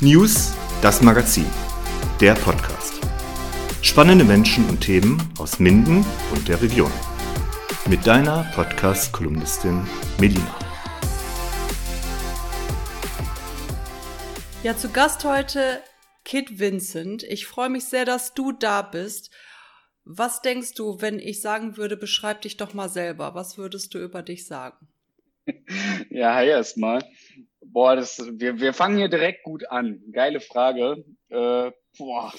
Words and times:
News, 0.00 0.54
das 0.80 1.02
Magazin, 1.02 1.46
der 2.20 2.34
Podcast. 2.34 3.00
Spannende 3.82 4.24
Menschen 4.24 4.64
und 4.68 4.80
Themen 4.80 5.20
aus 5.40 5.58
Minden 5.58 6.06
und 6.32 6.46
der 6.46 6.62
Region. 6.62 6.92
Mit 7.88 8.06
deiner 8.06 8.44
Podcast-Kolumnistin 8.54 9.84
Melina. 10.20 10.54
Ja, 14.62 14.76
zu 14.76 14.88
Gast 14.90 15.24
heute 15.24 15.82
Kit 16.24 16.60
Vincent. 16.60 17.24
Ich 17.24 17.48
freue 17.48 17.68
mich 17.68 17.86
sehr, 17.86 18.04
dass 18.04 18.34
du 18.34 18.52
da 18.52 18.82
bist. 18.82 19.32
Was 20.04 20.42
denkst 20.42 20.74
du, 20.74 21.00
wenn 21.00 21.18
ich 21.18 21.40
sagen 21.40 21.76
würde, 21.76 21.96
beschreib 21.96 22.42
dich 22.42 22.56
doch 22.56 22.72
mal 22.72 22.88
selber? 22.88 23.34
Was 23.34 23.58
würdest 23.58 23.94
du 23.94 23.98
über 23.98 24.22
dich 24.22 24.46
sagen? 24.46 24.86
Ja, 26.10 26.34
hi 26.34 26.46
erstmal. 26.46 27.02
Boah, 27.72 27.96
das, 27.96 28.18
wir, 28.18 28.60
wir 28.60 28.72
fangen 28.72 28.98
hier 28.98 29.08
direkt 29.08 29.42
gut 29.42 29.70
an. 29.70 30.02
Geile 30.12 30.40
Frage. 30.40 31.04
Äh, 31.28 31.70
boah, 31.98 32.32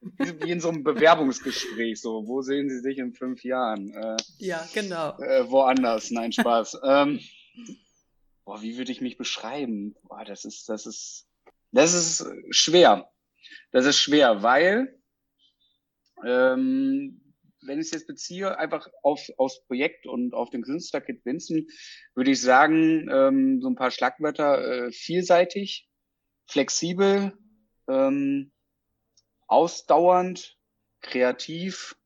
wie 0.00 0.50
in 0.50 0.60
so 0.60 0.68
einem 0.68 0.82
Bewerbungsgespräch. 0.82 2.00
So, 2.00 2.26
wo 2.26 2.42
sehen 2.42 2.68
Sie 2.68 2.80
sich 2.80 2.98
in 2.98 3.12
fünf 3.12 3.44
Jahren? 3.44 3.92
Äh, 3.94 4.16
ja, 4.38 4.66
genau. 4.74 5.16
Äh, 5.18 5.48
woanders. 5.50 6.10
Nein, 6.10 6.32
Spaß. 6.32 6.80
ähm, 6.84 7.20
boah, 8.44 8.60
wie 8.62 8.76
würde 8.76 8.92
ich 8.92 9.00
mich 9.00 9.16
beschreiben? 9.16 9.94
Boah, 10.02 10.24
das 10.24 10.44
ist, 10.44 10.68
das 10.68 10.86
ist, 10.86 11.26
das 11.70 11.94
ist 11.94 12.26
schwer. 12.50 13.08
Das 13.70 13.86
ist 13.86 13.98
schwer, 13.98 14.42
weil 14.42 14.98
ähm, 16.24 17.21
wenn 17.62 17.78
ich 17.78 17.86
es 17.86 17.92
jetzt 17.92 18.06
beziehe, 18.06 18.58
einfach 18.58 18.88
auf, 19.02 19.28
aufs 19.36 19.64
Projekt 19.66 20.06
und 20.06 20.34
auf 20.34 20.50
den 20.50 20.62
Künstler 20.62 21.00
Kit 21.00 21.24
Vincent, 21.24 21.70
würde 22.14 22.32
ich 22.32 22.40
sagen, 22.40 23.08
ähm, 23.10 23.60
so 23.60 23.68
ein 23.68 23.76
paar 23.76 23.90
Schlagwörter, 23.90 24.86
äh, 24.86 24.92
vielseitig, 24.92 25.88
flexibel, 26.46 27.36
ähm, 27.88 28.52
ausdauernd, 29.46 30.58
kreativ, 31.00 31.96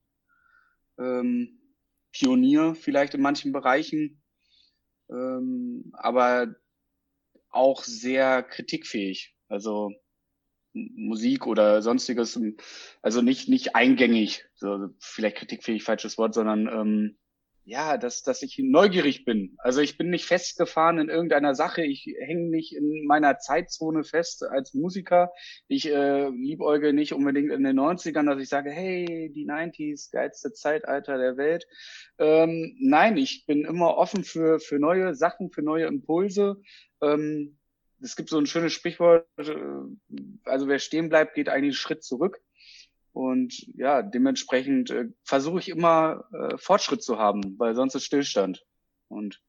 ähm, 0.98 1.60
Pionier 2.12 2.74
vielleicht 2.74 3.14
in 3.14 3.20
manchen 3.20 3.52
Bereichen, 3.52 4.22
ähm, 5.10 5.92
aber 5.92 6.54
auch 7.50 7.82
sehr 7.84 8.42
kritikfähig. 8.42 9.34
Also 9.48 9.92
Musik 10.94 11.46
oder 11.46 11.82
sonstiges, 11.82 12.38
also 13.02 13.22
nicht, 13.22 13.48
nicht 13.48 13.74
eingängig, 13.74 14.44
so, 14.54 14.90
vielleicht 14.98 15.36
kritikfähig, 15.36 15.82
falsches 15.82 16.18
Wort, 16.18 16.34
sondern 16.34 16.68
ähm, 16.68 17.16
ja, 17.66 17.98
dass, 17.98 18.22
dass 18.22 18.42
ich 18.42 18.58
neugierig 18.58 19.24
bin. 19.24 19.56
Also 19.58 19.80
ich 19.80 19.98
bin 19.98 20.08
nicht 20.08 20.24
festgefahren 20.24 20.98
in 20.98 21.08
irgendeiner 21.08 21.56
Sache, 21.56 21.82
ich 21.82 22.06
hänge 22.20 22.48
nicht 22.48 22.72
in 22.76 23.04
meiner 23.06 23.38
Zeitzone 23.38 24.04
fest 24.04 24.44
als 24.44 24.72
Musiker. 24.72 25.32
Ich 25.66 25.90
äh, 25.90 26.28
liebäuge 26.28 26.92
nicht 26.92 27.12
unbedingt 27.12 27.50
in 27.50 27.64
den 27.64 27.76
90ern, 27.76 28.26
dass 28.26 28.40
ich 28.40 28.48
sage, 28.48 28.70
hey, 28.70 29.32
die 29.34 29.48
90s, 29.48 30.12
geilste 30.12 30.52
Zeitalter 30.52 31.18
der 31.18 31.36
Welt. 31.36 31.66
Ähm, 32.18 32.76
nein, 32.78 33.16
ich 33.16 33.46
bin 33.46 33.64
immer 33.64 33.96
offen 33.96 34.22
für, 34.22 34.60
für 34.60 34.78
neue 34.78 35.16
Sachen, 35.16 35.50
für 35.50 35.62
neue 35.62 35.86
Impulse. 35.86 36.62
Ähm, 37.02 37.55
es 38.00 38.16
gibt 38.16 38.28
so 38.28 38.38
ein 38.38 38.46
schönes 38.46 38.72
Sprichwort, 38.72 39.26
äh, 39.38 39.54
also 40.44 40.68
wer 40.68 40.78
stehen 40.78 41.08
bleibt, 41.08 41.34
geht 41.34 41.48
eigentlich 41.48 41.64
einen 41.64 41.72
Schritt 41.74 42.04
zurück. 42.04 42.40
Und 43.12 43.66
ja, 43.76 44.02
dementsprechend 44.02 44.90
äh, 44.90 45.06
versuche 45.24 45.58
ich 45.58 45.68
immer 45.68 46.24
äh, 46.32 46.58
Fortschritt 46.58 47.02
zu 47.02 47.18
haben, 47.18 47.58
weil 47.58 47.74
sonst 47.74 47.94
ist 47.94 48.04
Stillstand. 48.04 48.64
Und 49.08 49.40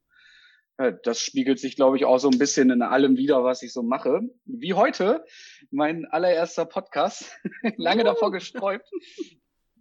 ja, 0.79 0.91
das 0.91 1.19
spiegelt 1.19 1.59
sich, 1.59 1.75
glaube 1.75 1.97
ich, 1.97 2.05
auch 2.05 2.19
so 2.19 2.29
ein 2.29 2.37
bisschen 2.37 2.69
in 2.69 2.81
allem 2.81 3.17
wieder, 3.17 3.43
was 3.43 3.63
ich 3.63 3.73
so 3.73 3.83
mache. 3.83 4.21
Wie 4.45 4.73
heute, 4.73 5.25
mein 5.71 6.05
allererster 6.05 6.65
Podcast, 6.65 7.37
lange 7.77 8.03
davor 8.03 8.31
gesträubt 8.31 8.89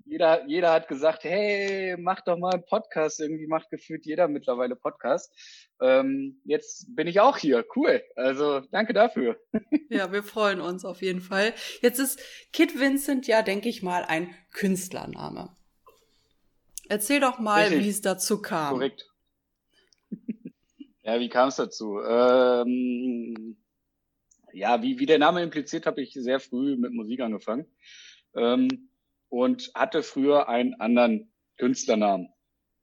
jeder, 0.06 0.46
jeder 0.46 0.72
hat 0.72 0.88
gesagt, 0.88 1.24
hey, 1.24 1.96
mach 1.98 2.20
doch 2.22 2.38
mal 2.38 2.54
einen 2.54 2.64
Podcast. 2.64 3.20
Irgendwie 3.20 3.46
macht 3.46 3.70
gefühlt 3.70 4.06
jeder 4.06 4.28
mittlerweile 4.28 4.76
Podcast. 4.76 5.34
Ähm, 5.80 6.40
jetzt 6.44 6.94
bin 6.94 7.06
ich 7.08 7.20
auch 7.20 7.36
hier. 7.36 7.64
Cool. 7.74 8.02
Also 8.14 8.60
danke 8.70 8.92
dafür. 8.92 9.36
Ja, 9.88 10.10
wir 10.10 10.24
freuen 10.24 10.60
uns 10.60 10.84
auf 10.84 11.00
jeden 11.00 11.20
Fall. 11.20 11.54
Jetzt 11.80 12.00
ist 12.00 12.20
Kit 12.52 12.78
Vincent 12.78 13.28
ja, 13.28 13.42
denke 13.42 13.68
ich 13.68 13.84
mal, 13.84 14.04
ein 14.04 14.34
Künstlername. 14.52 15.56
Erzähl 16.88 17.20
doch 17.20 17.38
mal, 17.38 17.70
wie 17.70 17.88
es 17.88 18.00
dazu 18.00 18.42
kam. 18.42 18.74
Korrekt. 18.74 19.08
ja, 21.02 21.20
wie 21.20 21.28
kam 21.28 21.48
es 21.48 21.56
dazu? 21.56 22.00
Ähm, 22.00 23.56
ja, 24.52 24.82
wie, 24.82 24.98
wie 24.98 25.06
der 25.06 25.20
Name 25.20 25.42
impliziert, 25.42 25.86
habe 25.86 26.02
ich 26.02 26.12
sehr 26.14 26.40
früh 26.40 26.76
mit 26.76 26.92
Musik 26.92 27.20
angefangen. 27.20 27.66
Ähm, 28.34 28.90
und 29.36 29.70
hatte 29.74 30.02
früher 30.02 30.48
einen 30.48 30.80
anderen 30.80 31.30
Künstlernamen. 31.58 32.28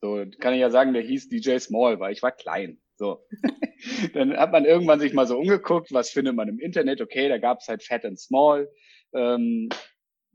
So, 0.01 0.23
kann 0.39 0.53
ich 0.53 0.59
ja 0.59 0.69
sagen, 0.69 0.93
der 0.93 1.01
hieß 1.01 1.29
DJ 1.29 1.57
Small, 1.57 1.99
weil 1.99 2.13
ich 2.13 2.21
war 2.21 2.31
klein. 2.31 2.79
So. 2.95 3.25
Dann 4.13 4.37
hat 4.37 4.51
man 4.51 4.65
irgendwann 4.65 4.99
sich 4.99 5.13
mal 5.13 5.25
so 5.25 5.37
umgeguckt, 5.37 5.91
was 5.91 6.11
findet 6.11 6.35
man 6.35 6.47
im 6.47 6.59
Internet? 6.59 7.01
Okay, 7.01 7.27
da 7.27 7.37
gab 7.37 7.59
es 7.59 7.67
halt 7.67 7.83
Fat 7.83 8.05
and 8.05 8.19
Small. 8.19 8.71
Ähm, 9.13 9.69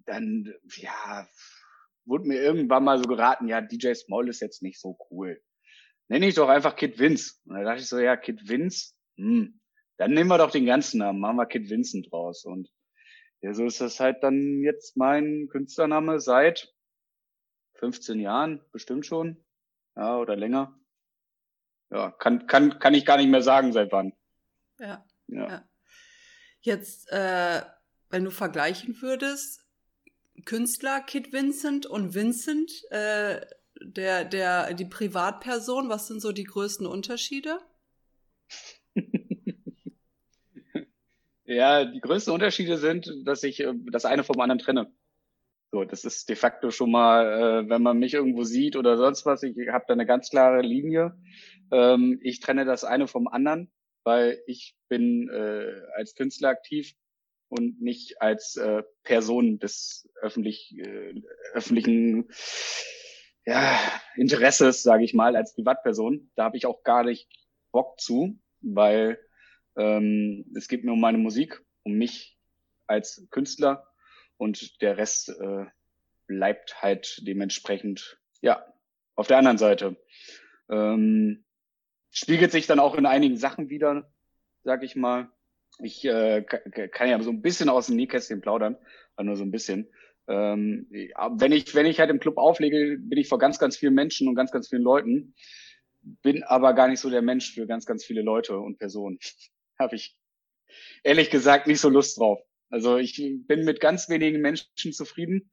dann, 0.07 0.53
ja, 0.77 1.29
wurde 2.05 2.27
mir 2.27 2.41
irgendwann 2.41 2.85
mal 2.85 2.99
so 2.99 3.05
geraten, 3.05 3.47
ja, 3.47 3.61
DJ 3.61 3.95
Small 3.95 4.29
ist 4.29 4.41
jetzt 4.41 4.63
nicht 4.63 4.81
so 4.81 4.99
cool. 5.11 5.41
Nenne 6.09 6.27
ich 6.27 6.35
doch 6.35 6.49
einfach 6.49 6.77
Kid 6.77 6.99
Vince. 6.99 7.35
Und 7.45 7.55
da 7.57 7.63
dachte 7.63 7.81
ich 7.81 7.89
so, 7.89 7.99
ja, 7.99 8.17
Kid 8.17 8.49
Vince, 8.49 8.95
hm, 9.17 9.61
dann 9.99 10.13
nehmen 10.13 10.29
wir 10.29 10.39
doch 10.39 10.51
den 10.51 10.67
ganzen 10.67 10.99
Namen, 10.99 11.21
machen 11.21 11.37
wir 11.37 11.47
Kid 11.47 11.71
Vincent 11.71 12.11
draus. 12.11 12.45
Und 12.45 12.69
ja, 13.41 13.55
so 13.55 13.67
ist 13.67 13.81
das 13.81 14.01
halt 14.01 14.23
dann 14.23 14.61
jetzt 14.63 14.97
mein 14.97 15.49
Künstlername 15.49 16.21
seit 16.21 16.75
15 17.75 18.19
Jahren, 18.21 18.61
bestimmt 18.73 19.07
schon. 19.07 19.45
Ja, 19.97 20.19
oder 20.19 20.37
länger. 20.37 20.79
Ja, 21.91 22.11
kann, 22.11 22.47
kann, 22.47 22.79
kann 22.79 22.95
ich 22.95 23.07
gar 23.07 23.17
nicht 23.17 23.31
mehr 23.31 23.43
sagen, 23.43 23.73
seit 23.73 23.93
wann. 23.93 24.13
Ja. 24.79 25.05
ja. 25.29 25.49
ja. 25.49 25.69
Jetzt, 26.61 27.11
äh, 27.11 27.63
wenn 28.11 28.25
du 28.25 28.31
vergleichen 28.31 29.01
würdest, 29.01 29.65
Künstler 30.45 31.01
Kid 31.01 31.33
Vincent 31.33 31.87
und 31.87 32.15
Vincent, 32.15 32.71
äh, 32.91 33.45
der, 33.81 34.25
der, 34.25 34.75
die 34.75 34.85
Privatperson, 34.85 35.89
was 35.89 36.09
sind 36.09 36.21
so 36.21 36.33
die 36.33 36.45
größten 36.45 36.87
Unterschiede? 36.87 37.61
Ja, 41.49 41.87
die 41.87 42.01
größten 42.01 42.35
Unterschiede 42.35 42.77
sind, 42.77 43.11
dass 43.25 43.43
ich 43.43 43.61
äh, 43.61 43.73
das 43.91 44.05
eine 44.05 44.23
vom 44.23 44.39
anderen 44.39 44.59
trenne. 44.59 44.93
So, 45.73 45.83
das 45.83 46.05
ist 46.05 46.29
de 46.29 46.37
facto 46.37 46.71
schon 46.71 46.91
mal, 46.91 47.65
äh, 47.65 47.69
wenn 47.71 47.83
man 47.83 47.99
mich 47.99 48.13
irgendwo 48.13 48.45
sieht 48.45 48.77
oder 48.77 48.99
sonst 48.99 49.25
was, 49.25 49.43
ich 49.43 49.57
habe 49.71 49.87
da 49.89 49.95
eine 49.95 50.05
ganz 50.05 50.29
klare 50.29 50.61
Linie. 50.61 51.17
Ähm, 51.73 52.21
ich 52.23 52.41
trenne 52.41 52.67
das 52.67 52.85
eine 52.85 53.09
vom 53.09 53.29
anderen, 53.29 53.73
weil 54.05 54.43
ich 54.47 54.77
bin 54.89 55.31
äh, 55.31 55.73
als 55.97 56.15
Künstler 56.15 56.51
aktiv 56.51 56.93
und 57.49 57.81
nicht 57.81 58.21
als 58.21 58.61
Person 59.05 59.59
des 59.59 60.07
öffentlich, 60.21 60.77
öffentlichen 61.55 62.29
ja, 63.47 63.81
Interesses, 64.17 64.83
sage 64.83 65.05
ich 65.05 65.15
mal, 65.15 65.35
als 65.35 65.55
Privatperson. 65.55 66.31
Da 66.35 66.45
habe 66.45 66.59
ich 66.59 66.67
auch 66.67 66.83
gar 66.83 67.05
nicht 67.05 67.27
Bock 67.73 67.99
zu, 67.99 68.39
weil 68.61 69.19
ähm, 69.79 70.45
es 70.57 70.69
geht 70.69 70.85
mir 70.85 70.93
um 70.93 71.01
meine 71.01 71.19
Musik, 71.19 71.63
um 71.85 71.95
mich 71.95 72.37
als 72.87 73.27
Künstler 73.31 73.87
und 74.37 74.83
der 74.83 74.99
Rest 74.99 75.31
äh, 75.31 75.67
bleibt 76.27 76.83
halt 76.83 77.23
dementsprechend, 77.27 78.19
ja, 78.43 78.65
auf 79.15 79.27
der 79.27 79.39
anderen 79.39 79.59
Seite. 79.59 79.97
Ähm, 80.69 81.45
spiegelt 82.11 82.53
sich 82.53 82.67
dann 82.67 82.81
auch 82.81 82.97
in 82.97 83.07
einigen 83.07 83.37
Sachen 83.37 83.71
wieder, 83.71 84.11
sag 84.65 84.83
ich 84.83 84.97
mal. 84.97 85.31
Ich 85.81 86.05
äh, 86.05 86.43
kann 86.43 87.09
ja 87.09 87.21
so 87.23 87.31
ein 87.31 87.43
bisschen 87.43 87.69
aus 87.69 87.87
dem 87.87 87.97
Nähkästchen 87.97 88.41
plaudern, 88.41 88.77
nur 89.21 89.37
so 89.37 89.45
ein 89.45 89.51
bisschen. 89.51 89.89
Ähm, 90.27 90.87
wenn 90.91 91.53
ich 91.53 91.75
wenn 91.75 91.87
ich 91.87 92.01
halt 92.01 92.11
im 92.11 92.21
Club 92.21 92.37
auflege, 92.37 92.99
bin 92.99 93.19
ich 93.19 93.29
vor 93.29 93.39
ganz 93.39 93.59
ganz 93.59 93.77
vielen 93.77 93.95
Menschen 93.95 94.29
und 94.29 94.35
ganz 94.35 94.51
ganz 94.51 94.69
vielen 94.69 94.83
Leuten, 94.83 95.35
bin 96.23 96.43
aber 96.43 96.75
gar 96.75 96.89
nicht 96.89 97.01
so 97.01 97.11
der 97.11 97.23
Mensch 97.23 97.55
für 97.55 97.67
ganz 97.67 97.87
ganz 97.87 98.05
viele 98.05 98.23
Leute 98.23 98.59
und 98.59 98.79
Personen 98.79 99.19
habe 99.79 99.97
ich 99.97 100.17
ehrlich 101.03 101.31
gesagt 101.31 101.67
nicht 101.67 101.81
so 101.81 101.89
Lust 101.89 102.19
drauf. 102.19 102.41
Also 102.71 102.97
ich 102.99 103.17
bin 103.47 103.65
mit 103.65 103.81
ganz 103.81 104.09
wenigen 104.09 104.41
Menschen 104.41 104.93
zufrieden, 104.93 105.51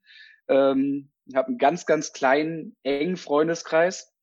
ähm, 0.48 1.12
habe 1.34 1.50
einen 1.50 1.58
ganz, 1.58 1.86
ganz 1.86 2.12
kleinen, 2.12 2.76
engen 2.84 3.18
Freundeskreis 3.18 4.14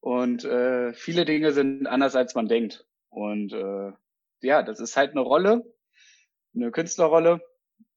und 0.00 0.44
äh, 0.44 0.92
viele 0.92 1.24
Dinge 1.24 1.52
sind 1.52 1.86
anders, 1.86 2.14
als 2.14 2.34
man 2.34 2.48
denkt. 2.48 2.86
Und 3.08 3.52
äh, 3.52 3.92
ja, 4.42 4.62
das 4.62 4.80
ist 4.80 4.96
halt 4.96 5.12
eine 5.12 5.20
Rolle, 5.20 5.64
eine 6.54 6.70
Künstlerrolle 6.70 7.40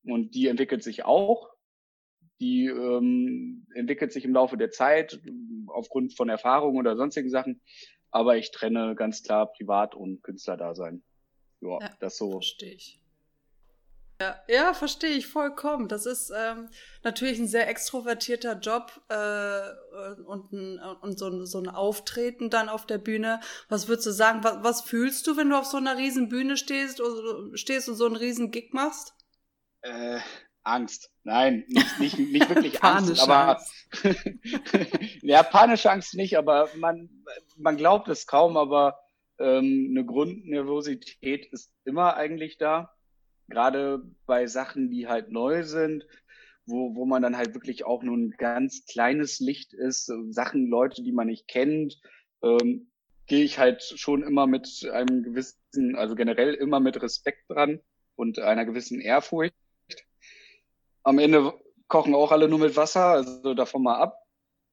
und 0.04 0.34
die 0.36 0.48
entwickelt 0.48 0.84
sich 0.84 1.04
auch. 1.04 1.50
Die 2.40 2.68
ähm, 2.68 3.68
entwickelt 3.76 4.14
sich 4.14 4.24
im 4.24 4.34
Laufe 4.34 4.56
der 4.56 4.72
Zeit 4.72 5.20
aufgrund 5.68 6.16
von 6.16 6.30
Erfahrungen 6.30 6.80
oder 6.80 6.96
sonstigen 6.96 7.30
Sachen. 7.30 7.62
Aber 8.12 8.38
ich 8.38 8.52
trenne 8.52 8.96
ganz 8.96 9.22
klar 9.22 9.52
Privat- 9.52 9.94
und 9.94 10.24
Künstlerdasein 10.24 11.04
ja, 11.62 11.80
ja 11.82 11.90
das 12.00 12.18
so. 12.18 12.32
Verstehe 12.32 12.74
ich. 12.74 13.00
Ja, 14.22 14.36
ja, 14.50 14.74
verstehe 14.74 15.12
ich 15.12 15.28
vollkommen. 15.28 15.88
Das 15.88 16.06
ist 16.06 16.30
ähm, 16.36 16.68
natürlich 17.04 17.40
ein 17.40 17.48
sehr 17.48 17.70
extrovertierter 17.70 18.60
Job 18.60 18.92
äh, 19.08 20.22
und, 20.24 20.52
ein, 20.52 20.80
und 21.02 21.18
so, 21.18 21.28
ein, 21.28 21.46
so 21.46 21.58
ein 21.60 21.70
Auftreten 21.70 22.50
dann 22.50 22.68
auf 22.68 22.86
der 22.86 22.98
Bühne. 22.98 23.40
Was 23.70 23.88
würdest 23.88 24.08
du 24.08 24.12
sagen, 24.12 24.44
was, 24.44 24.62
was 24.62 24.82
fühlst 24.82 25.26
du, 25.26 25.38
wenn 25.38 25.50
du 25.50 25.58
auf 25.58 25.66
so 25.66 25.78
einer 25.78 25.96
riesen 25.98 26.28
Bühne 26.28 26.58
stehst, 26.58 27.00
oder, 27.00 27.56
stehst 27.56 27.88
und 27.88 27.96
so 27.96 28.08
einen 28.08 28.18
riesen 28.18 28.52
Gig 28.52 28.74
machst? 28.74 29.14
Äh, 29.84 30.20
Angst. 30.64 31.12
Nein, 31.24 31.64
nicht, 31.70 32.00
nicht, 32.00 32.20
nicht 32.20 32.50
wirklich 32.54 32.84
Angst, 32.84 33.22
aber 33.22 33.62
ja, 35.22 35.44
panische 35.44 35.92
Angst 35.92 36.16
nicht, 36.16 36.38
aber 36.38 36.68
man, 36.76 37.10
man 37.56 37.78
glaubt 37.78 38.10
es 38.10 38.28
kaum, 38.28 38.58
aber 38.58 39.00
ähm, 39.40 39.88
eine 39.92 40.06
Grundnervosität 40.06 41.46
ist 41.48 41.72
immer 41.86 42.16
eigentlich 42.16 42.58
da 42.58 42.94
gerade 43.50 44.04
bei 44.26 44.48
Sachen, 44.48 44.90
die 44.90 45.08
halt 45.08 45.32
neu 45.32 45.64
sind, 45.64 46.06
wo, 46.66 46.96
wo 46.96 47.06
man 47.06 47.22
dann 47.22 47.36
halt 47.36 47.54
wirklich 47.54 47.86
auch 47.86 48.04
nur 48.04 48.16
ein 48.16 48.32
ganz 48.32 48.86
kleines 48.86 49.40
Licht 49.40 49.74
ist, 49.74 50.12
Sachen, 50.30 50.68
Leute, 50.68 51.04
die 51.04 51.12
man 51.12 51.28
nicht 51.28 51.48
kennt, 51.48 52.00
ähm, 52.44 52.90
gehe 53.26 53.44
ich 53.44 53.60
halt 53.60 53.84
schon 53.84 54.24
immer 54.24 54.48
mit 54.48 54.88
einem 54.92 55.24
gewissen, 55.24 55.96
also 55.96 56.16
generell 56.16 56.54
immer 56.54 56.80
mit 56.80 57.02
Respekt 57.02 57.50
dran 57.50 57.80
und 58.16 58.40
einer 58.40 58.66
gewissen 58.66 59.02
Ehrfurcht. 59.02 59.54
Am 61.04 61.20
Ende 61.20 61.54
kochen 61.88 62.14
auch 62.14 62.32
alle 62.32 62.48
nur 62.48 62.60
mit 62.60 62.76
Wasser, 62.76 63.06
also 63.06 63.54
davon 63.54 63.84
mal 63.84 63.98
ab. 63.98 64.29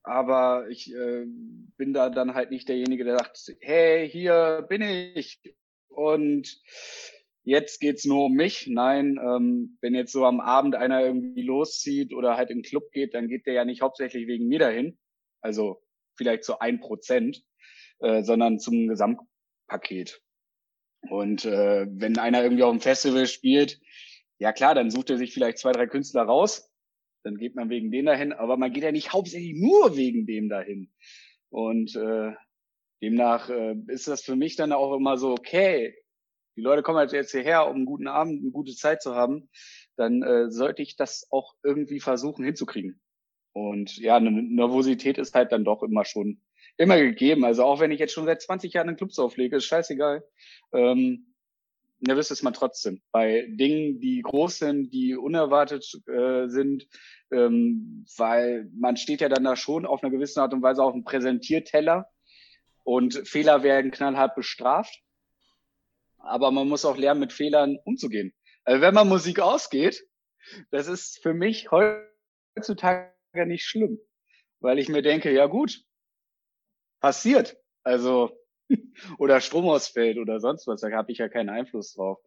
Aber 0.06 0.69
ich 0.70 0.94
äh, 0.94 1.25
bin 1.76 1.93
da 1.93 2.11
dann 2.11 2.35
halt 2.35 2.53
nicht 2.53 2.69
derjenige, 2.69 3.03
der 3.03 3.19
sagt, 3.19 3.56
hey, 3.61 4.08
hier 4.08 4.64
bin 4.69 4.81
ich. 4.81 5.41
Und 5.88 6.62
jetzt 7.43 7.81
geht's 7.81 8.05
nur 8.05 8.26
um 8.26 8.35
mich. 8.35 8.69
Nein, 8.69 9.19
ähm, 9.20 9.76
wenn 9.81 9.97
jetzt 9.97 10.12
so 10.12 10.25
am 10.25 10.38
Abend 10.38 10.76
einer 10.76 11.05
irgendwie 11.05 11.43
loszieht 11.43 12.14
oder 12.14 12.37
halt 12.37 12.50
in 12.50 12.58
den 12.58 12.62
Club 12.62 12.93
geht, 12.93 13.14
dann 13.14 13.26
geht 13.26 13.47
der 13.47 13.55
ja 13.55 13.64
nicht 13.64 13.82
hauptsächlich 13.82 14.29
wegen 14.29 14.47
mir 14.47 14.61
dahin. 14.61 14.97
Also 15.41 15.82
vielleicht 16.17 16.44
zu 16.44 16.61
ein 16.61 16.79
Prozent, 16.79 17.43
äh, 17.99 18.23
sondern 18.23 18.61
zum 18.61 18.87
Gesamtpaket. 18.87 20.23
Und 21.11 21.44
äh, 21.44 21.85
wenn 21.91 22.17
einer 22.17 22.44
irgendwie 22.44 22.62
auf 22.62 22.70
dem 22.70 22.81
Festival 22.81 23.26
spielt, 23.26 23.81
ja 24.38 24.53
klar, 24.53 24.76
dann 24.76 24.93
sucht 24.93 25.11
er 25.11 25.19
sich 25.19 25.35
vielleicht 25.35 25.58
zwei, 25.58 25.73
drei 25.73 25.88
Künstler 25.88 26.23
raus, 26.23 26.70
dann 27.26 27.38
geht 27.38 27.56
man 27.56 27.69
wegen 27.70 27.90
denen 27.90 28.06
dahin, 28.06 28.32
aber 28.32 28.56
man 28.56 28.73
geht 28.73 28.84
ja 28.84 28.93
nicht 28.93 29.12
hauptsächlich 29.12 29.56
nur 29.56 29.96
wegen 29.96 30.26
dem 30.26 30.49
dahin. 30.49 30.93
Und 31.50 31.96
äh, 31.96 32.32
demnach 33.02 33.50
äh, 33.50 33.75
ist 33.88 34.06
das 34.06 34.23
für 34.23 34.37
mich 34.37 34.55
dann 34.55 34.73
auch 34.73 34.94
immer 34.94 35.19
so, 35.19 35.32
okay, 35.32 35.96
die 36.56 36.61
Leute 36.61 36.84
kommen 36.84 36.99
halt 36.99 37.11
jetzt 37.12 37.32
hierher, 37.32 37.67
um 37.67 37.75
einen 37.75 37.84
guten 37.84 38.06
Abend, 38.06 38.43
eine 38.43 38.52
gute 38.52 38.76
Zeit 38.76 39.02
zu 39.02 39.17
haben, 39.17 39.50
dann 39.96 40.23
äh, 40.23 40.50
sollte 40.52 40.82
ich 40.82 40.94
das 40.94 41.26
auch 41.31 41.55
irgendwie 41.64 41.99
versuchen 41.99 42.44
hinzukriegen. 42.44 43.00
Und 43.52 43.96
ja, 43.96 44.17
eine 44.17 44.31
Nervosität 44.31 45.19
ist 45.19 45.34
halt 45.34 45.50
dann 45.50 45.64
doch 45.64 45.82
immer 45.82 46.05
schon 46.05 46.40
immer 46.76 46.96
gegeben. 46.96 47.44
Also 47.44 47.64
auch 47.64 47.81
wenn 47.81 47.90
ich 47.90 47.99
jetzt 47.99 48.12
schon 48.12 48.26
seit 48.26 48.40
20 48.40 48.72
Jahren 48.72 48.90
in 48.90 48.96
Clubs 48.96 49.19
auflege, 49.19 49.56
ist 49.56 49.64
scheißegal. 49.64 50.22
Ähm, 50.72 51.34
nervös 52.00 52.31
ist 52.31 52.43
man 52.43 52.52
trotzdem. 52.52 53.02
Bei 53.11 53.46
Dingen, 53.49 54.00
die 54.00 54.22
groß 54.22 54.58
sind, 54.58 54.93
die 54.93 55.17
unerwartet 55.17 55.84
äh, 56.06 56.49
sind, 56.49 56.87
ähm, 57.32 58.06
weil 58.17 58.70
man 58.78 58.96
steht 58.96 59.20
ja 59.20 59.28
dann 59.28 59.44
da 59.44 59.56
schon 59.56 59.87
auf 59.87 60.02
einer 60.02 60.12
gewissen 60.12 60.40
Art 60.40 60.52
und 60.52 60.62
Weise 60.62 60.82
auf 60.82 60.94
einem 60.94 61.05
Präsentierteller 61.05 62.08
und 62.84 63.14
Fehler 63.28 63.62
werden 63.62 63.90
knallhart 63.90 64.34
bestraft 64.34 65.02
aber 66.26 66.50
man 66.50 66.69
muss 66.69 66.84
auch 66.84 66.96
lernen, 66.96 67.20
mit 67.20 67.32
Fehlern 67.32 67.78
umzugehen. 67.84 68.34
Also 68.64 68.81
wenn 68.81 68.94
man 68.94 69.08
Musik 69.08 69.40
ausgeht, 69.40 70.06
das 70.70 70.88
ist 70.88 71.23
für 71.23 71.34
mich 71.34 71.70
heutzutage 71.70 73.12
nicht 73.46 73.64
schlimm, 73.64 73.99
weil 74.61 74.79
ich 74.79 74.88
mir 74.88 75.02
denke, 75.02 75.32
ja 75.32 75.46
gut, 75.46 75.84
passiert. 77.00 77.56
Also 77.82 78.37
oder 79.19 79.40
Strom 79.40 79.69
ausfällt 79.69 80.19
oder 80.19 80.40
sonst 80.40 80.67
was, 80.67 80.81
da 80.81 80.90
habe 80.90 81.12
ich 81.12 81.19
ja 81.19 81.29
keinen 81.29 81.50
Einfluss 81.50 81.94
drauf. 81.94 82.19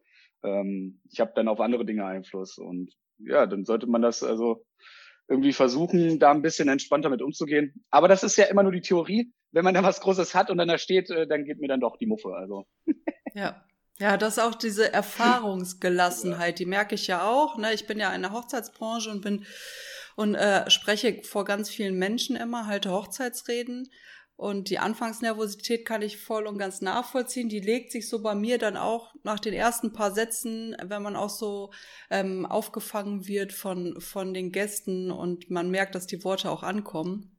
Ähm, 0.42 1.00
ich 1.10 1.20
habe 1.20 1.32
dann 1.34 1.48
auf 1.48 1.60
andere 1.60 1.84
Dinge 1.84 2.06
Einfluss 2.06 2.56
und 2.56 2.94
ja, 3.24 3.46
dann 3.46 3.64
sollte 3.64 3.86
man 3.86 4.02
das 4.02 4.22
also 4.22 4.64
irgendwie 5.28 5.52
versuchen, 5.52 6.18
da 6.18 6.32
ein 6.32 6.42
bisschen 6.42 6.68
entspannter 6.68 7.08
mit 7.08 7.22
umzugehen. 7.22 7.84
Aber 7.90 8.08
das 8.08 8.24
ist 8.24 8.36
ja 8.36 8.46
immer 8.46 8.62
nur 8.62 8.72
die 8.72 8.80
Theorie. 8.80 9.32
Wenn 9.52 9.64
man 9.64 9.74
da 9.74 9.82
was 9.82 10.00
Großes 10.00 10.34
hat 10.34 10.50
und 10.50 10.58
dann 10.58 10.68
da 10.68 10.78
steht, 10.78 11.10
äh, 11.10 11.26
dann 11.26 11.44
geht 11.44 11.60
mir 11.60 11.68
dann 11.68 11.80
doch 11.80 11.96
die 11.96 12.06
Muffe. 12.06 12.34
Also. 12.34 12.66
Ja, 13.34 13.64
ja, 14.00 14.16
das 14.16 14.38
ist 14.38 14.42
auch 14.42 14.54
diese 14.54 14.92
Erfahrungsgelassenheit, 14.92 16.58
die 16.58 16.64
merke 16.64 16.94
ich 16.94 17.06
ja 17.06 17.28
auch. 17.28 17.58
Ne? 17.58 17.74
Ich 17.74 17.86
bin 17.86 18.00
ja 18.00 18.12
in 18.14 18.22
der 18.22 18.32
Hochzeitsbranche 18.32 19.10
und 19.10 19.20
bin 19.20 19.44
und 20.16 20.34
äh, 20.34 20.68
spreche 20.70 21.22
vor 21.22 21.44
ganz 21.44 21.68
vielen 21.68 21.96
Menschen 21.96 22.34
immer, 22.34 22.66
halte 22.66 22.90
Hochzeitsreden. 22.90 23.90
Und 24.40 24.70
die 24.70 24.78
Anfangsnervosität 24.78 25.84
kann 25.84 26.00
ich 26.00 26.16
voll 26.16 26.46
und 26.46 26.56
ganz 26.56 26.80
nachvollziehen. 26.80 27.50
Die 27.50 27.60
legt 27.60 27.92
sich 27.92 28.08
so 28.08 28.22
bei 28.22 28.34
mir 28.34 28.56
dann 28.56 28.78
auch 28.78 29.14
nach 29.22 29.38
den 29.38 29.52
ersten 29.52 29.92
paar 29.92 30.12
Sätzen, 30.12 30.74
wenn 30.82 31.02
man 31.02 31.14
auch 31.14 31.28
so 31.28 31.72
ähm, 32.08 32.46
aufgefangen 32.46 33.28
wird 33.28 33.52
von, 33.52 34.00
von 34.00 34.32
den 34.32 34.50
Gästen 34.50 35.10
und 35.10 35.50
man 35.50 35.70
merkt, 35.70 35.94
dass 35.94 36.06
die 36.06 36.24
Worte 36.24 36.50
auch 36.50 36.62
ankommen. 36.62 37.36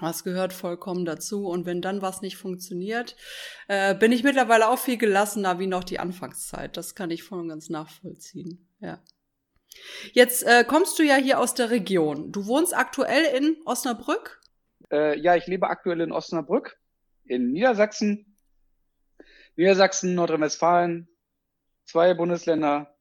Das 0.00 0.24
gehört 0.24 0.54
vollkommen 0.54 1.04
dazu. 1.04 1.46
Und 1.46 1.66
wenn 1.66 1.82
dann 1.82 2.00
was 2.00 2.22
nicht 2.22 2.38
funktioniert, 2.38 3.14
äh, 3.66 3.94
bin 3.94 4.10
ich 4.10 4.24
mittlerweile 4.24 4.70
auch 4.70 4.78
viel 4.78 4.96
gelassener 4.96 5.58
wie 5.58 5.66
noch 5.66 5.84
die 5.84 5.98
Anfangszeit. 5.98 6.78
Das 6.78 6.94
kann 6.94 7.10
ich 7.10 7.24
voll 7.24 7.40
und 7.40 7.48
ganz 7.48 7.68
nachvollziehen. 7.68 8.66
Ja. 8.80 9.02
Jetzt 10.14 10.44
äh, 10.44 10.64
kommst 10.66 10.98
du 10.98 11.02
ja 11.02 11.16
hier 11.16 11.40
aus 11.40 11.52
der 11.52 11.68
Region. 11.68 12.32
Du 12.32 12.46
wohnst 12.46 12.74
aktuell 12.74 13.36
in 13.36 13.58
Osnabrück? 13.66 14.37
Äh, 14.90 15.18
ja, 15.18 15.36
ich 15.36 15.46
lebe 15.46 15.68
aktuell 15.68 16.00
in 16.00 16.12
Osnabrück, 16.12 16.78
in 17.24 17.52
Niedersachsen. 17.52 18.36
Niedersachsen, 19.56 20.14
Nordrhein-Westfalen, 20.14 21.08
zwei 21.84 22.14
Bundesländer, 22.14 22.96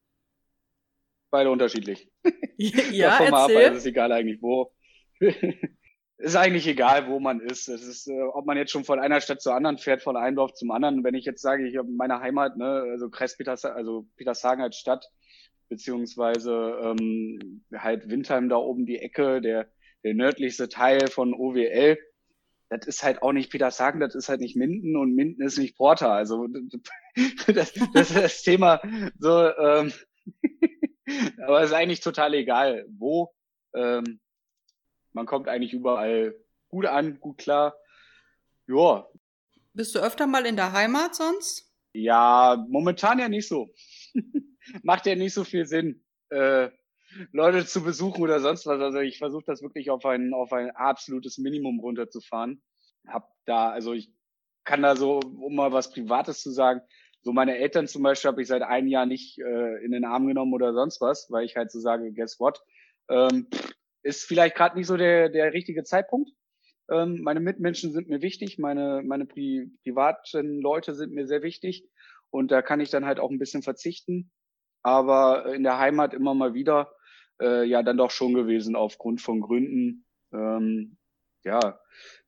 beide 1.29 1.51
unterschiedlich. 1.51 2.11
Ja, 2.57 3.19
erzähl. 3.19 3.67
Ab, 3.67 3.73
ist 3.75 3.85
egal 3.85 4.11
eigentlich 4.11 4.41
wo. 4.41 4.71
ist 6.17 6.35
eigentlich 6.35 6.67
egal, 6.67 7.07
wo 7.07 7.19
man 7.19 7.39
ist. 7.41 7.67
Es 7.67 7.83
ist, 7.83 8.07
äh, 8.07 8.21
ob 8.21 8.45
man 8.45 8.57
jetzt 8.57 8.71
schon 8.71 8.85
von 8.85 8.99
einer 8.99 9.21
Stadt 9.21 9.41
zur 9.41 9.53
anderen 9.53 9.77
fährt, 9.77 10.01
von 10.01 10.17
einem 10.17 10.35
Dorf 10.35 10.53
zum 10.53 10.71
anderen. 10.71 11.03
Wenn 11.03 11.13
ich 11.15 11.25
jetzt 11.25 11.41
sage, 11.41 11.67
ich 11.67 11.77
habe 11.77 11.89
meine 11.89 12.19
Heimat, 12.19 12.57
ne, 12.57 12.85
also 12.91 13.09
Kreis 13.09 13.37
Petershagen, 13.37 13.77
also 13.77 14.07
Petershagen 14.15 14.63
als 14.63 14.77
Stadt, 14.77 15.07
beziehungsweise 15.69 16.79
ähm, 16.83 17.63
halt 17.75 18.09
Windheim 18.09 18.49
da 18.49 18.57
oben 18.57 18.85
die 18.85 18.97
Ecke, 18.97 19.41
der, 19.41 19.69
der 20.07 20.15
nördlichste 20.15 20.69
Teil 20.69 21.07
von 21.07 21.33
OWL. 21.33 21.97
Das 22.69 22.87
ist 22.87 23.03
halt 23.03 23.21
auch 23.21 23.33
nicht 23.33 23.51
Petershagen, 23.51 23.99
das 23.99 24.15
ist 24.15 24.29
halt 24.29 24.41
nicht 24.41 24.55
Minden 24.55 24.95
und 24.97 25.13
Minden 25.13 25.41
ist 25.41 25.57
nicht 25.57 25.77
Porter. 25.77 26.11
Also 26.11 26.47
das, 27.47 27.73
das 27.93 28.09
ist 28.09 28.15
das 28.15 28.41
Thema 28.41 28.81
so, 29.19 29.49
ähm, 29.55 29.93
aber 31.43 31.61
es 31.61 31.69
ist 31.69 31.75
eigentlich 31.75 32.01
total 32.01 32.33
egal, 32.33 32.85
wo. 32.89 33.33
Ähm, 33.75 34.19
man 35.13 35.25
kommt 35.25 35.47
eigentlich 35.47 35.73
überall 35.73 36.35
gut 36.69 36.85
an, 36.85 37.19
gut 37.19 37.37
klar. 37.37 37.75
Ja. 38.67 39.07
Bist 39.73 39.95
du 39.95 39.99
öfter 39.99 40.27
mal 40.27 40.45
in 40.45 40.55
der 40.55 40.73
Heimat 40.73 41.15
sonst? 41.15 41.71
Ja, 41.93 42.63
momentan 42.69 43.19
ja 43.19 43.29
nicht 43.29 43.47
so. 43.47 43.73
Macht 44.83 45.05
ja 45.05 45.15
nicht 45.15 45.33
so 45.33 45.43
viel 45.43 45.65
Sinn, 45.65 46.03
äh, 46.29 46.69
Leute 47.31 47.65
zu 47.65 47.83
besuchen 47.83 48.21
oder 48.21 48.39
sonst 48.39 48.65
was. 48.65 48.79
Also 48.79 48.99
ich 48.99 49.17
versuche 49.17 49.45
das 49.45 49.61
wirklich 49.61 49.89
auf 49.89 50.05
ein, 50.05 50.33
auf 50.33 50.53
ein 50.53 50.71
absolutes 50.71 51.37
Minimum 51.37 51.79
runterzufahren. 51.79 52.61
Hab 53.07 53.29
da, 53.45 53.69
also 53.69 53.93
ich 53.93 54.11
kann 54.63 54.81
da 54.81 54.95
so, 54.95 55.19
um 55.19 55.55
mal 55.55 55.71
was 55.71 55.91
Privates 55.91 56.41
zu 56.41 56.51
sagen, 56.51 56.81
so 57.21 57.33
meine 57.33 57.57
Eltern 57.57 57.87
zum 57.87 58.03
Beispiel 58.03 58.29
habe 58.29 58.41
ich 58.41 58.47
seit 58.47 58.61
einem 58.61 58.87
Jahr 58.87 59.05
nicht 59.05 59.39
äh, 59.39 59.83
in 59.83 59.91
den 59.91 60.05
Arm 60.05 60.27
genommen 60.27 60.53
oder 60.53 60.73
sonst 60.73 61.01
was, 61.01 61.27
weil 61.29 61.45
ich 61.45 61.55
halt 61.55 61.71
so 61.71 61.79
sage, 61.79 62.13
guess 62.13 62.39
what? 62.39 62.61
Ähm, 63.09 63.47
ist 64.03 64.25
vielleicht 64.25 64.55
gerade 64.55 64.77
nicht 64.77 64.87
so 64.87 64.97
der, 64.97 65.29
der 65.29 65.53
richtige 65.53 65.83
Zeitpunkt. 65.83 66.31
Ähm, 66.89 67.21
meine 67.21 67.39
Mitmenschen 67.39 67.91
sind 67.91 68.07
mir 68.07 68.21
wichtig, 68.21 68.57
meine, 68.59 69.01
meine 69.03 69.25
Pri 69.25 69.71
privaten 69.83 70.61
Leute 70.61 70.93
sind 70.93 71.13
mir 71.13 71.27
sehr 71.27 71.41
wichtig 71.41 71.85
und 72.29 72.51
da 72.51 72.61
kann 72.61 72.79
ich 72.79 72.89
dann 72.89 73.05
halt 73.05 73.19
auch 73.19 73.29
ein 73.29 73.39
bisschen 73.39 73.63
verzichten. 73.63 74.31
Aber 74.83 75.53
in 75.53 75.63
der 75.63 75.79
Heimat 75.79 76.13
immer 76.13 76.33
mal 76.33 76.53
wieder, 76.53 76.93
äh, 77.41 77.63
ja, 77.65 77.83
dann 77.83 77.97
doch 77.97 78.11
schon 78.11 78.33
gewesen 78.33 78.75
aufgrund 78.75 79.21
von 79.21 79.41
Gründen. 79.41 80.05
Ähm, 80.33 80.97
ja, 81.43 81.79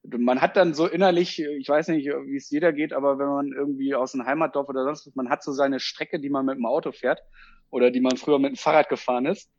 man 0.03 0.41
hat 0.41 0.55
dann 0.55 0.73
so 0.73 0.87
innerlich, 0.87 1.39
ich 1.39 1.67
weiß 1.67 1.89
nicht, 1.89 2.05
wie 2.05 2.37
es 2.37 2.49
jeder 2.49 2.71
geht, 2.71 2.93
aber 2.93 3.19
wenn 3.19 3.27
man 3.27 3.51
irgendwie 3.51 3.95
aus 3.95 4.13
einem 4.13 4.25
Heimatdorf 4.25 4.69
oder 4.69 4.83
sonst 4.85 5.07
was, 5.07 5.15
man 5.15 5.29
hat 5.29 5.43
so 5.43 5.51
seine 5.51 5.79
Strecke, 5.79 6.19
die 6.19 6.29
man 6.29 6.45
mit 6.45 6.55
dem 6.55 6.65
Auto 6.65 6.91
fährt 6.91 7.21
oder 7.69 7.91
die 7.91 8.01
man 8.01 8.17
früher 8.17 8.39
mit 8.39 8.51
dem 8.51 8.55
Fahrrad 8.55 8.89
gefahren 8.89 9.25
ist. 9.25 9.51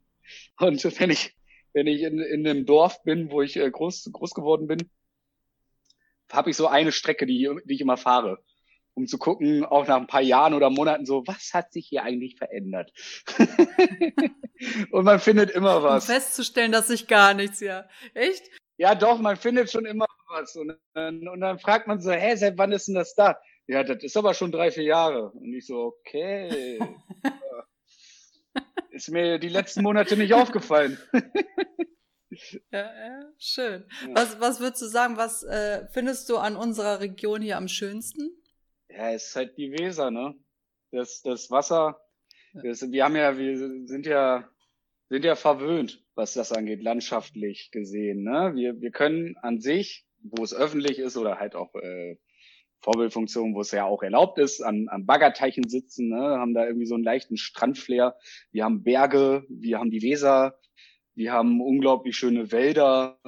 Und 0.59 0.83
wenn 1.01 1.11
ich 1.11 1.35
wenn 1.73 1.87
ich 1.87 2.03
in, 2.03 2.19
in 2.19 2.47
einem 2.47 2.67
Dorf 2.67 3.03
bin, 3.03 3.31
wo 3.31 3.43
ich 3.43 3.57
äh, 3.57 3.71
groß, 3.71 4.11
groß 4.13 4.35
geworden 4.35 4.67
bin, 4.67 4.91
habe 6.31 6.51
ich 6.51 6.57
so 6.57 6.67
eine 6.67 6.93
Strecke, 6.93 7.27
die, 7.27 7.51
die 7.65 7.75
ich 7.75 7.81
immer 7.81 7.97
fahre. 7.97 8.43
Um 9.01 9.07
zu 9.07 9.17
gucken, 9.17 9.65
auch 9.65 9.87
nach 9.87 9.97
ein 9.97 10.07
paar 10.07 10.21
Jahren 10.21 10.53
oder 10.53 10.69
Monaten 10.69 11.07
so, 11.07 11.27
was 11.27 11.55
hat 11.55 11.73
sich 11.73 11.87
hier 11.87 12.03
eigentlich 12.03 12.37
verändert? 12.37 12.93
und 14.91 15.05
man 15.05 15.21
findet 15.21 15.51
immer 15.51 15.83
was. 15.83 16.07
Um 16.07 16.15
festzustellen, 16.15 16.71
dass 16.71 16.89
sich 16.89 17.07
gar 17.07 17.33
nichts, 17.33 17.61
ja. 17.61 17.89
Echt? 18.13 18.51
Ja, 18.77 18.95
doch, 18.95 19.19
man 19.19 19.37
findet 19.37 19.71
schon 19.71 19.87
immer 19.87 20.05
was. 20.29 20.55
Und 20.55 20.77
dann, 20.93 21.27
und 21.29 21.41
dann 21.41 21.59
fragt 21.59 21.87
man 21.87 21.99
so, 22.03 22.11
hä, 22.11 22.37
seit 22.37 22.59
wann 22.59 22.73
ist 22.73 22.89
denn 22.89 22.95
das 22.95 23.15
da? 23.15 23.41
Ja, 23.67 23.85
das 23.85 24.05
ist 24.05 24.19
aber 24.19 24.35
schon 24.35 24.53
drei, 24.53 24.71
vier 24.71 24.85
Jahre. 24.85 25.31
Und 25.31 25.55
ich 25.55 25.65
so, 25.65 25.95
okay. 25.99 26.79
ist 28.91 29.09
mir 29.09 29.39
die 29.39 29.49
letzten 29.49 29.83
Monate 29.83 30.19
nicht 30.19 30.35
aufgefallen. 30.35 30.99
Ja, 32.71 32.79
ja 32.83 33.23
schön. 33.39 33.85
Ja. 34.07 34.15
Was, 34.15 34.41
was 34.41 34.61
würdest 34.61 34.83
du 34.83 34.87
sagen, 34.87 35.17
was 35.17 35.43
äh, 35.43 35.89
findest 35.91 36.29
du 36.31 36.37
an 36.37 36.55
unserer 36.55 37.01
Region 37.01 37.43
hier 37.43 37.57
am 37.57 37.67
schönsten? 37.67 38.31
Ja, 38.93 39.13
es 39.13 39.29
ist 39.29 39.37
halt 39.37 39.57
die 39.57 39.73
Weser, 39.73 40.11
ne? 40.11 40.35
Das, 40.91 41.23
das 41.23 41.51
Wasser. 41.51 42.01
Das, 42.53 42.91
wir 42.91 43.05
haben 43.05 43.17
ja, 43.17 43.39
wir 43.39 43.57
sind 43.87 44.07
ja, 44.07 44.49
sind 45.09 45.25
ja 45.25 45.37
verwöhnt, 45.37 46.05
was 46.15 46.35
das 46.35 46.53
angeht, 46.53 46.83
landschaftlich 46.83 47.71
gesehen. 47.71 48.23
Ne? 48.23 48.53
Wir, 48.55 48.81
wir 48.81 48.91
können 48.91 49.37
an 49.43 49.61
sich, 49.61 50.07
wo 50.23 50.43
es 50.43 50.55
öffentlich 50.55 50.99
ist 50.99 51.17
oder 51.17 51.39
halt 51.39 51.55
auch 51.55 51.75
äh, 51.77 52.17
Vorbildfunktion, 52.81 53.55
wo 53.55 53.61
es 53.61 53.71
ja 53.71 53.85
auch 53.85 54.03
erlaubt 54.03 54.39
ist, 54.39 54.63
an, 54.63 54.89
an 54.89 55.07
Baggerteichen 55.07 55.69
sitzen, 55.69 56.09
ne? 56.09 56.39
haben 56.39 56.55
da 56.55 56.67
irgendwie 56.67 56.87
so 56.87 56.95
einen 56.95 57.05
leichten 57.05 57.37
Strandflair. 57.37 58.17
Wir 58.51 58.65
haben 58.65 58.83
Berge, 58.83 59.45
wir 59.49 59.79
haben 59.79 59.91
die 59.91 60.03
Weser, 60.03 60.59
wir 61.15 61.33
haben 61.33 61.61
unglaublich 61.61 62.17
schöne 62.17 62.51
Wälder, 62.51 63.19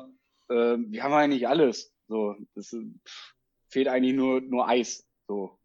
äh, 0.48 0.76
wir 0.78 1.02
haben 1.02 1.14
eigentlich 1.14 1.46
alles. 1.46 1.94
So, 2.08 2.34
das 2.54 2.68
pff, 2.70 3.34
fehlt 3.68 3.88
eigentlich 3.88 4.14
nur 4.14 4.40
nur 4.40 4.68
Eis. 4.68 5.06
So, 5.32 5.58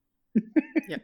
ja. 0.87 0.97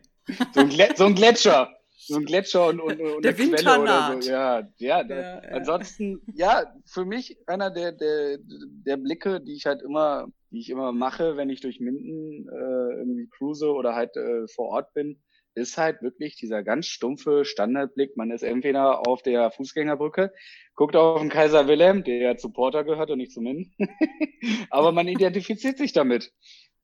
so, 0.54 0.62
ein, 0.62 0.72
so 0.96 1.06
ein 1.06 1.16
Gletscher 1.16 1.70
so 2.06 2.16
ein 2.18 2.26
Gletscher 2.26 2.68
und, 2.68 2.80
und, 2.80 3.00
und 3.00 3.24
der 3.24 3.36
eine 3.36 3.52
Quelle 3.52 3.82
oder 3.82 4.22
so. 4.22 4.30
Ja, 4.30 4.70
ja, 4.78 5.04
der, 5.04 5.18
ja, 5.18 5.44
ja. 5.44 5.50
Ansonsten, 5.52 6.22
ja, 6.34 6.74
für 6.86 7.06
mich 7.06 7.38
einer 7.48 7.72
der, 7.72 7.92
der, 7.92 8.40
der 8.42 8.98
Blicke, 8.98 9.42
die 9.42 9.54
ich 9.54 9.66
halt 9.66 9.82
immer, 9.82 10.28
die 10.52 10.60
ich 10.60 10.70
immer 10.70 10.92
mache, 10.92 11.38
wenn 11.38 11.50
ich 11.50 11.62
durch 11.62 11.80
Minden 11.80 12.48
äh, 12.50 12.98
irgendwie 12.98 13.30
cruise 13.30 13.72
oder 13.72 13.96
halt 13.96 14.16
äh, 14.18 14.48
vor 14.48 14.70
Ort 14.70 14.94
bin, 14.94 15.22
ist 15.56 15.78
halt 15.78 16.02
wirklich 16.02 16.36
dieser 16.36 16.64
ganz 16.64 16.88
stumpfe 16.88 17.46
Standardblick. 17.46 18.18
Man 18.18 18.32
ist 18.32 18.44
entweder 18.44 19.08
auf 19.08 19.22
der 19.22 19.52
Fußgängerbrücke, 19.52 20.34
guckt 20.76 20.96
auf 20.96 21.22
den 21.22 21.30
Kaiser 21.30 21.68
Wilhelm, 21.68 22.04
der 22.04 22.18
ja 22.18 22.38
zu 22.38 22.50
Porter 22.50 22.84
gehört 22.84 23.12
und 23.12 23.20
nicht 23.20 23.32
zu 23.32 23.42
Minden, 23.42 23.74
aber 24.72 24.92
man 24.92 25.08
identifiziert 25.08 25.78
sich 25.78 25.94
damit. 25.94 26.34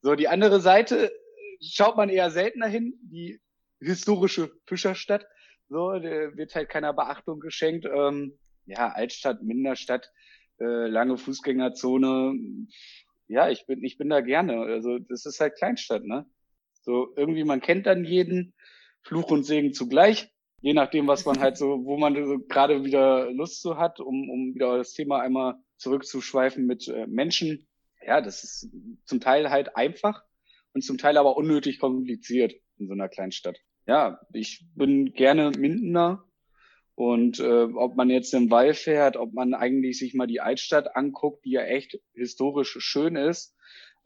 So, 0.01 0.15
die 0.15 0.29
andere 0.29 0.61
Seite 0.61 1.11
schaut 1.61 1.97
man 1.97 2.09
eher 2.09 2.31
seltener 2.31 2.67
hin, 2.67 2.97
die 3.01 3.39
historische 3.79 4.51
Fischerstadt. 4.65 5.25
So, 5.69 5.93
der 5.99 6.35
wird 6.35 6.55
halt 6.55 6.69
keiner 6.69 6.93
Beachtung 6.93 7.39
geschenkt. 7.39 7.85
Ähm, 7.85 8.37
ja, 8.65 8.89
Altstadt, 8.89 9.43
Minderstadt, 9.43 10.11
äh, 10.59 10.87
lange 10.87 11.17
Fußgängerzone. 11.17 12.35
Ja, 13.27 13.49
ich 13.49 13.65
bin, 13.67 13.83
ich 13.83 13.97
bin 13.97 14.09
da 14.09 14.21
gerne. 14.21 14.61
Also 14.61 14.99
das 14.99 15.25
ist 15.25 15.39
halt 15.39 15.55
Kleinstadt, 15.55 16.03
ne? 16.03 16.25
So 16.81 17.13
irgendwie 17.15 17.43
man 17.43 17.61
kennt 17.61 17.85
dann 17.85 18.03
jeden, 18.03 18.53
Fluch 19.01 19.31
und 19.31 19.43
Segen 19.43 19.73
zugleich, 19.73 20.31
je 20.61 20.73
nachdem, 20.73 21.07
was 21.07 21.25
man 21.25 21.39
halt 21.39 21.57
so, 21.57 21.85
wo 21.85 21.97
man 21.97 22.15
so 22.25 22.39
gerade 22.39 22.83
wieder 22.83 23.31
Lust 23.31 23.61
zu 23.61 23.77
hat, 23.77 23.99
um, 23.99 24.29
um 24.29 24.55
wieder 24.55 24.77
das 24.77 24.93
Thema 24.93 25.19
einmal 25.19 25.55
zurückzuschweifen 25.77 26.65
mit 26.65 26.87
äh, 26.87 27.07
Menschen. 27.07 27.67
Ja, 28.05 28.21
das 28.21 28.43
ist 28.43 28.69
zum 29.05 29.19
Teil 29.19 29.49
halt 29.49 29.75
einfach 29.75 30.23
und 30.73 30.83
zum 30.83 30.97
Teil 30.97 31.17
aber 31.17 31.37
unnötig 31.37 31.79
kompliziert 31.79 32.53
in 32.77 32.87
so 32.87 32.93
einer 32.93 33.09
Kleinstadt 33.09 33.59
ja, 33.89 34.19
ich 34.33 34.63
bin 34.75 35.13
gerne 35.13 35.49
Mindener. 35.49 36.23
Und 36.93 37.39
äh, 37.39 37.63
ob 37.63 37.95
man 37.95 38.11
jetzt 38.11 38.33
im 38.35 38.51
Wall 38.51 38.75
fährt, 38.75 39.17
ob 39.17 39.33
man 39.33 39.55
eigentlich 39.55 39.97
sich 39.97 40.13
mal 40.13 40.27
die 40.27 40.41
Altstadt 40.41 40.95
anguckt, 40.95 41.43
die 41.43 41.51
ja 41.51 41.63
echt 41.63 41.97
historisch 42.13 42.77
schön 42.79 43.15
ist. 43.15 43.55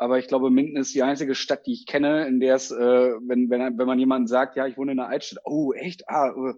Aber 0.03 0.19
ich 0.19 0.27
glaube, 0.27 0.49
Minden 0.49 0.75
ist 0.75 0.93
die 0.93 1.01
einzige 1.01 1.33
Stadt, 1.33 1.65
die 1.65 1.71
ich 1.71 1.85
kenne, 1.85 2.27
in 2.27 2.41
der 2.41 2.55
es, 2.55 2.71
äh, 2.71 2.75
wenn, 2.75 3.49
wenn, 3.49 3.77
wenn 3.77 3.87
man 3.87 3.97
jemanden 3.97 4.27
sagt, 4.27 4.57
ja, 4.57 4.67
ich 4.67 4.75
wohne 4.75 4.91
in 4.91 4.99
einer 4.99 5.07
Altstadt, 5.07 5.41
oh, 5.45 5.71
echt? 5.71 6.09
Ah, 6.09 6.29
uh. 6.35 6.53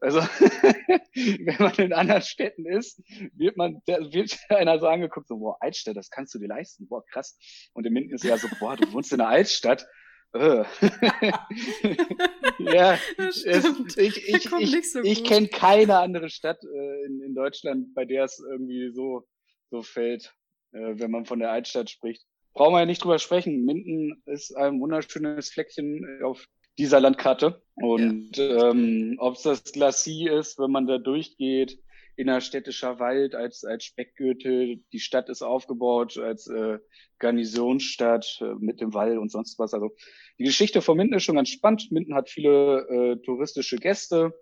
also 0.00 0.20
wenn 1.14 1.56
man 1.58 1.74
in 1.74 1.92
anderen 1.92 2.22
Städten 2.22 2.64
ist, 2.64 3.02
wird 3.34 3.58
man, 3.58 3.82
wird 3.84 4.38
einer 4.48 4.78
so 4.78 4.86
angeguckt, 4.86 5.28
so, 5.28 5.36
boah, 5.36 5.58
Altstadt, 5.60 5.94
das 5.94 6.08
kannst 6.08 6.34
du 6.34 6.38
dir 6.38 6.48
leisten, 6.48 6.88
boah, 6.88 7.04
krass. 7.04 7.36
Und 7.74 7.84
in 7.84 7.92
Minden 7.92 8.14
ist 8.14 8.24
ja 8.24 8.38
so, 8.38 8.48
boah, 8.60 8.76
du 8.76 8.90
wohnst 8.94 9.12
in 9.12 9.20
einer 9.20 9.28
Altstadt. 9.28 9.86
Äh. 10.32 10.64
ja, 12.60 12.98
es, 13.18 13.44
ich, 13.44 14.26
ich, 14.26 14.50
ich, 14.58 14.90
so 14.90 15.02
ich 15.02 15.22
kenne 15.22 15.48
keine 15.48 15.98
andere 15.98 16.30
Stadt 16.30 16.64
äh, 16.64 17.04
in, 17.04 17.20
in 17.20 17.34
Deutschland, 17.34 17.92
bei 17.92 18.06
der 18.06 18.24
es 18.24 18.38
irgendwie 18.38 18.90
so, 18.90 19.28
so 19.70 19.82
fällt, 19.82 20.34
äh, 20.72 20.94
wenn 20.94 21.10
man 21.10 21.26
von 21.26 21.40
der 21.40 21.50
Altstadt 21.50 21.90
spricht. 21.90 22.24
Brauchen 22.56 22.72
wir 22.72 22.80
ja 22.80 22.86
nicht 22.86 23.04
drüber 23.04 23.18
sprechen. 23.18 23.66
Minden 23.66 24.22
ist 24.24 24.56
ein 24.56 24.80
wunderschönes 24.80 25.50
Fleckchen 25.50 26.22
auf 26.22 26.48
dieser 26.78 27.00
Landkarte. 27.00 27.60
Und 27.74 28.34
ja. 28.38 28.70
ähm, 28.70 29.16
ob 29.18 29.34
es 29.34 29.42
das 29.42 29.64
Glacis 29.64 30.30
ist, 30.30 30.58
wenn 30.58 30.70
man 30.70 30.86
da 30.86 30.96
durchgeht, 30.96 31.78
innerstädtischer 32.16 32.98
Wald 32.98 33.34
als, 33.34 33.62
als 33.62 33.84
Speckgürtel. 33.84 34.80
Die 34.90 35.00
Stadt 35.00 35.28
ist 35.28 35.42
aufgebaut 35.42 36.16
als 36.16 36.46
äh, 36.46 36.78
Garnisonsstadt 37.18 38.38
äh, 38.40 38.54
mit 38.58 38.80
dem 38.80 38.94
Wall 38.94 39.18
und 39.18 39.30
sonst 39.30 39.58
was. 39.58 39.74
Also 39.74 39.94
die 40.38 40.44
Geschichte 40.44 40.80
von 40.80 40.96
Minden 40.96 41.16
ist 41.16 41.24
schon 41.24 41.36
ganz 41.36 41.50
spannend. 41.50 41.92
Minden 41.92 42.14
hat 42.14 42.30
viele 42.30 42.88
äh, 42.88 43.16
touristische 43.22 43.76
Gäste 43.76 44.32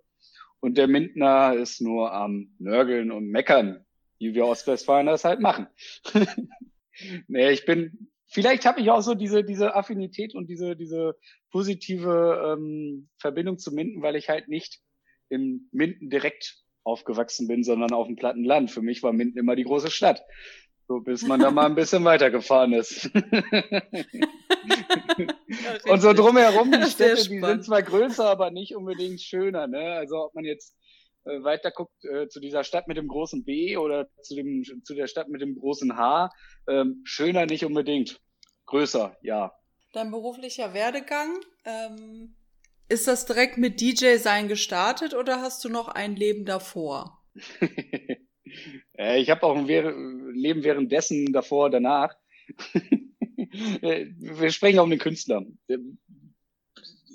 und 0.61 0.77
der 0.77 0.87
Mindener 0.87 1.53
ist 1.53 1.81
nur 1.81 2.13
am 2.13 2.55
Nörgeln 2.59 3.11
und 3.11 3.27
Meckern, 3.27 3.85
wie 4.19 4.33
wir 4.33 4.45
Ostwestfalen 4.45 5.07
das 5.07 5.25
halt 5.25 5.41
machen. 5.41 5.67
nee, 7.27 7.51
ich 7.51 7.65
bin, 7.65 8.09
vielleicht 8.27 8.65
habe 8.65 8.81
ich 8.81 8.89
auch 8.89 9.01
so 9.01 9.13
diese, 9.13 9.43
diese 9.43 9.75
Affinität 9.75 10.35
und 10.35 10.47
diese, 10.47 10.75
diese 10.75 11.15
positive 11.51 12.55
ähm, 12.57 13.09
Verbindung 13.17 13.57
zu 13.57 13.73
Minden, 13.73 14.01
weil 14.01 14.15
ich 14.15 14.29
halt 14.29 14.47
nicht 14.47 14.81
im 15.29 15.69
Minden 15.71 16.09
direkt 16.09 16.57
aufgewachsen 16.83 17.47
bin, 17.47 17.63
sondern 17.63 17.91
auf 17.91 18.07
dem 18.07 18.15
platten 18.15 18.43
Land. 18.43 18.71
Für 18.71 18.81
mich 18.81 19.03
war 19.03 19.11
Minden 19.11 19.37
immer 19.37 19.55
die 19.55 19.63
große 19.63 19.89
Stadt. 19.89 20.23
So, 20.87 20.99
bis 20.99 21.23
man 21.23 21.39
da 21.39 21.49
mal 21.49 21.65
ein 21.65 21.73
bisschen 21.73 22.03
weitergefahren 22.05 22.73
ist. 22.73 23.05
und 25.89 26.01
so 26.01 26.13
drumherum, 26.13 26.71
die 26.71 26.83
Städte, 26.83 27.27
die 27.27 27.39
sind 27.39 27.65
zwar 27.65 27.81
größer, 27.81 28.29
aber 28.29 28.51
nicht 28.51 28.75
unbedingt 28.75 29.19
schöner. 29.19 29.65
Ne? 29.65 29.93
Also 29.93 30.25
ob 30.25 30.35
man 30.35 30.45
jetzt 30.45 30.75
äh, 31.25 31.43
weiter 31.43 31.71
guckt 31.71 32.03
äh, 32.05 32.27
zu 32.27 32.39
dieser 32.39 32.63
Stadt 32.63 32.87
mit 32.87 32.97
dem 32.97 33.07
großen 33.07 33.43
B 33.43 33.77
oder 33.77 34.07
zu, 34.21 34.35
dem, 34.35 34.63
zu 34.83 34.93
der 34.93 35.07
Stadt 35.07 35.29
mit 35.29 35.41
dem 35.41 35.55
großen 35.55 35.97
H, 35.97 36.29
ähm, 36.67 37.01
schöner 37.03 37.45
nicht 37.45 37.65
unbedingt. 37.65 38.19
Größer, 38.65 39.15
ja. 39.21 39.53
Dein 39.93 40.11
beruflicher 40.11 40.73
Werdegang, 40.73 41.39
ähm, 41.65 42.35
ist 42.87 43.07
das 43.07 43.25
direkt 43.25 43.57
mit 43.57 43.81
DJ 43.81 44.17
sein 44.17 44.47
gestartet 44.47 45.13
oder 45.13 45.41
hast 45.41 45.63
du 45.65 45.69
noch 45.69 45.87
ein 45.87 46.15
Leben 46.15 46.45
davor? 46.45 47.23
Äh, 48.97 49.19
ich 49.19 49.29
habe 49.31 49.43
auch 49.43 49.57
ein 49.57 49.65
Leben 49.65 50.63
währenddessen 50.63 51.33
davor, 51.33 51.69
danach. 51.69 52.15
Äh, 53.81 54.07
wir 54.17 54.51
sprechen 54.51 54.79
auch 54.79 54.83
um 54.83 54.89
den 54.89 54.99
Künstler. 54.99 55.45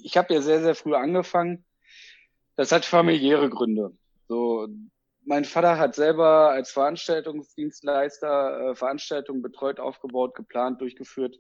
Ich 0.03 0.17
habe 0.17 0.33
ja 0.33 0.41
sehr, 0.41 0.63
sehr 0.63 0.75
früh 0.75 0.95
angefangen. 0.95 1.65
Das 2.57 2.73
hat 2.73 2.85
familiäre 2.85 3.51
Gründe. 3.51 3.97
So, 4.31 4.69
mein 5.25 5.45
Vater 5.45 5.77
hat 5.77 5.97
selber 5.97 6.51
als 6.51 6.71
Veranstaltungsdienstleister 6.71 8.71
äh, 8.71 8.75
Veranstaltungen 8.77 9.43
betreut, 9.43 9.81
aufgebaut, 9.81 10.37
geplant, 10.37 10.81
durchgeführt. 10.81 11.37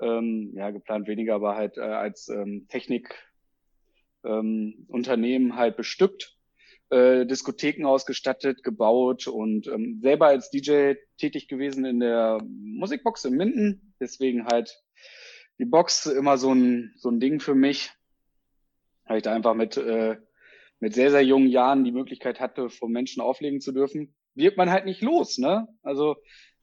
Ähm, 0.00 0.52
ja, 0.54 0.70
geplant 0.70 1.06
weniger, 1.06 1.34
aber 1.34 1.56
halt 1.56 1.76
äh, 1.76 1.82
als 1.82 2.30
ähm, 2.30 2.66
Technik 2.70 3.14
ähm, 4.24 4.86
halt 4.88 5.76
bestückt, 5.76 6.38
äh, 6.88 7.26
Diskotheken 7.26 7.84
ausgestattet, 7.84 8.62
gebaut 8.62 9.26
und 9.26 9.66
ähm, 9.66 9.98
selber 10.00 10.28
als 10.28 10.48
DJ 10.48 10.94
tätig 11.18 11.46
gewesen 11.46 11.84
in 11.84 12.00
der 12.00 12.38
Musikbox 12.42 13.26
in 13.26 13.36
Minden. 13.36 13.94
Deswegen 14.00 14.46
halt 14.46 14.82
die 15.58 15.66
Box 15.66 16.06
immer 16.06 16.38
so 16.38 16.54
ein, 16.54 16.94
so 16.96 17.10
ein 17.10 17.20
Ding 17.20 17.38
für 17.38 17.54
mich. 17.54 17.90
Weil 19.04 19.18
ich 19.18 19.24
da 19.24 19.34
einfach 19.34 19.52
mit, 19.52 19.76
äh, 19.76 20.16
mit 20.80 20.94
sehr, 20.94 21.10
sehr 21.10 21.22
jungen 21.22 21.48
Jahren 21.48 21.84
die 21.84 21.92
Möglichkeit 21.92 22.40
hatte, 22.40 22.70
vor 22.70 22.88
Menschen 22.88 23.20
auflegen 23.20 23.60
zu 23.60 23.72
dürfen. 23.72 24.14
Wird 24.34 24.56
man 24.56 24.70
halt 24.70 24.86
nicht 24.86 25.02
los, 25.02 25.38
ne? 25.38 25.68
Also 25.82 26.16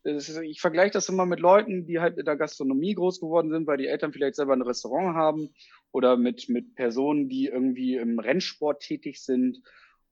ist, 0.04 0.38
ich 0.38 0.62
vergleiche 0.62 0.94
das 0.94 1.10
immer 1.10 1.26
mit 1.26 1.40
Leuten, 1.40 1.86
die 1.86 2.00
halt 2.00 2.18
in 2.18 2.26
der 2.26 2.38
Gastronomie 2.38 2.94
groß 2.94 3.20
geworden 3.20 3.52
sind, 3.52 3.68
weil 3.68 3.78
die 3.78 3.88
Eltern 3.88 4.14
vielleicht 4.14 4.36
selber 4.36 4.54
ein 4.54 4.62
Restaurant 4.62 5.16
haben 5.16 5.54
oder 5.92 6.18
mit, 6.18 6.50
mit 6.50 6.76
Personen, 6.76 7.30
die 7.30 7.48
irgendwie 7.48 7.96
im 7.96 8.20
Rennsport 8.20 8.82
tätig 8.82 9.22
sind 9.22 9.62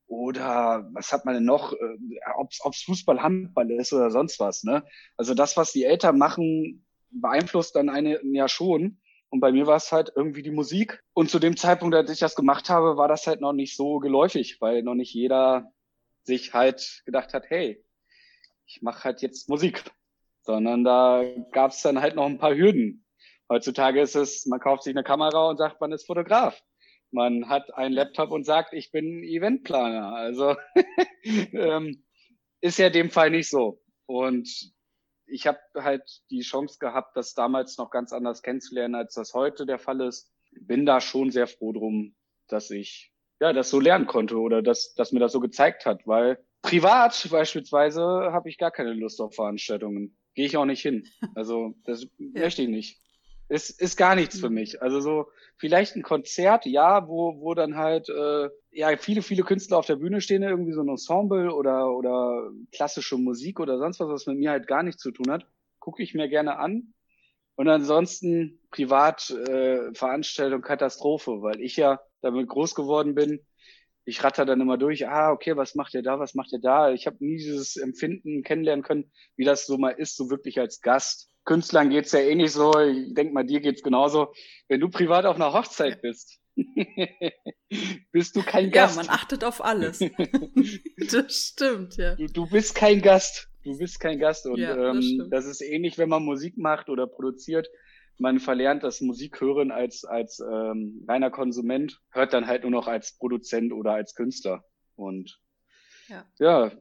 oder 0.07 0.87
was 0.93 1.11
hat 1.11 1.25
man 1.25 1.35
denn 1.35 1.45
noch, 1.45 1.73
äh, 1.73 1.97
ob 2.35 2.73
es 2.73 2.83
Fußball, 2.83 3.21
Handball 3.21 3.71
ist 3.71 3.93
oder 3.93 4.11
sonst 4.11 4.39
was. 4.39 4.63
Ne? 4.63 4.83
Also 5.17 5.33
das, 5.33 5.57
was 5.57 5.71
die 5.71 5.83
Eltern 5.83 6.17
machen, 6.17 6.85
beeinflusst 7.09 7.75
dann 7.75 7.89
einen 7.89 8.35
ja 8.35 8.47
schon. 8.47 8.99
Und 9.29 9.39
bei 9.39 9.51
mir 9.51 9.67
war 9.67 9.77
es 9.77 9.91
halt 9.91 10.11
irgendwie 10.15 10.43
die 10.43 10.51
Musik. 10.51 11.03
Und 11.13 11.29
zu 11.29 11.39
dem 11.39 11.57
Zeitpunkt, 11.57 11.95
als 11.95 12.11
ich 12.11 12.19
das 12.19 12.35
gemacht 12.35 12.69
habe, 12.69 12.97
war 12.97 13.07
das 13.07 13.27
halt 13.27 13.41
noch 13.41 13.53
nicht 13.53 13.75
so 13.75 13.99
geläufig, 13.99 14.61
weil 14.61 14.83
noch 14.83 14.95
nicht 14.95 15.13
jeder 15.13 15.71
sich 16.23 16.53
halt 16.53 17.01
gedacht 17.05 17.33
hat, 17.33 17.49
hey, 17.49 17.83
ich 18.65 18.81
mache 18.81 19.03
halt 19.03 19.21
jetzt 19.21 19.49
Musik. 19.49 19.83
Sondern 20.41 20.83
da 20.83 21.23
gab 21.51 21.71
es 21.71 21.81
dann 21.81 22.01
halt 22.01 22.15
noch 22.15 22.25
ein 22.25 22.37
paar 22.37 22.55
Hürden. 22.55 23.05
Heutzutage 23.49 24.01
ist 24.01 24.15
es, 24.15 24.45
man 24.45 24.59
kauft 24.59 24.83
sich 24.83 24.95
eine 24.95 25.03
Kamera 25.03 25.49
und 25.49 25.57
sagt, 25.57 25.81
man 25.81 25.91
ist 25.91 26.05
Fotograf. 26.05 26.61
Man 27.11 27.47
hat 27.47 27.73
einen 27.73 27.93
Laptop 27.93 28.31
und 28.31 28.43
sagt, 28.45 28.73
ich 28.73 28.91
bin 28.91 29.23
Eventplaner. 29.23 30.13
Also 30.13 30.55
ähm, 31.23 32.03
ist 32.61 32.79
ja 32.79 32.89
dem 32.89 33.09
Fall 33.09 33.29
nicht 33.29 33.49
so. 33.49 33.81
Und 34.07 34.74
ich 35.27 35.47
habe 35.47 35.59
halt 35.75 36.21
die 36.29 36.41
Chance 36.41 36.77
gehabt, 36.79 37.15
das 37.15 37.33
damals 37.33 37.77
noch 37.77 37.89
ganz 37.89 38.13
anders 38.13 38.41
kennenzulernen, 38.41 38.95
als 38.95 39.13
das 39.13 39.33
heute 39.33 39.65
der 39.65 39.79
Fall 39.79 40.01
ist. 40.01 40.31
Bin 40.51 40.85
da 40.85 41.01
schon 41.01 41.31
sehr 41.31 41.47
froh 41.47 41.73
drum, 41.73 42.15
dass 42.47 42.71
ich 42.71 43.11
ja 43.39 43.51
das 43.53 43.69
so 43.69 43.79
lernen 43.79 44.07
konnte 44.07 44.37
oder 44.37 44.61
dass, 44.61 44.93
dass 44.93 45.11
mir 45.11 45.19
das 45.19 45.31
so 45.31 45.39
gezeigt 45.39 45.85
hat, 45.85 46.05
weil 46.05 46.43
privat 46.61 47.27
beispielsweise 47.29 48.01
habe 48.01 48.49
ich 48.49 48.57
gar 48.57 48.71
keine 48.71 48.93
Lust 48.93 49.19
auf 49.21 49.35
Veranstaltungen. 49.35 50.17
Gehe 50.33 50.45
ich 50.45 50.57
auch 50.57 50.65
nicht 50.65 50.81
hin. 50.81 51.07
Also 51.33 51.75
das 51.85 52.03
ja. 52.17 52.41
möchte 52.41 52.61
ich 52.61 52.69
nicht. 52.69 53.01
Ist, 53.47 53.79
ist 53.79 53.95
gar 53.95 54.15
nichts 54.15 54.39
für 54.39 54.49
mhm. 54.49 54.55
mich. 54.55 54.81
Also 54.81 54.99
so 55.01 55.27
vielleicht 55.57 55.95
ein 55.95 56.01
Konzert, 56.01 56.65
ja, 56.65 57.07
wo, 57.07 57.39
wo 57.39 57.53
dann 57.53 57.75
halt 57.75 58.09
äh, 58.09 58.49
ja 58.71 58.97
viele, 58.97 59.21
viele 59.21 59.43
Künstler 59.43 59.77
auf 59.77 59.85
der 59.85 59.97
Bühne 59.97 60.19
stehen, 60.21 60.43
irgendwie 60.43 60.73
so 60.73 60.81
ein 60.81 60.89
Ensemble 60.89 61.53
oder, 61.53 61.95
oder 61.95 62.49
klassische 62.71 63.17
Musik 63.17 63.59
oder 63.59 63.77
sonst 63.77 63.99
was, 63.99 64.09
was 64.09 64.25
mit 64.25 64.37
mir 64.37 64.51
halt 64.51 64.67
gar 64.67 64.83
nichts 64.83 65.01
zu 65.01 65.11
tun 65.11 65.31
hat, 65.31 65.45
gucke 65.79 66.01
ich 66.01 66.13
mir 66.13 66.27
gerne 66.27 66.57
an. 66.57 66.93
Und 67.55 67.69
ansonsten 67.69 68.59
privat 68.71 69.29
äh, 69.29 69.93
Veranstaltung 69.93 70.61
Katastrophe, 70.61 71.41
weil 71.41 71.61
ich 71.61 71.77
ja 71.77 72.01
damit 72.21 72.49
groß 72.49 72.75
geworden 72.75 73.15
bin. 73.15 73.39
Ich 74.05 74.23
ratter 74.23 74.45
dann 74.45 74.61
immer 74.61 74.77
durch, 74.77 75.07
ah, 75.07 75.31
okay, 75.31 75.57
was 75.57 75.75
macht 75.75 75.93
ihr 75.95 76.03
da, 76.03 76.19
was 76.19 76.35
macht 76.35 76.53
ihr 76.53 76.59
da? 76.59 76.91
Ich 76.91 77.07
habe 77.07 77.17
nie 77.19 77.37
dieses 77.37 77.75
Empfinden 77.75 78.43
kennenlernen 78.43 78.83
können, 78.83 79.11
wie 79.35 79.45
das 79.45 79.65
so 79.65 79.77
mal 79.77 79.89
ist, 79.89 80.15
so 80.15 80.29
wirklich 80.29 80.59
als 80.59 80.81
Gast. 80.81 81.29
Künstlern 81.43 81.89
geht's 81.89 82.11
ja 82.11 82.19
eh 82.19 82.35
nicht 82.35 82.51
so. 82.51 82.77
Ich 82.79 83.13
denk 83.13 83.33
mal, 83.33 83.45
dir 83.45 83.61
geht's 83.61 83.83
genauso. 83.83 84.33
Wenn 84.67 84.79
du 84.79 84.89
privat 84.89 85.25
auf 85.25 85.35
einer 85.35 85.53
Hochzeit 85.53 86.01
bist, 86.01 86.39
bist 88.11 88.35
du 88.35 88.41
kein 88.41 88.71
Gast. 88.71 88.97
Ja, 88.97 89.03
man 89.03 89.11
achtet 89.11 89.43
auf 89.43 89.63
alles. 89.63 89.99
das 91.11 91.35
stimmt, 91.35 91.97
ja. 91.97 92.15
Du, 92.15 92.27
du, 92.27 92.49
bist 92.49 92.75
kein 92.75 93.01
Gast. 93.01 93.49
Du 93.63 93.77
bist 93.77 93.99
kein 93.99 94.19
Gast. 94.19 94.45
Und 94.47 94.57
ja, 94.57 94.75
das, 94.75 95.05
ähm, 95.05 95.27
das 95.29 95.45
ist 95.45 95.61
ähnlich, 95.61 95.97
wenn 95.97 96.09
man 96.09 96.23
Musik 96.23 96.57
macht 96.57 96.89
oder 96.89 97.07
produziert. 97.07 97.67
Man 98.17 98.39
verlernt 98.39 98.83
das 98.83 99.01
Musikhören 99.01 99.71
als, 99.71 100.05
als 100.05 100.39
ähm, 100.39 101.03
reiner 101.07 101.31
Konsument, 101.31 102.01
hört 102.11 102.33
dann 102.33 102.47
halt 102.47 102.63
nur 102.63 102.71
noch 102.71 102.87
als 102.87 103.17
Produzent 103.17 103.73
oder 103.73 103.93
als 103.93 104.15
Künstler. 104.15 104.63
Und 104.95 105.39
ja, 106.07 106.25
ja 106.39 106.71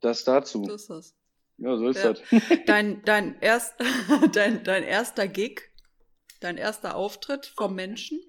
das 0.00 0.24
dazu. 0.24 0.64
So 0.64 0.74
ist 0.74 0.90
das. 0.90 1.16
Ja, 1.58 1.76
so 1.76 1.88
ist 1.88 2.02
ja. 2.02 2.12
das. 2.12 2.22
Dein, 2.66 3.02
dein, 3.04 3.38
erst, 3.40 3.74
dein, 4.32 4.64
dein 4.64 4.82
erster 4.82 5.28
Gig, 5.28 5.70
dein 6.40 6.56
erster 6.56 6.96
Auftritt 6.96 7.46
vom 7.46 7.74
Menschen? 7.74 8.20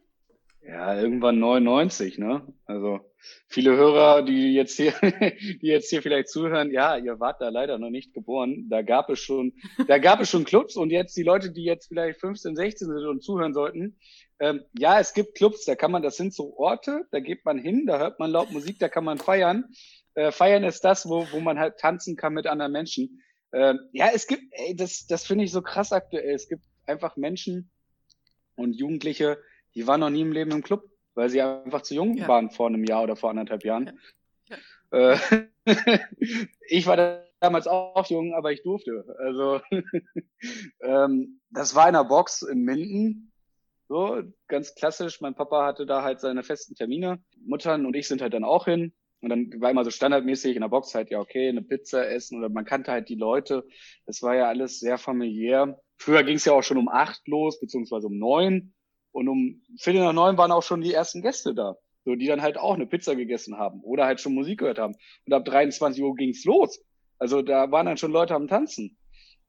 Ja, 0.62 1.00
irgendwann 1.00 1.40
99, 1.40 2.20
ne? 2.20 2.48
Also 2.66 3.00
viele 3.48 3.76
Hörer, 3.76 4.24
die 4.24 4.54
jetzt 4.54 4.76
hier, 4.76 4.94
die 5.02 5.68
jetzt 5.68 5.90
hier 5.90 6.02
vielleicht 6.02 6.30
zuhören, 6.30 6.72
ja, 6.72 6.98
ihr 6.98 7.20
wart 7.20 7.42
da 7.42 7.50
leider 7.50 7.78
noch 7.78 7.90
nicht 7.90 8.14
geboren. 8.14 8.68
Da 8.70 8.82
gab 8.82 9.10
es 9.10 9.20
schon, 9.20 9.54
da 9.88 9.98
gab 9.98 10.20
es 10.20 10.30
schon 10.30 10.46
Clubs 10.46 10.76
und 10.76 10.90
jetzt 10.90 11.16
die 11.18 11.24
Leute, 11.24 11.52
die 11.52 11.64
jetzt 11.64 11.88
vielleicht 11.88 12.20
15, 12.20 12.56
16 12.56 12.88
sind 12.88 13.06
und 13.06 13.24
zuhören 13.24 13.54
sollten, 13.54 13.98
ähm, 14.40 14.66
ja, 14.78 15.00
es 15.00 15.14
gibt 15.14 15.36
Clubs, 15.36 15.66
da 15.66 15.76
kann 15.76 15.92
man, 15.92 16.04
das 16.04 16.18
sind 16.18 16.34
so 16.34 16.58
Orte, 16.58 17.06
da 17.12 17.20
geht 17.20 17.46
man 17.46 17.58
hin, 17.58 17.86
da 17.86 18.00
hört 18.00 18.20
man 18.20 18.32
laut 18.32 18.52
Musik, 18.52 18.80
da 18.80 18.90
kann 18.90 19.06
man 19.06 19.18
feiern. 19.18 19.66
Äh, 20.16 20.32
feiern 20.32 20.64
ist 20.64 20.84
das, 20.84 21.08
wo, 21.08 21.26
wo 21.32 21.40
man 21.40 21.60
halt 21.60 21.78
tanzen 21.78 22.16
kann 22.16 22.34
mit 22.34 22.48
anderen 22.48 22.72
Menschen. 22.72 23.22
Äh, 23.52 23.76
ja, 23.94 24.10
es 24.14 24.28
gibt, 24.28 24.44
ey, 24.52 24.76
das, 24.76 25.06
das 25.08 25.26
finde 25.26 25.46
ich 25.46 25.52
so 25.52 25.62
krass 25.62 25.92
aktuell. 25.92 26.34
Es 26.34 26.50
gibt 26.50 26.64
einfach 26.86 27.16
Menschen 27.16 27.72
und 28.56 28.74
Jugendliche, 28.74 29.38
die 29.76 29.88
waren 29.88 30.02
noch 30.02 30.10
nie 30.10 30.22
im 30.22 30.32
Leben 30.32 30.52
im 30.52 30.64
Club, 30.64 30.84
weil 31.16 31.30
sie 31.30 31.42
einfach 31.42 31.82
zu 31.82 31.96
jung 31.96 32.16
ja. 32.16 32.28
waren 32.28 32.50
vor 32.50 32.68
einem 32.68 32.84
Jahr 32.84 33.04
oder 33.04 33.16
vor 33.16 33.30
anderthalb 33.30 33.64
Jahren. 33.64 34.00
Ja. 34.50 34.58
Äh, 34.92 35.18
ich 36.68 36.86
war 36.88 37.24
damals 37.40 37.68
auch 37.68 38.10
jung, 38.10 38.34
aber 38.34 38.52
ich 38.52 38.64
durfte. 38.64 39.16
Also 39.20 39.62
ähm, 40.82 41.40
das 41.52 41.76
war 41.76 41.90
in 41.90 41.96
einer 41.96 42.06
Box 42.06 42.42
in 42.42 42.64
Minden. 42.64 43.32
So, 43.90 44.24
ganz 44.48 44.76
klassisch. 44.76 45.22
Mein 45.22 45.36
Papa 45.36 45.66
hatte 45.66 45.86
da 45.86 46.04
halt 46.04 46.20
seine 46.20 46.44
festen 46.44 46.76
Termine. 46.76 47.22
Muttern 47.46 47.86
und 47.86 47.96
ich 47.96 48.08
sind 48.08 48.22
halt 48.22 48.34
dann 48.34 48.44
auch 48.44 48.66
hin. 48.66 48.94
Und 49.22 49.30
dann 49.30 49.62
war 49.62 49.72
immer 49.72 49.86
so 49.86 49.90
standardmäßig 49.90 50.56
in 50.56 50.62
der 50.62 50.68
Box 50.68 50.94
halt, 50.96 51.10
ja, 51.10 51.20
okay, 51.20 51.48
eine 51.48 51.62
Pizza 51.62 52.10
essen 52.10 52.40
oder 52.40 52.50
man 52.50 52.66
kannte 52.66 52.92
halt 52.92 53.08
die 53.08 53.16
Leute. 53.16 53.66
Das 54.06 54.22
war 54.22 54.36
ja 54.36 54.50
alles 54.50 54.80
sehr 54.80 54.98
familiär. 54.98 55.80
Früher 55.98 56.24
ging 56.24 56.36
es 56.36 56.46
ja 56.46 56.52
auch 56.52 56.64
schon 56.64 56.78
um 56.78 56.90
acht 56.90 57.26
los, 57.28 57.60
beziehungsweise 57.60 58.08
um 58.08 58.18
neun. 58.18 58.73
Und 59.14 59.30
um 59.30 59.62
Viertel 59.78 60.04
nach 60.04 60.12
neun 60.12 60.38
waren 60.38 60.52
auch 60.52 60.64
schon 60.64 60.82
die 60.82 60.92
ersten 60.92 61.22
Gäste 61.22 61.54
da. 61.54 61.78
So, 62.04 62.16
die 62.16 62.26
dann 62.28 62.42
halt 62.42 62.58
auch 62.58 62.74
eine 62.74 62.86
Pizza 62.86 63.16
gegessen 63.16 63.58
haben 63.58 63.80
oder 63.82 64.06
halt 64.06 64.20
schon 64.20 64.34
Musik 64.34 64.60
gehört 64.60 64.80
haben. 64.80 64.96
Und 65.26 65.34
ab 65.34 65.46
23 65.46 66.04
Uhr 66.04 66.16
ging's 66.16 66.44
los. 66.44 66.84
Also 67.18 67.42
da 67.42 67.72
waren 67.72 67.86
dann 67.86 67.98
schon 67.98 68.12
Leute 68.12 68.36
am 68.36 68.50
Tanzen. 68.50 68.98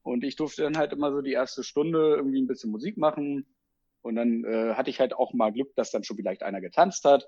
Und 0.03 0.23
ich 0.23 0.37
durfte 0.37 0.61
dann 0.61 0.77
halt 0.77 0.93
immer 0.93 1.11
so 1.11 1.21
die 1.21 1.33
erste 1.33 1.63
Stunde 1.63 2.15
irgendwie 2.15 2.41
ein 2.41 2.47
bisschen 2.47 2.71
Musik 2.71 2.95
machen. 2.95 3.45
Und 4.01 4.15
dann 4.15 4.45
äh, 4.45 4.75
hatte 4.75 4.91
ich 4.91 4.99
halt 4.99 5.15
auch 5.15 5.33
mal 5.33 5.51
Glück, 5.51 5.75
dass 5.75 5.91
dann 5.91 6.03
schon 6.03 6.15
vielleicht 6.15 6.43
einer 6.43 6.61
getanzt 6.61 7.03
hat. 7.03 7.27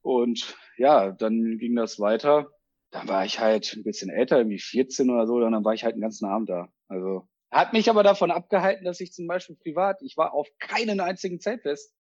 Und 0.00 0.56
ja, 0.78 1.12
dann 1.12 1.58
ging 1.58 1.76
das 1.76 2.00
weiter. 2.00 2.50
Dann 2.90 3.06
war 3.06 3.24
ich 3.24 3.38
halt 3.38 3.74
ein 3.76 3.84
bisschen 3.84 4.10
älter, 4.10 4.38
irgendwie 4.38 4.58
14 4.58 5.10
oder 5.10 5.26
so, 5.26 5.38
dann 5.38 5.64
war 5.64 5.74
ich 5.74 5.84
halt 5.84 5.92
einen 5.92 6.02
ganzen 6.02 6.24
Abend 6.24 6.48
da. 6.48 6.72
Also 6.88 7.28
hat 7.50 7.72
mich 7.72 7.90
aber 7.90 8.02
davon 8.02 8.30
abgehalten, 8.30 8.84
dass 8.84 9.00
ich 9.00 9.12
zum 9.12 9.26
Beispiel 9.26 9.56
privat, 9.56 10.00
ich 10.02 10.16
war 10.16 10.34
auf 10.34 10.48
keinen 10.58 11.00
einzigen 11.00 11.40
Zeltfest 11.40 11.94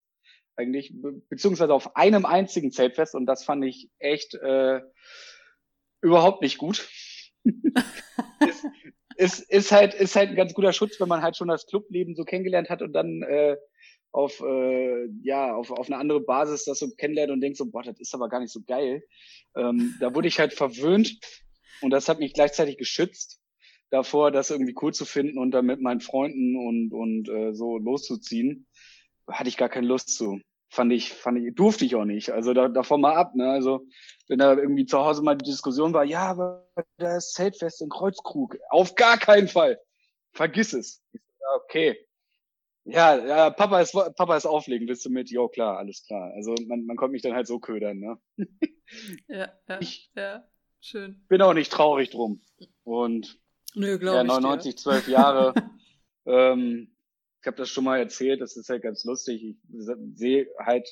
eigentlich, 0.56 0.94
beziehungsweise 1.28 1.74
auf 1.74 1.96
einem 1.96 2.24
einzigen 2.24 2.72
Zeltfest 2.72 3.14
und 3.14 3.26
das 3.26 3.44
fand 3.44 3.64
ich 3.64 3.90
echt 3.98 4.34
äh, 4.34 4.80
überhaupt 6.00 6.42
nicht 6.42 6.58
gut. 6.58 6.88
ist, 8.40 8.64
ist, 9.16 9.50
ist 9.50 9.72
halt 9.72 9.94
ist 9.94 10.16
halt 10.16 10.30
ein 10.30 10.36
ganz 10.36 10.54
guter 10.54 10.72
Schutz, 10.72 10.98
wenn 10.98 11.08
man 11.08 11.22
halt 11.22 11.36
schon 11.36 11.48
das 11.48 11.66
Clubleben 11.66 12.16
so 12.16 12.24
kennengelernt 12.24 12.70
hat 12.70 12.82
und 12.82 12.92
dann 12.92 13.22
äh, 13.22 13.56
auf, 14.12 14.40
äh, 14.40 15.06
ja, 15.22 15.54
auf, 15.54 15.70
auf 15.70 15.86
eine 15.88 15.98
andere 15.98 16.20
Basis 16.20 16.64
das 16.64 16.78
so 16.78 16.90
kennenlernt 16.96 17.30
und 17.30 17.42
denkt 17.42 17.58
so, 17.58 17.70
boah, 17.70 17.82
das 17.82 18.00
ist 18.00 18.14
aber 18.14 18.30
gar 18.30 18.40
nicht 18.40 18.52
so 18.52 18.62
geil. 18.66 19.04
Ähm, 19.54 19.94
da 20.00 20.14
wurde 20.14 20.28
ich 20.28 20.40
halt 20.40 20.54
verwöhnt 20.54 21.18
und 21.82 21.90
das 21.90 22.08
hat 22.08 22.18
mich 22.18 22.32
gleichzeitig 22.32 22.78
geschützt 22.78 23.40
davor, 23.90 24.30
das 24.30 24.50
irgendwie 24.50 24.74
cool 24.82 24.92
zu 24.92 25.04
finden 25.04 25.38
und 25.38 25.50
dann 25.52 25.66
mit 25.66 25.80
meinen 25.80 26.00
Freunden 26.00 26.56
und, 26.56 26.92
und 26.92 27.28
äh, 27.28 27.52
so 27.54 27.78
loszuziehen. 27.78 28.66
Hatte 29.28 29.48
ich 29.48 29.56
gar 29.56 29.68
keine 29.68 29.86
Lust 29.86 30.16
zu. 30.16 30.40
Fand 30.68 30.92
ich, 30.92 31.12
fand 31.12 31.38
ich, 31.38 31.54
durfte 31.54 31.84
ich 31.84 31.94
auch 31.94 32.04
nicht. 32.04 32.30
Also 32.30 32.52
da, 32.52 32.68
davon 32.68 33.00
mal 33.00 33.14
ab, 33.14 33.34
ne? 33.34 33.50
Also, 33.50 33.86
wenn 34.28 34.38
da 34.38 34.54
irgendwie 34.54 34.86
zu 34.86 34.98
Hause 34.98 35.22
mal 35.22 35.36
die 35.36 35.48
Diskussion 35.48 35.92
war, 35.94 36.04
ja, 36.04 36.22
aber 36.28 36.68
da 36.98 37.16
ist 37.16 37.34
Zeltfest 37.34 37.82
in 37.82 37.88
Kreuzkrug. 37.88 38.58
Auf 38.70 38.94
gar 38.94 39.16
keinen 39.16 39.48
Fall. 39.48 39.80
Vergiss 40.32 40.72
es. 40.72 41.02
Okay. 41.56 41.96
Ja, 42.84 43.16
ja, 43.16 43.50
Papa 43.50 43.80
ist, 43.80 43.92
Papa 43.92 44.36
ist 44.36 44.46
auflegen, 44.46 44.86
bist 44.86 45.04
du 45.04 45.10
mit? 45.10 45.28
Jo, 45.30 45.48
klar, 45.48 45.78
alles 45.78 46.04
klar. 46.06 46.32
Also 46.34 46.54
man, 46.68 46.86
man 46.86 46.96
konnte 46.96 47.12
mich 47.12 47.22
dann 47.22 47.34
halt 47.34 47.48
so 47.48 47.58
ködern, 47.58 47.98
ne? 47.98 48.18
ja, 49.28 49.52
ja, 49.68 49.80
ich 49.80 50.10
ja, 50.14 50.48
schön. 50.80 51.24
Bin 51.28 51.42
auch 51.42 51.54
nicht 51.54 51.72
traurig 51.72 52.10
drum. 52.10 52.42
Und 52.84 53.40
Nö, 53.76 53.98
ja, 54.02 54.24
99, 54.24 54.70
ich, 54.70 54.78
12 54.78 55.08
Jahre. 55.08 55.54
ähm, 56.26 56.88
ich 57.40 57.46
habe 57.46 57.58
das 57.58 57.68
schon 57.68 57.84
mal 57.84 57.98
erzählt, 57.98 58.40
das 58.40 58.56
ist 58.56 58.70
halt 58.70 58.82
ganz 58.82 59.04
lustig. 59.04 59.44
Ich 59.44 59.56
sehe 60.14 60.48
halt 60.58 60.88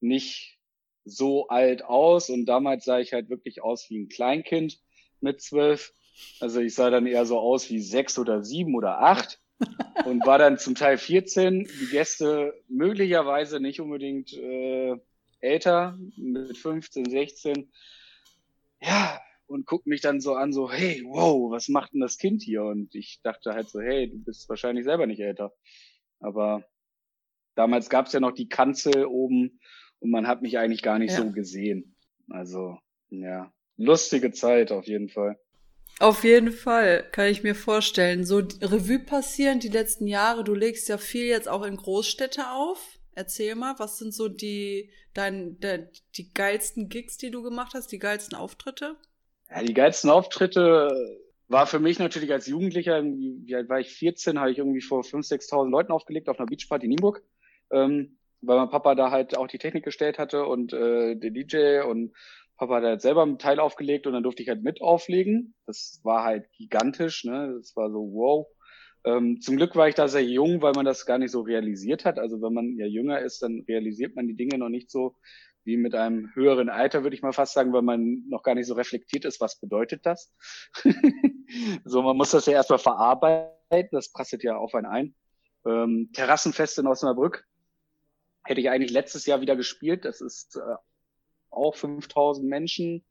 nicht 0.00 0.58
so 1.04 1.48
alt 1.48 1.82
aus 1.82 2.28
und 2.28 2.44
damals 2.44 2.84
sah 2.84 2.98
ich 2.98 3.14
halt 3.14 3.30
wirklich 3.30 3.62
aus 3.62 3.88
wie 3.88 3.98
ein 3.98 4.08
Kleinkind 4.08 4.78
mit 5.20 5.40
zwölf. 5.40 5.94
Also 6.40 6.60
ich 6.60 6.74
sah 6.74 6.90
dann 6.90 7.06
eher 7.06 7.24
so 7.24 7.38
aus 7.38 7.70
wie 7.70 7.80
sechs 7.80 8.18
oder 8.18 8.44
sieben 8.44 8.74
oder 8.74 9.00
acht 9.00 9.40
und 10.04 10.26
war 10.26 10.38
dann 10.38 10.58
zum 10.58 10.74
Teil 10.74 10.98
14. 10.98 11.64
Die 11.64 11.86
Gäste 11.90 12.52
möglicherweise 12.68 13.60
nicht 13.60 13.80
unbedingt 13.80 14.34
äh, 14.34 14.94
älter, 15.40 15.98
mit 16.16 16.58
15, 16.58 17.08
16. 17.08 17.72
Ja, 18.82 19.20
und 19.50 19.66
guckt 19.66 19.86
mich 19.86 20.00
dann 20.00 20.20
so 20.20 20.34
an, 20.34 20.52
so, 20.52 20.70
hey, 20.70 21.02
wow, 21.04 21.50
was 21.50 21.68
macht 21.68 21.92
denn 21.92 22.00
das 22.00 22.18
Kind 22.18 22.40
hier? 22.40 22.62
Und 22.62 22.94
ich 22.94 23.20
dachte 23.22 23.52
halt 23.52 23.68
so, 23.68 23.80
hey, 23.80 24.08
du 24.08 24.22
bist 24.22 24.48
wahrscheinlich 24.48 24.84
selber 24.84 25.06
nicht 25.06 25.20
älter. 25.20 25.52
Aber 26.20 26.64
damals 27.56 27.90
gab 27.90 28.06
es 28.06 28.12
ja 28.12 28.20
noch 28.20 28.32
die 28.32 28.48
Kanzel 28.48 29.06
oben 29.06 29.60
und 29.98 30.10
man 30.10 30.28
hat 30.28 30.40
mich 30.40 30.58
eigentlich 30.58 30.82
gar 30.82 31.00
nicht 31.00 31.12
ja. 31.12 31.18
so 31.18 31.32
gesehen. 31.32 31.96
Also, 32.28 32.78
ja, 33.08 33.52
lustige 33.76 34.30
Zeit 34.30 34.70
auf 34.70 34.86
jeden 34.86 35.08
Fall. 35.08 35.36
Auf 35.98 36.22
jeden 36.22 36.52
Fall, 36.52 37.08
kann 37.10 37.26
ich 37.26 37.42
mir 37.42 37.56
vorstellen. 37.56 38.24
So 38.24 38.38
Revue 38.38 39.00
passieren 39.00 39.58
die 39.58 39.68
letzten 39.68 40.06
Jahre. 40.06 40.44
Du 40.44 40.54
legst 40.54 40.88
ja 40.88 40.96
viel 40.96 41.26
jetzt 41.26 41.48
auch 41.48 41.64
in 41.64 41.76
Großstädte 41.76 42.52
auf. 42.52 43.00
Erzähl 43.12 43.56
mal, 43.56 43.74
was 43.78 43.98
sind 43.98 44.14
so 44.14 44.28
die, 44.28 44.92
dein, 45.12 45.58
der, 45.58 45.90
die 46.14 46.32
geilsten 46.32 46.88
Gigs, 46.88 47.18
die 47.18 47.32
du 47.32 47.42
gemacht 47.42 47.72
hast, 47.74 47.90
die 47.90 47.98
geilsten 47.98 48.38
Auftritte? 48.38 48.96
Ja, 49.50 49.62
die 49.62 49.74
geilsten 49.74 50.10
Auftritte 50.10 51.18
war 51.48 51.66
für 51.66 51.80
mich 51.80 51.98
natürlich 51.98 52.32
als 52.32 52.46
Jugendlicher, 52.46 53.02
wie 53.02 53.54
alt 53.54 53.68
war 53.68 53.80
ich, 53.80 53.90
14, 53.90 54.38
habe 54.38 54.52
ich 54.52 54.58
irgendwie 54.58 54.80
vor 54.80 55.02
5.000, 55.02 55.50
6.000 55.50 55.70
Leuten 55.70 55.92
aufgelegt 55.92 56.28
auf 56.28 56.38
einer 56.38 56.46
Beachparty 56.46 56.86
in 56.86 56.90
Nienburg, 56.90 57.22
ähm, 57.72 58.18
weil 58.40 58.58
mein 58.58 58.70
Papa 58.70 58.94
da 58.94 59.10
halt 59.10 59.36
auch 59.36 59.48
die 59.48 59.58
Technik 59.58 59.84
gestellt 59.84 60.18
hatte 60.18 60.46
und 60.46 60.72
äh, 60.72 61.16
der 61.16 61.30
DJ 61.30 61.80
und 61.80 62.12
Papa 62.56 62.76
hat 62.76 62.84
halt 62.84 63.02
selber 63.02 63.22
einen 63.22 63.38
Teil 63.38 63.58
aufgelegt 63.58 64.06
und 64.06 64.12
dann 64.12 64.22
durfte 64.22 64.42
ich 64.42 64.48
halt 64.48 64.62
mit 64.62 64.80
auflegen. 64.82 65.54
Das 65.66 66.00
war 66.04 66.24
halt 66.24 66.52
gigantisch, 66.52 67.24
ne? 67.24 67.54
Das 67.56 67.74
war 67.74 67.90
so 67.90 68.12
wow. 68.12 68.46
Ähm, 69.04 69.40
zum 69.40 69.56
Glück 69.56 69.74
war 69.76 69.88
ich 69.88 69.94
da 69.94 70.08
sehr 70.08 70.22
jung, 70.22 70.60
weil 70.60 70.74
man 70.74 70.84
das 70.84 71.06
gar 71.06 71.18
nicht 71.18 71.30
so 71.30 71.40
realisiert 71.40 72.04
hat. 72.04 72.18
Also 72.18 72.42
wenn 72.42 72.52
man 72.52 72.76
ja 72.76 72.86
jünger 72.86 73.20
ist, 73.20 73.42
dann 73.42 73.64
realisiert 73.66 74.14
man 74.14 74.28
die 74.28 74.36
Dinge 74.36 74.58
noch 74.58 74.68
nicht 74.68 74.90
so 74.90 75.16
wie 75.70 75.76
mit 75.76 75.94
einem 75.94 76.34
höheren 76.34 76.68
Alter, 76.68 77.04
würde 77.04 77.14
ich 77.14 77.22
mal 77.22 77.32
fast 77.32 77.54
sagen, 77.54 77.72
weil 77.72 77.82
man 77.82 78.24
noch 78.28 78.42
gar 78.42 78.56
nicht 78.56 78.66
so 78.66 78.74
reflektiert 78.74 79.24
ist, 79.24 79.40
was 79.40 79.60
bedeutet 79.60 80.04
das. 80.04 80.34
so, 81.84 82.02
man 82.02 82.16
muss 82.16 82.32
das 82.32 82.46
ja 82.46 82.54
erstmal 82.54 82.80
verarbeiten, 82.80 83.90
das 83.92 84.10
prasselt 84.10 84.42
ja 84.42 84.56
auf 84.56 84.74
einen 84.74 84.86
ein. 84.86 85.14
Ähm, 85.64 86.10
Terrassenfest 86.12 86.78
in 86.78 86.88
Osnabrück 86.88 87.46
hätte 88.44 88.60
ich 88.60 88.68
eigentlich 88.68 88.90
letztes 88.90 89.26
Jahr 89.26 89.40
wieder 89.40 89.54
gespielt. 89.54 90.04
Das 90.04 90.20
ist 90.20 90.56
äh, 90.56 90.74
auch 91.50 91.76
5000 91.76 92.48
Menschen, 92.48 93.04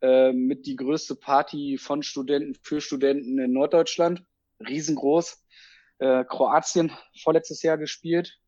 äh, 0.00 0.32
mit 0.32 0.66
die 0.66 0.76
größte 0.76 1.16
Party 1.16 1.78
von 1.78 2.02
Studenten 2.02 2.54
für 2.62 2.80
Studenten 2.80 3.38
in 3.38 3.52
Norddeutschland. 3.52 4.22
Riesengroß. 4.60 5.44
Äh, 5.98 6.24
Kroatien 6.24 6.92
vorletztes 7.22 7.62
Jahr 7.62 7.78
gespielt. 7.78 8.38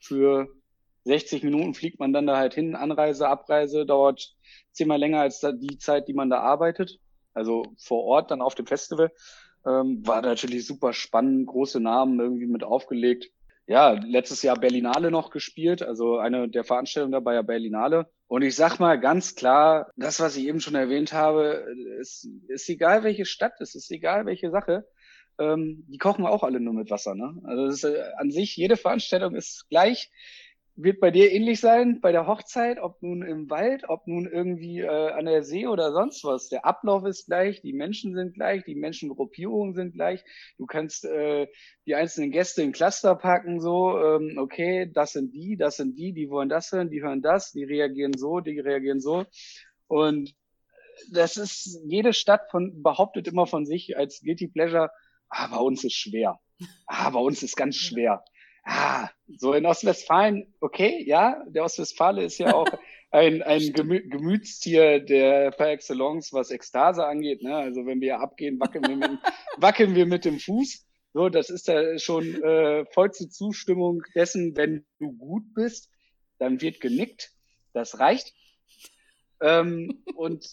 Für 0.00 0.48
60 1.06 1.44
Minuten 1.44 1.74
fliegt 1.74 2.00
man 2.00 2.12
dann 2.12 2.26
da 2.26 2.36
halt 2.36 2.54
hin. 2.54 2.74
Anreise, 2.74 3.28
Abreise 3.28 3.86
dauert 3.86 4.34
zehnmal 4.72 4.98
länger 4.98 5.20
als 5.20 5.40
die 5.40 5.78
Zeit, 5.78 6.08
die 6.08 6.14
man 6.14 6.30
da 6.30 6.40
arbeitet. 6.40 6.98
Also 7.32 7.62
vor 7.78 8.02
Ort 8.04 8.30
dann 8.30 8.42
auf 8.42 8.56
dem 8.56 8.66
Festival. 8.66 9.12
Ähm, 9.64 10.06
war 10.06 10.20
natürlich 10.22 10.66
super 10.66 10.92
spannend, 10.92 11.46
große 11.46 11.80
Namen 11.80 12.18
irgendwie 12.18 12.46
mit 12.46 12.64
aufgelegt. 12.64 13.30
Ja, 13.68 13.92
letztes 13.92 14.42
Jahr 14.42 14.58
Berlinale 14.58 15.10
noch 15.10 15.30
gespielt, 15.30 15.82
also 15.82 16.18
eine 16.18 16.48
der 16.48 16.62
Veranstaltungen 16.62 17.12
dabei 17.12 17.34
ja 17.34 17.42
Berlinale. 17.42 18.08
Und 18.28 18.42
ich 18.42 18.54
sag 18.54 18.78
mal 18.78 18.98
ganz 18.98 19.34
klar, 19.34 19.90
das, 19.96 20.20
was 20.20 20.36
ich 20.36 20.46
eben 20.46 20.60
schon 20.60 20.76
erwähnt 20.76 21.12
habe, 21.12 21.66
ist, 22.00 22.28
ist 22.48 22.68
egal 22.68 23.02
welche 23.02 23.24
Stadt, 23.24 23.60
es 23.60 23.74
ist 23.74 23.90
egal 23.90 24.26
welche 24.26 24.50
Sache. 24.50 24.86
Ähm, 25.38 25.84
die 25.88 25.98
kochen 25.98 26.26
auch 26.26 26.42
alle 26.42 26.60
nur 26.60 26.74
mit 26.74 26.90
Wasser. 26.90 27.14
Ne? 27.14 27.40
Also 27.44 27.66
ist, 27.66 27.84
äh, 27.84 28.02
an 28.16 28.30
sich, 28.30 28.56
jede 28.56 28.76
Veranstaltung 28.76 29.34
ist 29.34 29.68
gleich 29.68 30.10
wird 30.76 31.00
bei 31.00 31.10
dir 31.10 31.32
ähnlich 31.32 31.60
sein, 31.60 32.00
bei 32.02 32.12
der 32.12 32.26
Hochzeit, 32.26 32.78
ob 32.78 33.02
nun 33.02 33.22
im 33.22 33.48
Wald, 33.48 33.88
ob 33.88 34.06
nun 34.06 34.30
irgendwie 34.30 34.80
äh, 34.80 35.10
an 35.10 35.24
der 35.24 35.42
See 35.42 35.66
oder 35.66 35.90
sonst 35.92 36.22
was. 36.22 36.48
Der 36.48 36.66
Ablauf 36.66 37.04
ist 37.06 37.26
gleich, 37.26 37.62
die 37.62 37.72
Menschen 37.72 38.14
sind 38.14 38.34
gleich, 38.34 38.62
die 38.64 38.74
Menschengruppierungen 38.74 39.74
sind 39.74 39.94
gleich. 39.94 40.22
Du 40.58 40.66
kannst 40.66 41.06
äh, 41.06 41.48
die 41.86 41.94
einzelnen 41.94 42.30
Gäste 42.30 42.62
in 42.62 42.72
Cluster 42.72 43.14
packen, 43.14 43.60
so, 43.60 43.98
ähm, 43.98 44.36
okay, 44.36 44.90
das 44.92 45.12
sind 45.12 45.34
die, 45.34 45.56
das 45.56 45.76
sind 45.76 45.98
die, 45.98 46.12
die 46.12 46.28
wollen 46.28 46.50
das 46.50 46.70
hören, 46.70 46.90
die 46.90 47.02
hören 47.02 47.22
das, 47.22 47.52
die 47.52 47.64
reagieren 47.64 48.12
so, 48.14 48.40
die 48.40 48.60
reagieren 48.60 49.00
so. 49.00 49.24
Und 49.86 50.34
das 51.10 51.38
ist, 51.38 51.80
jede 51.86 52.12
Stadt 52.12 52.50
von, 52.50 52.82
behauptet 52.82 53.28
immer 53.28 53.46
von 53.46 53.64
sich 53.64 53.96
als 53.96 54.20
Guilty 54.20 54.48
Pleasure, 54.48 54.90
ah, 55.30 55.46
bei 55.46 55.58
uns 55.58 55.84
ist 55.84 55.94
schwer. 55.94 56.38
Ah, 56.86 57.10
bei 57.10 57.18
uns 57.18 57.42
ist 57.42 57.56
ganz 57.56 57.76
schwer 57.76 58.22
ah, 58.66 59.08
so 59.38 59.52
in 59.54 59.64
Ostwestfalen, 59.64 60.52
okay, 60.60 61.02
ja, 61.06 61.42
der 61.48 61.64
Ostwestfale 61.64 62.24
ist 62.24 62.38
ja 62.38 62.54
auch 62.54 62.68
ein, 63.10 63.42
ein 63.42 63.72
Gemü 63.72 64.08
Gemütstier 64.08 65.00
der 65.00 65.52
par 65.52 65.68
excellence, 65.68 66.32
was 66.32 66.50
Ekstase 66.50 67.06
angeht. 67.06 67.42
Ne? 67.42 67.54
Also 67.54 67.86
wenn 67.86 68.00
wir 68.00 68.20
abgehen, 68.20 68.60
wackeln 68.60 68.84
wir 68.86 68.96
mit, 68.96 69.18
wackeln 69.56 69.94
wir 69.94 70.06
mit 70.06 70.24
dem 70.24 70.38
Fuß. 70.38 70.84
So, 71.14 71.30
das 71.30 71.48
ist 71.48 71.68
ja 71.68 71.98
schon 71.98 72.42
äh, 72.42 72.84
vollste 72.92 73.30
Zustimmung 73.30 74.02
dessen, 74.14 74.54
wenn 74.56 74.84
du 74.98 75.12
gut 75.12 75.54
bist, 75.54 75.88
dann 76.38 76.60
wird 76.60 76.80
genickt. 76.80 77.32
Das 77.72 77.98
reicht. 77.98 78.34
Ähm, 79.40 80.02
und 80.14 80.46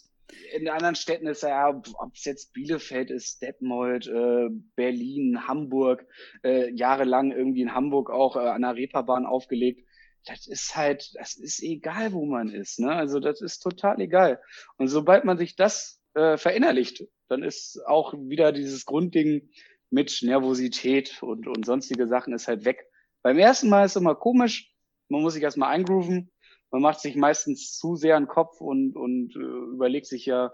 in 0.53 0.67
anderen 0.69 0.95
Städten 0.95 1.27
ist 1.27 1.43
ja, 1.43 1.69
ob 1.69 2.13
es 2.13 2.25
jetzt 2.25 2.53
Bielefeld 2.53 3.11
ist, 3.11 3.41
Detmold, 3.41 4.07
äh, 4.07 4.49
Berlin, 4.75 5.47
Hamburg, 5.47 6.05
äh, 6.43 6.71
jahrelang 6.73 7.31
irgendwie 7.31 7.61
in 7.61 7.73
Hamburg 7.73 8.09
auch 8.09 8.35
äh, 8.35 8.39
an 8.39 8.61
der 8.61 8.75
Reeperbahn 8.75 9.25
aufgelegt. 9.25 9.87
Das 10.25 10.47
ist 10.47 10.75
halt, 10.75 11.11
das 11.15 11.35
ist 11.35 11.61
egal, 11.61 12.13
wo 12.13 12.25
man 12.25 12.49
ist. 12.49 12.79
Ne? 12.79 12.91
Also 12.91 13.19
das 13.19 13.41
ist 13.41 13.59
total 13.59 13.99
egal. 13.99 14.41
Und 14.77 14.87
sobald 14.87 15.25
man 15.25 15.37
sich 15.37 15.55
das 15.55 16.01
äh, 16.13 16.37
verinnerlicht, 16.37 17.03
dann 17.27 17.43
ist 17.43 17.81
auch 17.85 18.13
wieder 18.13 18.51
dieses 18.51 18.85
Grundding 18.85 19.49
mit 19.89 20.19
Nervosität 20.21 21.21
und, 21.21 21.47
und 21.47 21.65
sonstige 21.65 22.07
Sachen 22.07 22.33
ist 22.33 22.47
halt 22.47 22.65
weg. 22.65 22.85
Beim 23.21 23.37
ersten 23.37 23.69
Mal 23.69 23.85
ist 23.85 23.91
es 23.91 24.01
immer 24.01 24.15
komisch. 24.15 24.73
Man 25.09 25.21
muss 25.21 25.33
sich 25.33 25.43
erstmal 25.43 25.69
eingrooven 25.69 26.32
man 26.73 26.81
macht 26.81 27.01
sich 27.01 27.15
meistens 27.15 27.77
zu 27.77 27.95
sehr 27.95 28.17
einen 28.17 28.27
Kopf 28.27 28.59
und, 28.59 28.95
und 28.95 29.35
äh, 29.35 29.39
überlegt 29.39 30.07
sich 30.07 30.25
ja, 30.25 30.51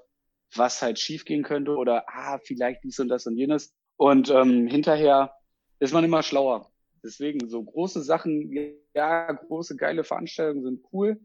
was 0.54 0.82
halt 0.82 1.00
schiefgehen 1.00 1.44
könnte 1.44 1.78
oder 1.78 2.04
ah, 2.08 2.40
vielleicht 2.40 2.84
dies 2.84 3.00
und 3.00 3.08
das 3.08 3.26
und 3.26 3.38
jenes. 3.38 3.74
Und 3.96 4.30
ähm, 4.30 4.68
hinterher 4.68 5.34
ist 5.80 5.94
man 5.94 6.04
immer 6.04 6.22
schlauer. 6.22 6.70
Deswegen 7.06 7.48
so 7.48 7.64
große 7.64 8.02
Sachen, 8.04 8.52
ja, 8.94 9.32
große 9.32 9.78
geile 9.78 10.04
Veranstaltungen 10.04 10.66
sind 10.66 10.86
cool. 10.92 11.22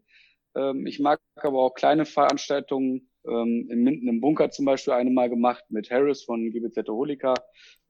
Ähm, 0.54 0.86
ich 0.86 1.00
mag 1.00 1.20
aber 1.38 1.60
auch 1.60 1.74
kleine 1.74 2.04
Veranstaltungen. 2.04 3.10
Ähm, 3.26 3.66
in 3.70 3.82
Minden 3.82 4.06
im 4.06 4.20
Bunker 4.20 4.50
zum 4.52 4.64
Beispiel 4.64 4.92
eine 4.92 5.10
mal 5.10 5.28
gemacht 5.28 5.64
mit 5.70 5.90
Harris 5.90 6.22
von 6.22 6.50
GBZ 6.50 6.86
Holika 6.86 7.34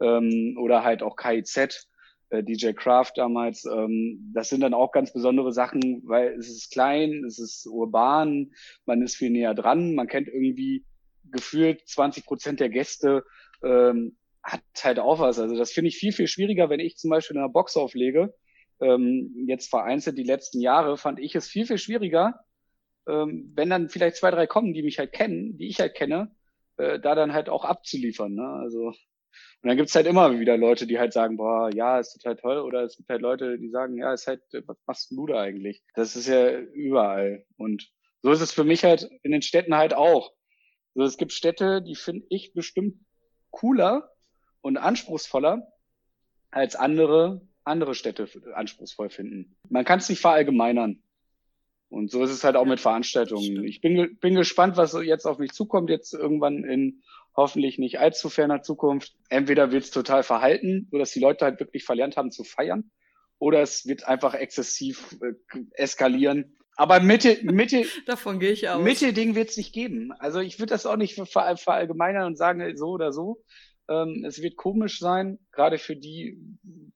ähm, 0.01 0.57
oder 0.59 0.85
halt 0.85 1.03
auch 1.03 1.17
KIZ 1.17 1.87
DJ 2.33 2.73
Craft 2.73 3.13
damals. 3.17 3.65
Ähm, 3.65 4.33
das 4.35 4.49
sind 4.49 4.61
dann 4.61 4.75
auch 4.75 4.93
ganz 4.93 5.13
besondere 5.13 5.53
Sachen, 5.53 6.03
weil 6.05 6.33
es 6.35 6.49
ist 6.49 6.73
klein, 6.73 7.25
es 7.25 7.39
ist 7.39 7.67
urban, 7.67 8.53
man 8.87 9.03
ist 9.03 9.17
viel 9.17 9.31
näher 9.31 9.55
dran, 9.55 9.95
man 9.95 10.07
kennt 10.07 10.29
irgendwie 10.29 10.85
gefühlt 11.25 11.87
20 11.87 12.25
Prozent 12.25 12.61
der 12.61 12.69
Gäste, 12.71 13.25
ähm, 13.63 14.17
hat 14.43 14.63
halt 14.83 14.99
auch 14.99 15.19
was. 15.19 15.39
Also 15.39 15.57
das 15.57 15.73
finde 15.73 15.89
ich 15.89 15.97
viel, 15.97 16.13
viel 16.13 16.29
schwieriger, 16.29 16.69
wenn 16.71 16.81
ich 16.81 16.97
zum 16.97 17.11
Beispiel 17.11 17.37
in 17.37 17.43
einer 17.43 17.53
Box 17.53 17.77
auflege. 17.77 18.35
Ähm, 18.81 19.47
jetzt 19.47 19.71
vereinzelt 19.71 20.19
die 20.19 20.25
letzten 20.25 20.61
Jahre 20.61 20.97
fand 20.97 21.19
ich 21.19 21.35
es 21.35 21.49
viel, 21.49 21.67
viel 21.67 21.79
schwieriger, 21.79 22.41
ähm, 23.07 23.53
wenn 23.55 23.71
dann 23.71 23.89
vielleicht 23.89 24.17
zwei, 24.17 24.31
drei 24.31 24.47
kommen, 24.47 24.75
die 24.75 24.83
mich 24.83 24.99
halt 24.99 25.13
kennen, 25.13 25.57
die 25.57 25.69
ich 25.69 25.81
halt 25.81 25.95
kenne, 25.95 26.35
äh, 26.77 26.99
da 27.01 27.15
dann 27.15 27.33
halt 27.33 27.49
auch 27.49 27.65
abzuliefern. 27.65 28.35
Ne? 28.35 28.47
Also 28.47 28.93
und 29.63 29.69
dann 29.69 29.77
gibt's 29.77 29.95
halt 29.95 30.07
immer 30.07 30.39
wieder 30.39 30.57
Leute, 30.57 30.87
die 30.87 30.99
halt 30.99 31.13
sagen, 31.13 31.37
boah, 31.37 31.71
ja, 31.75 31.99
ist 31.99 32.13
total 32.13 32.37
toll. 32.37 32.59
Oder 32.59 32.83
es 32.83 32.97
gibt 32.97 33.09
halt 33.09 33.23
Leute, 33.23 33.59
die 33.59 33.71
sagen, 33.71 33.97
ja, 33.97 34.13
ist 34.13 34.27
halt, 34.27 34.43
was 34.67 34.77
machst 34.87 35.11
du 35.11 35.27
da 35.27 35.41
eigentlich? 35.41 35.83
Das 35.95 36.17
ist 36.17 36.29
ja 36.29 36.59
überall. 36.59 37.45
Und 37.57 37.91
so 38.23 38.31
ist 38.31 38.43
es 38.43 38.53
für 38.53 38.65
mich 38.65 38.85
halt 38.85 39.09
in 39.23 39.33
den 39.33 39.43
Städten 39.43 39.75
halt 39.75 39.95
auch. 39.95 40.33
Also 40.95 41.07
es 41.07 41.17
gibt 41.17 41.33
Städte, 41.33 41.83
die 41.83 41.95
finde 41.95 42.27
ich 42.29 42.53
bestimmt 42.53 42.97
cooler 43.51 44.11
und 44.61 44.77
anspruchsvoller 44.77 45.67
als 46.51 46.77
andere, 46.77 47.41
andere 47.65 47.95
Städte 47.95 48.29
anspruchsvoll 48.55 49.11
finden. 49.11 49.57
Man 49.69 49.85
kann 49.85 49.99
es 49.99 50.09
nicht 50.09 50.21
verallgemeinern. 50.21 51.03
Und 51.89 52.11
so 52.11 52.23
ist 52.23 52.31
es 52.31 52.45
halt 52.45 52.57
auch 52.57 52.65
mit 52.65 52.81
Veranstaltungen. 52.81 53.65
Ich 53.65 53.81
bin, 53.81 54.19
bin 54.19 54.35
gespannt, 54.35 54.77
was 54.77 54.95
jetzt 55.05 55.27
auf 55.27 55.39
mich 55.39 55.53
zukommt, 55.53 55.91
jetzt 55.91 56.13
irgendwann 56.13 56.65
in 56.65 57.03
hoffentlich 57.37 57.79
nicht 57.79 57.99
allzu 57.99 58.29
ferner 58.29 58.63
Zukunft. 58.63 59.15
Entweder 59.29 59.73
wird 59.73 59.85
es 59.85 59.91
total 59.91 60.23
verhalten, 60.23 60.89
so 60.91 60.99
dass 60.99 61.13
die 61.13 61.21
Leute 61.21 61.45
halt 61.45 61.61
wirklich 61.61 61.85
verlernt 61.85 62.17
haben 62.17 62.31
zu 62.31 62.45
feiern, 62.45 62.91
oder 63.39 63.61
es 63.61 63.87
wird 63.87 64.07
einfach 64.07 64.35
exzessiv 64.35 65.17
äh, 65.21 65.61
eskalieren. 65.73 66.57
Aber 66.77 67.01
Mitte, 67.01 67.39
Mitte, 67.43 67.85
davon 68.07 68.41
gehe 68.41 68.53
ich 68.53 68.69
aus. 68.69 68.83
Mitte 68.83 69.13
Ding 69.13 69.35
wird 69.35 69.51
es 69.51 69.57
nicht 69.57 69.73
geben. 69.73 70.13
Also 70.19 70.41
ich 70.41 70.59
würde 70.59 70.71
das 70.71 70.87
auch 70.87 70.97
nicht 70.97 71.15
ver 71.15 71.57
verallgemeinern 71.57 72.27
und 72.27 72.37
sagen 72.37 72.77
so 72.77 72.89
oder 72.89 73.13
so. 73.13 73.43
Ähm, 73.89 74.25
es 74.27 74.41
wird 74.43 74.57
komisch 74.57 74.99
sein, 74.99 75.39
gerade 75.53 75.79
für 75.79 75.95
die 75.95 76.41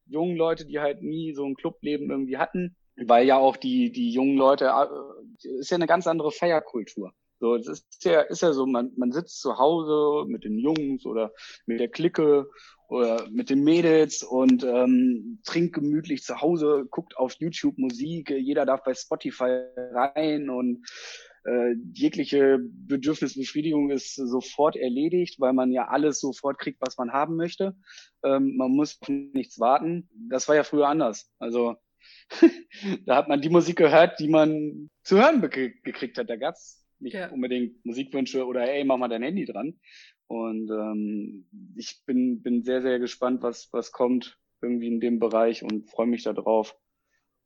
jungen 0.07 0.37
Leute, 0.37 0.65
die 0.65 0.81
halt 0.81 1.03
nie 1.03 1.35
so 1.35 1.45
ein 1.45 1.55
Clubleben 1.55 2.11
irgendwie 2.11 2.39
hatten, 2.39 2.77
weil 2.97 3.27
ja 3.27 3.37
auch 3.37 3.57
die 3.57 3.93
die 3.93 4.11
jungen 4.11 4.37
Leute 4.37 4.73
äh, 4.73 5.49
ist 5.61 5.71
ja 5.71 5.77
eine 5.77 5.87
ganz 5.87 6.07
andere 6.07 6.33
Feierkultur. 6.33 7.13
So, 7.41 7.55
es 7.55 7.69
ist 7.69 8.05
ja, 8.05 8.23
ist 8.23 8.43
ja 8.43 8.53
so, 8.53 8.67
man, 8.67 8.93
man 8.97 9.13
sitzt 9.13 9.41
zu 9.41 9.59
Hause 9.59 10.29
mit 10.29 10.45
den 10.45 10.59
Jungs 10.59 11.07
oder 11.07 11.33
mit 11.67 11.79
der 11.79 11.89
Clique 11.89 12.51
oder 12.89 13.29
mit 13.31 13.51
den 13.51 13.63
Mädels 13.63 14.23
und 14.23 14.65
ähm, 14.65 15.41
trinkt 15.45 15.75
gemütlich 15.75 16.23
zu 16.23 16.41
Hause, 16.41 16.87
guckt 16.91 17.17
auf 17.17 17.35
YouTube 17.39 17.79
Musik, 17.79 18.31
jeder 18.31 18.67
darf 18.67 18.83
bei 18.83 18.95
Spotify 18.95 19.63
rein 19.77 20.51
und 20.51 20.85
äh, 21.45 21.75
jegliche 21.93 22.59
Bedürfnisbefriedigung 22.61 23.91
ist 23.91 24.17
sofort 24.17 24.77
erledigt, 24.77 25.39
weil 25.39 25.53
man 25.53 25.71
ja 25.71 25.89
alles 25.89 26.21
sofort 26.21 26.59
kriegt, 26.59 26.81
was 26.81 26.97
man 26.99 27.13
haben 27.13 27.37
möchte. 27.37 27.77
Ähm, 28.25 28.57
man 28.57 28.73
muss 28.73 28.99
auf 29.01 29.09
nichts 29.09 29.61
warten. 29.61 30.09
Das 30.29 30.49
war 30.49 30.57
ja 30.57 30.65
früher 30.65 30.89
anders. 30.89 31.31
Also 31.39 31.77
da 33.07 33.17
hat 33.17 33.29
man 33.29 33.41
die 33.41 33.51
Musik 33.51 33.77
gehört, 33.77 34.19
die 34.19 34.29
man 34.29 34.91
zu 35.05 35.19
hören 35.19 35.41
gekriegt 35.41 36.19
hat. 36.19 36.29
Da 36.29 36.37
gab's 36.37 36.88
nicht 37.01 37.15
ja. 37.15 37.31
unbedingt 37.31 37.85
Musikwünsche 37.85 38.47
oder 38.47 38.63
hey, 38.63 38.85
mach 38.85 38.97
mal 38.97 39.09
dein 39.09 39.23
Handy 39.23 39.45
dran. 39.45 39.79
Und 40.27 40.71
ähm, 40.71 41.47
ich 41.77 42.03
bin, 42.05 42.43
bin 42.43 42.63
sehr, 42.63 42.83
sehr 42.83 42.99
gespannt, 42.99 43.43
was, 43.43 43.73
was 43.73 43.93
kommt 43.93 44.39
irgendwie 44.61 44.89
in 44.89 45.01
dem 45.01 45.19
Bereich 45.19 45.63
und 45.63 45.91
freue 45.91 46.07
mich 46.07 46.25
da 46.25 46.33
drauf. 46.33 46.77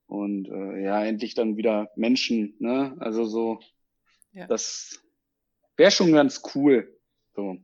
Und 0.06 0.48
äh, 0.48 0.82
ja, 0.82 1.04
endlich 1.04 1.34
dann 1.34 1.56
wieder 1.56 1.90
Menschen, 1.96 2.56
ne? 2.58 2.96
Also 2.98 3.24
so, 3.24 3.60
ja. 4.32 4.46
das 4.46 5.00
wäre 5.76 5.90
schon 5.90 6.12
ganz 6.12 6.42
cool. 6.54 6.98
So. 7.34 7.56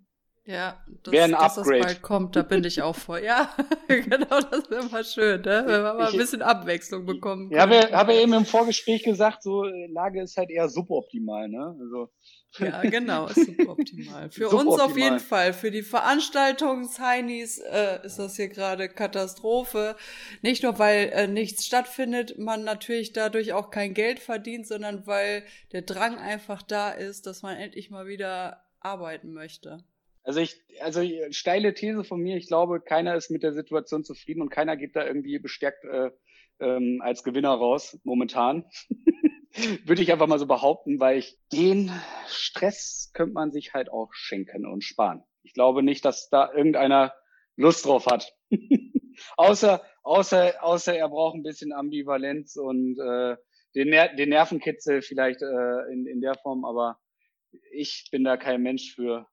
Ja, 0.48 0.82
das, 1.02 1.14
ein 1.14 1.32
dass 1.32 1.56
das 1.56 1.68
bald 1.68 2.00
kommt, 2.00 2.34
da 2.34 2.42
bin 2.42 2.64
ich 2.64 2.80
auch 2.80 2.96
vor. 2.96 3.18
Ja, 3.18 3.54
genau, 3.88 4.40
das 4.40 4.70
wäre 4.70 4.88
mal 4.88 5.04
schön, 5.04 5.42
ne? 5.42 5.62
wenn 5.66 5.82
wir 5.82 5.92
mal 5.92 6.10
ein 6.10 6.16
bisschen 6.16 6.40
Abwechslung 6.40 7.04
bekommen. 7.04 7.50
Ja, 7.52 7.60
habe 7.60 7.76
hab 7.92 8.08
ja 8.08 8.14
eben 8.14 8.32
im 8.32 8.46
Vorgespräch 8.46 9.02
gesagt, 9.02 9.42
so 9.42 9.64
Lage 9.64 10.22
ist 10.22 10.38
halt 10.38 10.48
eher 10.48 10.70
suboptimal, 10.70 11.48
ne? 11.48 11.76
Also 11.78 12.10
ja, 12.60 12.80
genau, 12.90 13.26
ist 13.26 13.44
suboptimal. 13.44 14.30
Für 14.30 14.48
suboptimal. 14.48 14.72
uns 14.72 14.80
auf 14.80 14.96
jeden 14.96 15.20
Fall. 15.20 15.52
Für 15.52 15.70
die 15.70 15.82
Veranstaltungsheinis 15.82 17.58
äh, 17.58 18.06
ist 18.06 18.18
das 18.18 18.36
hier 18.36 18.48
gerade 18.48 18.88
Katastrophe. 18.88 19.96
Nicht 20.40 20.62
nur, 20.62 20.78
weil 20.78 21.10
äh, 21.12 21.26
nichts 21.26 21.66
stattfindet, 21.66 22.38
man 22.38 22.64
natürlich 22.64 23.12
dadurch 23.12 23.52
auch 23.52 23.70
kein 23.70 23.92
Geld 23.92 24.18
verdient, 24.18 24.66
sondern 24.66 25.06
weil 25.06 25.42
der 25.72 25.82
Drang 25.82 26.16
einfach 26.16 26.62
da 26.62 26.88
ist, 26.90 27.26
dass 27.26 27.42
man 27.42 27.58
endlich 27.58 27.90
mal 27.90 28.06
wieder 28.06 28.62
arbeiten 28.80 29.34
möchte. 29.34 29.84
Also 30.28 30.40
ich, 30.40 30.60
also 30.80 31.00
steile 31.30 31.72
These 31.72 32.04
von 32.04 32.20
mir, 32.20 32.36
ich 32.36 32.48
glaube, 32.48 32.82
keiner 32.82 33.14
ist 33.14 33.30
mit 33.30 33.42
der 33.42 33.54
Situation 33.54 34.04
zufrieden 34.04 34.42
und 34.42 34.50
keiner 34.50 34.76
geht 34.76 34.94
da 34.94 35.06
irgendwie 35.06 35.38
bestärkt 35.38 35.86
äh, 35.86 36.10
ähm, 36.60 37.00
als 37.02 37.24
Gewinner 37.24 37.54
raus, 37.54 37.98
momentan. 38.04 38.66
Würde 39.86 40.02
ich 40.02 40.12
einfach 40.12 40.26
mal 40.26 40.38
so 40.38 40.44
behaupten, 40.44 41.00
weil 41.00 41.16
ich 41.16 41.38
den 41.50 41.90
Stress 42.26 43.10
könnte 43.14 43.32
man 43.32 43.52
sich 43.52 43.72
halt 43.72 43.90
auch 43.90 44.12
schenken 44.12 44.66
und 44.66 44.84
sparen. 44.84 45.24
Ich 45.44 45.54
glaube 45.54 45.82
nicht, 45.82 46.04
dass 46.04 46.28
da 46.28 46.52
irgendeiner 46.52 47.14
Lust 47.56 47.86
drauf 47.86 48.04
hat. 48.04 48.36
außer, 49.38 49.82
außer, 50.02 50.62
außer 50.62 50.94
er 50.94 51.08
braucht 51.08 51.36
ein 51.36 51.42
bisschen 51.42 51.72
Ambivalenz 51.72 52.56
und 52.56 52.98
äh, 52.98 53.38
den, 53.74 53.88
Ner 53.88 54.14
den 54.14 54.28
Nervenkitzel 54.28 55.00
vielleicht 55.00 55.40
äh, 55.40 55.90
in, 55.90 56.06
in 56.06 56.20
der 56.20 56.34
Form, 56.34 56.66
aber 56.66 56.98
ich 57.72 58.08
bin 58.12 58.24
da 58.24 58.36
kein 58.36 58.60
Mensch 58.60 58.94
für. 58.94 59.26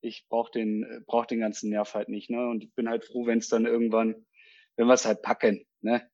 Ich 0.00 0.26
brauche 0.28 0.50
den, 0.52 1.04
brauch 1.06 1.26
den 1.26 1.40
ganzen 1.40 1.70
Nerv 1.70 1.94
halt 1.94 2.08
nicht. 2.08 2.30
Ne? 2.30 2.48
Und 2.48 2.64
ich 2.64 2.74
bin 2.74 2.88
halt 2.88 3.04
froh, 3.04 3.26
wenn 3.26 3.38
es 3.38 3.48
dann 3.48 3.66
irgendwann, 3.66 4.14
wenn 4.76 4.86
wir 4.86 4.94
es 4.94 5.06
halt 5.06 5.22
packen. 5.22 5.66
Ne? 5.80 6.08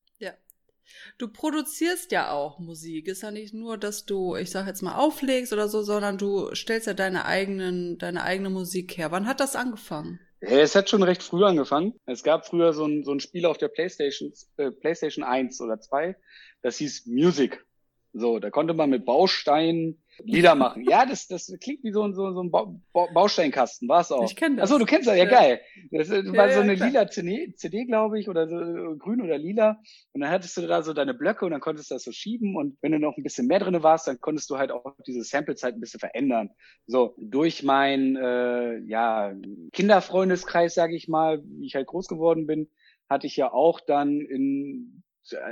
Du 1.18 1.28
produzierst 1.28 2.12
ja 2.12 2.30
auch 2.30 2.58
Musik. 2.58 3.08
Ist 3.08 3.22
ja 3.22 3.30
nicht 3.30 3.54
nur, 3.54 3.78
dass 3.78 4.04
du, 4.04 4.36
ich 4.36 4.50
sag 4.50 4.66
jetzt 4.66 4.82
mal, 4.82 4.96
auflegst 4.96 5.52
oder 5.52 5.68
so, 5.68 5.82
sondern 5.82 6.18
du 6.18 6.54
stellst 6.54 6.86
ja 6.86 6.94
deine 6.94 7.24
eigenen, 7.24 7.98
deine 7.98 8.22
eigene 8.22 8.50
Musik 8.50 8.96
her. 8.96 9.10
Wann 9.10 9.26
hat 9.26 9.40
das 9.40 9.56
angefangen? 9.56 10.20
Ja, 10.40 10.58
es 10.58 10.74
hat 10.74 10.90
schon 10.90 11.02
recht 11.02 11.22
früh 11.22 11.44
angefangen. 11.44 11.94
Es 12.06 12.22
gab 12.22 12.46
früher 12.46 12.72
so 12.72 12.84
ein, 12.86 13.04
so 13.04 13.12
ein 13.12 13.20
Spiel 13.20 13.46
auf 13.46 13.58
der 13.58 13.68
PlayStation, 13.68 14.32
äh, 14.56 14.70
PlayStation 14.70 15.24
1 15.24 15.60
oder 15.60 15.80
2, 15.80 16.16
das 16.62 16.76
hieß 16.78 17.06
Music. 17.06 17.64
So, 18.12 18.38
da 18.38 18.50
konnte 18.50 18.74
man 18.74 18.90
mit 18.90 19.06
Bausteinen 19.06 20.03
Lieder 20.22 20.54
machen. 20.54 20.84
Ja, 20.88 21.06
das, 21.06 21.26
das 21.26 21.52
klingt 21.60 21.82
wie 21.84 21.92
so, 21.92 22.10
so, 22.12 22.32
so 22.32 22.42
ein 22.42 22.50
ba 22.50 22.72
ba 22.92 23.06
Bausteinkasten, 23.12 23.88
war 23.88 24.00
es 24.00 24.12
auch. 24.12 24.24
Ich 24.24 24.36
kenne 24.36 24.56
das. 24.56 24.70
Achso, 24.70 24.78
du 24.78 24.84
kennst 24.84 25.08
das, 25.08 25.16
ja, 25.16 25.24
ja. 25.24 25.30
geil. 25.30 25.60
Das 25.90 26.10
war 26.10 26.48
ja, 26.48 26.54
so 26.54 26.60
eine 26.60 26.74
ja, 26.74 26.86
lila 26.86 27.08
CD, 27.08 27.54
CD 27.56 27.84
glaube 27.84 28.18
ich, 28.20 28.28
oder 28.28 28.48
so 28.48 28.58
äh, 28.58 28.96
grün 28.96 29.20
oder 29.20 29.38
lila. 29.38 29.80
Und 30.12 30.20
dann 30.20 30.30
hattest 30.30 30.56
du 30.56 30.66
da 30.66 30.82
so 30.82 30.92
deine 30.92 31.14
Blöcke 31.14 31.44
und 31.44 31.50
dann 31.50 31.60
konntest 31.60 31.90
du 31.90 31.96
das 31.96 32.04
so 32.04 32.12
schieben. 32.12 32.56
Und 32.56 32.76
wenn 32.80 32.92
du 32.92 32.98
noch 32.98 33.16
ein 33.16 33.22
bisschen 33.22 33.46
mehr 33.46 33.58
drinne 33.58 33.82
warst, 33.82 34.06
dann 34.06 34.20
konntest 34.20 34.48
du 34.50 34.58
halt 34.58 34.70
auch 34.70 34.94
diese 35.06 35.22
Samples 35.22 35.62
halt 35.62 35.74
ein 35.76 35.80
bisschen 35.80 36.00
verändern. 36.00 36.50
So, 36.86 37.14
durch 37.18 37.62
mein 37.62 38.16
äh, 38.16 38.78
ja, 38.86 39.34
Kinderfreundeskreis, 39.72 40.74
sage 40.74 40.94
ich 40.94 41.08
mal, 41.08 41.42
wie 41.44 41.66
ich 41.66 41.74
halt 41.74 41.86
groß 41.86 42.08
geworden 42.08 42.46
bin, 42.46 42.68
hatte 43.08 43.26
ich 43.26 43.36
ja 43.36 43.52
auch 43.52 43.80
dann 43.80 44.20
in 44.20 45.02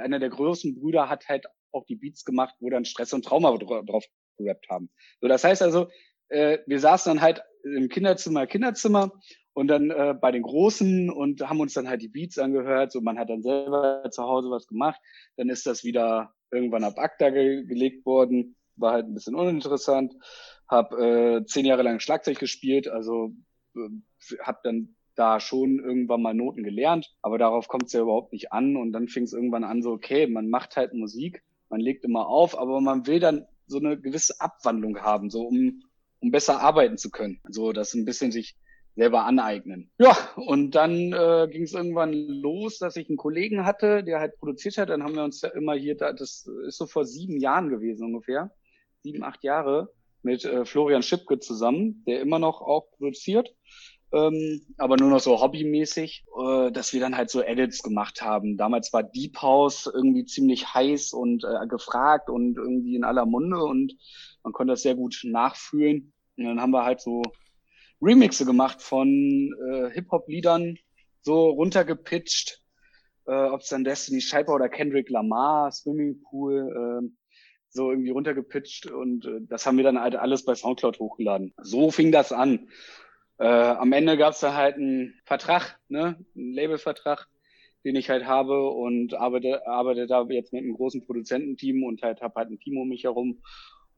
einer 0.02 0.18
der 0.18 0.30
größten 0.30 0.74
Brüder 0.74 1.08
hat 1.08 1.28
halt 1.28 1.46
auch 1.72 1.86
die 1.86 1.96
Beats 1.96 2.24
gemacht, 2.24 2.54
wo 2.60 2.70
dann 2.70 2.84
Stress 2.84 3.12
und 3.12 3.24
Trauma 3.24 3.56
drauf 3.56 4.04
gerappt 4.38 4.68
haben. 4.70 4.90
So, 5.20 5.28
das 5.28 5.44
heißt 5.44 5.62
also, 5.62 5.88
äh, 6.28 6.58
wir 6.66 6.80
saßen 6.80 7.10
dann 7.10 7.22
halt 7.22 7.42
im 7.64 7.88
Kinderzimmer, 7.88 8.46
Kinderzimmer 8.46 9.12
und 9.54 9.68
dann 9.68 9.90
äh, 9.90 10.14
bei 10.18 10.32
den 10.32 10.42
Großen 10.42 11.10
und 11.10 11.48
haben 11.48 11.60
uns 11.60 11.74
dann 11.74 11.88
halt 11.88 12.02
die 12.02 12.08
Beats 12.08 12.38
angehört. 12.38 12.92
So, 12.92 13.00
man 13.00 13.18
hat 13.18 13.28
dann 13.28 13.42
selber 13.42 14.08
zu 14.10 14.22
Hause 14.22 14.50
was 14.50 14.66
gemacht. 14.66 15.00
Dann 15.36 15.48
ist 15.48 15.66
das 15.66 15.84
wieder 15.84 16.32
irgendwann 16.50 16.84
ab 16.84 16.98
ACTA 16.98 17.30
ge 17.30 17.64
gelegt 17.64 18.06
worden. 18.06 18.56
War 18.76 18.92
halt 18.92 19.06
ein 19.06 19.14
bisschen 19.14 19.34
uninteressant. 19.34 20.14
Hab 20.68 20.92
äh, 20.94 21.44
zehn 21.44 21.66
Jahre 21.66 21.82
lang 21.82 22.00
Schlagzeug 22.00 22.38
gespielt, 22.38 22.88
also 22.88 23.34
äh, 23.76 24.38
hab 24.40 24.62
dann 24.62 24.96
da 25.14 25.40
schon 25.40 25.78
irgendwann 25.78 26.22
mal 26.22 26.32
Noten 26.32 26.62
gelernt, 26.62 27.14
aber 27.20 27.36
darauf 27.36 27.68
kommt 27.68 27.84
es 27.84 27.92
ja 27.92 28.00
überhaupt 28.00 28.32
nicht 28.32 28.52
an. 28.52 28.76
Und 28.76 28.92
dann 28.92 29.08
fing 29.08 29.24
es 29.24 29.34
irgendwann 29.34 29.64
an, 29.64 29.82
so, 29.82 29.92
okay, 29.92 30.26
man 30.26 30.48
macht 30.48 30.76
halt 30.76 30.94
Musik, 30.94 31.42
man 31.68 31.80
legt 31.80 32.04
immer 32.04 32.26
auf, 32.26 32.58
aber 32.58 32.80
man 32.80 33.06
will 33.06 33.20
dann 33.20 33.46
so 33.72 33.78
eine 33.78 33.98
gewisse 34.00 34.40
Abwandlung 34.40 34.98
haben, 35.00 35.30
so 35.30 35.42
um, 35.42 35.82
um 36.20 36.30
besser 36.30 36.60
arbeiten 36.60 36.98
zu 36.98 37.10
können. 37.10 37.40
So 37.48 37.72
das 37.72 37.94
ein 37.94 38.04
bisschen 38.04 38.30
sich 38.30 38.56
selber 38.94 39.24
aneignen. 39.24 39.90
Ja, 39.98 40.16
und 40.36 40.72
dann 40.72 41.12
äh, 41.12 41.48
ging 41.50 41.62
es 41.62 41.72
irgendwann 41.72 42.12
los, 42.12 42.78
dass 42.78 42.96
ich 42.96 43.08
einen 43.08 43.16
Kollegen 43.16 43.64
hatte, 43.64 44.04
der 44.04 44.20
halt 44.20 44.38
produziert 44.38 44.76
hat. 44.78 44.90
Dann 44.90 45.02
haben 45.02 45.14
wir 45.14 45.24
uns 45.24 45.40
ja 45.40 45.48
immer 45.48 45.74
hier, 45.74 45.96
da, 45.96 46.12
das 46.12 46.46
ist 46.66 46.76
so 46.76 46.86
vor 46.86 47.06
sieben 47.06 47.38
Jahren 47.38 47.70
gewesen 47.70 48.04
ungefähr, 48.04 48.50
sieben, 49.02 49.24
acht 49.24 49.42
Jahre, 49.44 49.90
mit 50.22 50.44
äh, 50.44 50.64
Florian 50.64 51.02
Schipke 51.02 51.38
zusammen, 51.38 52.04
der 52.06 52.20
immer 52.20 52.38
noch 52.38 52.60
auch 52.60 52.90
produziert 52.92 53.54
ähm, 54.12 54.62
aber 54.76 54.96
nur 54.96 55.10
noch 55.10 55.20
so 55.20 55.40
hobbymäßig, 55.40 56.24
äh, 56.38 56.70
dass 56.70 56.92
wir 56.92 57.00
dann 57.00 57.16
halt 57.16 57.30
so 57.30 57.42
Edits 57.42 57.82
gemacht 57.82 58.22
haben. 58.22 58.56
Damals 58.56 58.92
war 58.92 59.02
Deep 59.02 59.40
House 59.40 59.90
irgendwie 59.92 60.24
ziemlich 60.24 60.74
heiß 60.74 61.12
und 61.12 61.44
äh, 61.44 61.66
gefragt 61.66 62.28
und 62.28 62.56
irgendwie 62.58 62.96
in 62.96 63.04
aller 63.04 63.26
Munde 63.26 63.62
und 63.62 63.96
man 64.42 64.52
konnte 64.52 64.72
das 64.72 64.82
sehr 64.82 64.94
gut 64.94 65.20
nachfühlen. 65.24 66.12
Und 66.36 66.44
dann 66.44 66.60
haben 66.60 66.72
wir 66.72 66.84
halt 66.84 67.00
so 67.00 67.22
Remixe 68.02 68.44
gemacht 68.44 68.82
von 68.82 69.54
äh, 69.70 69.90
Hip-Hop-Liedern, 69.90 70.78
so 71.22 71.50
runtergepitcht, 71.50 72.60
äh, 73.26 73.32
ob 73.32 73.60
es 73.60 73.68
dann 73.68 73.84
Destiny 73.84 74.20
Scheiper 74.20 74.54
oder 74.54 74.68
Kendrick 74.68 75.08
Lamar, 75.08 75.70
Swimming 75.70 76.20
Pool, 76.22 77.02
äh, 77.04 77.08
so 77.70 77.90
irgendwie 77.90 78.10
runtergepitcht 78.10 78.90
und 78.90 79.24
äh, 79.24 79.40
das 79.48 79.64
haben 79.64 79.78
wir 79.78 79.84
dann 79.84 80.00
halt 80.00 80.16
alles 80.16 80.44
bei 80.44 80.54
Soundcloud 80.54 80.98
hochgeladen. 80.98 81.54
So 81.62 81.90
fing 81.90 82.12
das 82.12 82.32
an. 82.32 82.68
Äh, 83.42 83.46
am 83.46 83.90
Ende 83.92 84.16
gab 84.16 84.34
es 84.34 84.38
da 84.38 84.54
halt 84.54 84.76
einen 84.76 85.20
Vertrag, 85.24 85.76
ne, 85.88 86.16
einen 86.36 86.54
Labelvertrag, 86.54 87.26
den 87.84 87.96
ich 87.96 88.08
halt 88.08 88.24
habe 88.24 88.70
und 88.70 89.14
arbeite, 89.14 89.66
arbeite 89.66 90.06
da 90.06 90.24
jetzt 90.28 90.52
mit 90.52 90.62
einem 90.62 90.74
großen 90.74 91.04
Produzententeam 91.04 91.82
und 91.82 92.02
halt 92.02 92.20
habe 92.20 92.36
halt 92.36 92.50
ein 92.50 92.60
Team 92.60 92.78
um 92.78 92.88
mich 92.88 93.02
herum. 93.02 93.42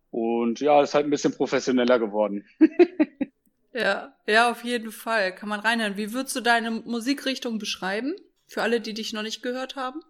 Und 0.09 0.61
ja, 0.61 0.83
ist 0.83 0.95
halt 0.95 1.05
ein 1.05 1.11
bisschen 1.11 1.35
professioneller 1.35 1.99
geworden. 1.99 2.47
ja, 3.75 4.17
ja, 4.27 4.51
auf 4.51 4.65
jeden 4.65 4.91
Fall. 4.91 5.35
Kann 5.35 5.51
man 5.51 5.61
reinhören. 5.61 5.99
Wie 5.99 6.15
würdest 6.15 6.35
du 6.37 6.41
deine 6.41 6.71
Musikrichtung 6.71 7.59
beschreiben? 7.59 8.15
Für 8.47 8.63
alle, 8.63 8.81
die 8.81 8.95
dich 8.95 9.13
noch 9.13 9.23
nicht 9.23 9.43
gehört 9.43 9.77
haben? 9.77 10.01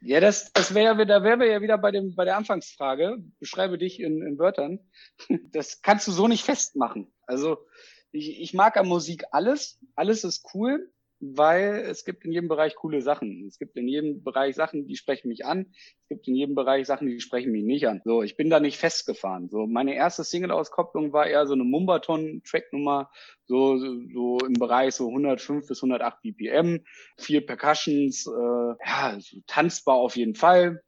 Ja, 0.00 0.20
das, 0.20 0.52
das 0.52 0.74
wäre, 0.74 1.06
da 1.06 1.24
wären 1.24 1.40
wir 1.40 1.48
ja 1.48 1.60
wieder 1.60 1.78
bei 1.78 1.90
dem, 1.90 2.14
bei 2.14 2.24
der 2.24 2.36
Anfangsfrage. 2.36 3.16
Beschreibe 3.40 3.78
dich 3.78 3.98
in, 3.98 4.22
in 4.22 4.38
Wörtern. 4.38 4.78
Das 5.50 5.82
kannst 5.82 6.06
du 6.06 6.12
so 6.12 6.28
nicht 6.28 6.44
festmachen. 6.44 7.10
Also, 7.26 7.58
ich, 8.16 8.40
ich 8.40 8.54
mag 8.54 8.76
an 8.76 8.88
Musik 8.88 9.24
alles. 9.30 9.78
Alles 9.94 10.24
ist 10.24 10.46
cool, 10.54 10.90
weil 11.20 11.84
es 11.88 12.04
gibt 12.04 12.24
in 12.24 12.32
jedem 12.32 12.48
Bereich 12.48 12.74
coole 12.74 13.00
Sachen. 13.00 13.46
Es 13.46 13.58
gibt 13.58 13.76
in 13.76 13.88
jedem 13.88 14.22
Bereich 14.22 14.54
Sachen, 14.54 14.86
die 14.86 14.96
sprechen 14.96 15.28
mich 15.28 15.44
an. 15.44 15.66
Es 16.02 16.08
gibt 16.08 16.28
in 16.28 16.34
jedem 16.34 16.54
Bereich 16.54 16.86
Sachen, 16.86 17.06
die 17.06 17.20
sprechen 17.20 17.52
mich 17.52 17.64
nicht 17.64 17.88
an. 17.88 18.02
So, 18.04 18.22
ich 18.22 18.36
bin 18.36 18.50
da 18.50 18.60
nicht 18.60 18.78
festgefahren. 18.78 19.48
So, 19.48 19.66
meine 19.66 19.94
erste 19.94 20.24
Single-Auskopplung 20.24 21.12
war 21.12 21.26
eher 21.26 21.46
so 21.46 21.54
eine 21.54 21.64
Mumbaton-Tracknummer, 21.64 23.10
so, 23.46 23.78
so 23.78 24.38
im 24.44 24.54
Bereich 24.54 24.94
so 24.94 25.08
105 25.08 25.66
bis 25.66 25.82
108 25.82 26.22
BPM, 26.22 26.84
viel 27.16 27.40
Percussions, 27.40 28.26
äh, 28.26 28.30
ja, 28.84 29.16
so 29.18 29.38
tanzbar 29.46 29.96
auf 29.96 30.16
jeden 30.16 30.34
Fall. 30.34 30.82